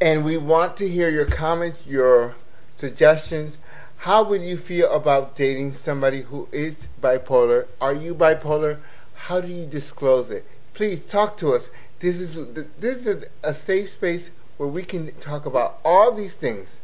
and 0.00 0.24
we 0.24 0.36
want 0.36 0.76
to 0.76 0.88
hear 0.88 1.08
your 1.08 1.24
comments, 1.24 1.82
your 1.86 2.36
suggestions. 2.76 3.58
How 3.98 4.22
would 4.22 4.42
you 4.42 4.56
feel 4.56 4.92
about 4.92 5.34
dating 5.34 5.72
somebody 5.72 6.22
who 6.22 6.48
is 6.52 6.88
bipolar? 7.00 7.66
Are 7.80 7.94
you 7.94 8.14
bipolar? 8.14 8.78
How 9.14 9.40
do 9.40 9.48
you 9.48 9.64
disclose 9.66 10.30
it? 10.30 10.44
Please 10.74 11.04
talk 11.04 11.36
to 11.38 11.54
us. 11.54 11.70
This 12.00 12.20
is 12.20 12.34
this 12.78 13.06
is 13.06 13.24
a 13.42 13.54
safe 13.54 13.90
space 13.90 14.30
where 14.58 14.68
we 14.68 14.82
can 14.82 15.12
talk 15.14 15.46
about 15.46 15.78
all 15.82 16.12
these 16.12 16.36
things 16.36 16.78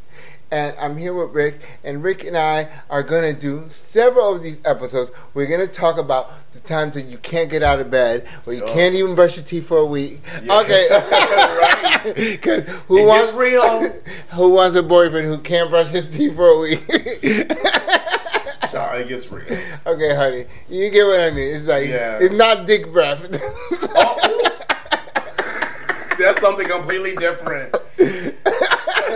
and 0.50 0.74
I'm 0.78 0.96
here 0.98 1.14
with 1.14 1.34
Rick. 1.34 1.60
And 1.82 2.02
Rick 2.02 2.24
and 2.24 2.36
I 2.36 2.68
are 2.90 3.02
going 3.02 3.22
to 3.34 3.38
do 3.38 3.64
several 3.68 4.34
of 4.34 4.42
these 4.42 4.60
episodes. 4.66 5.10
We're 5.32 5.46
going 5.46 5.66
to 5.66 5.66
talk 5.66 5.96
about 5.98 6.30
the 6.52 6.60
times 6.60 6.94
that 6.94 7.06
you 7.06 7.16
can't 7.18 7.48
get 7.50 7.62
out 7.62 7.80
of 7.80 7.90
bed, 7.90 8.26
or 8.46 8.52
you 8.52 8.62
Oh. 8.64 8.72
can't 8.74 8.94
even 8.94 9.14
brush 9.14 9.36
your 9.36 9.44
teeth 9.46 9.66
for 9.66 9.78
a 9.78 9.86
week. 9.86 10.20
Yeah. 10.42 10.60
Okay, 10.60 10.88
Right. 10.92 12.12
Because 12.14 12.64
who 12.88 12.98
It 12.98 13.06
wants 13.06 13.32
real. 13.32 13.88
who 14.34 14.50
wants 14.50 14.76
a 14.76 14.82
boyfriend 14.82 15.26
who 15.26 15.38
can't 15.38 15.70
brush 15.70 15.88
his 15.88 16.14
teeth 16.14 16.34
for 16.36 16.48
a 16.48 16.58
week? 16.58 16.80
Sorry, 18.68 19.02
it 19.02 19.08
gets 19.08 19.30
real. 19.30 19.44
okay, 19.86 20.14
honey, 20.14 20.44
you 20.68 20.90
get 20.90 21.04
what 21.06 21.20
I 21.20 21.30
mean. 21.30 21.56
It's 21.56 21.66
like 21.66 21.88
Yeah. 21.88 22.18
it's 22.20 22.34
not 22.34 22.66
dick 22.66 22.90
breath. 22.92 23.26
Oh. 23.94 24.48
That's 26.18 26.40
something 26.40 26.68
completely 26.68 27.16
different. 27.16 27.74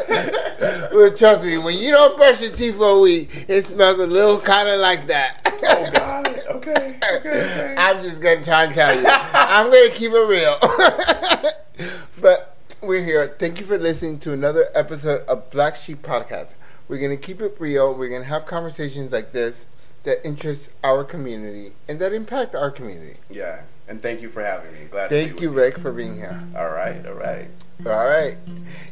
Well, 0.09 1.13
trust 1.15 1.45
me, 1.45 1.59
when 1.59 1.79
you 1.79 1.91
don't 1.91 2.17
brush 2.17 2.41
your 2.41 2.51
teeth 2.51 2.77
for 2.77 2.91
a 2.91 2.99
week, 2.99 3.47
it 3.49 3.67
smells 3.67 3.99
a 3.99 4.07
little 4.07 4.41
kind 4.41 4.69
of 4.69 4.81
like 4.81 5.07
that. 5.09 5.41
Oh 5.45 5.91
God. 5.93 6.27
Okay. 6.51 6.99
Okay. 7.17 7.17
okay. 7.17 7.75
I'm 7.77 8.01
just 8.01 8.21
gonna 8.21 8.43
try 8.43 8.65
and 8.65 8.75
tell 8.75 8.95
you. 8.95 9.07
I'm 9.07 9.71
gonna 9.71 9.91
keep 9.91 10.13
it 10.13 10.27
real. 10.27 10.59
but 12.21 12.57
we're 12.81 13.05
here. 13.05 13.35
Thank 13.39 13.61
you 13.61 13.67
for 13.67 13.79
listening 13.79 14.19
to 14.21 14.33
another 14.33 14.69
episode 14.75 15.27
of 15.27 15.51
Black 15.51 15.77
Sheep 15.77 16.03
Podcast. 16.03 16.55
We're 16.89 17.01
gonna 17.01 17.17
keep 17.17 17.41
it 17.41 17.57
real. 17.59 17.93
We're 17.95 18.09
gonna 18.11 18.25
have 18.25 18.47
conversations 18.47 19.13
like 19.13 19.33
this 19.33 19.67
that 20.05 20.25
interest 20.25 20.71
our 20.85 21.05
community 21.05 21.73
and 21.89 21.99
that 21.99 22.13
impact 22.13 22.55
our 22.55 22.71
community. 22.71 23.19
Yeah. 23.29 23.63
And 23.89 24.01
thank 24.01 24.23
you 24.23 24.29
for 24.29 24.43
having 24.43 24.73
me. 24.73 24.87
Glad 24.91 25.09
to 25.09 25.15
be 25.15 25.25
Thank 25.27 25.41
you, 25.41 25.51
Rick, 25.51 25.79
for 25.79 25.93
being 25.93 26.15
here. 26.15 26.43
All 26.57 26.71
right. 26.71 27.05
All 27.07 27.15
right. 27.15 27.49
All 27.85 28.09
right. 28.09 28.39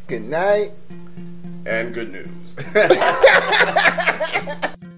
Good 0.06 0.22
night. 0.22 0.72
And 1.66 1.94
good 1.94 2.12
news. 2.12 2.56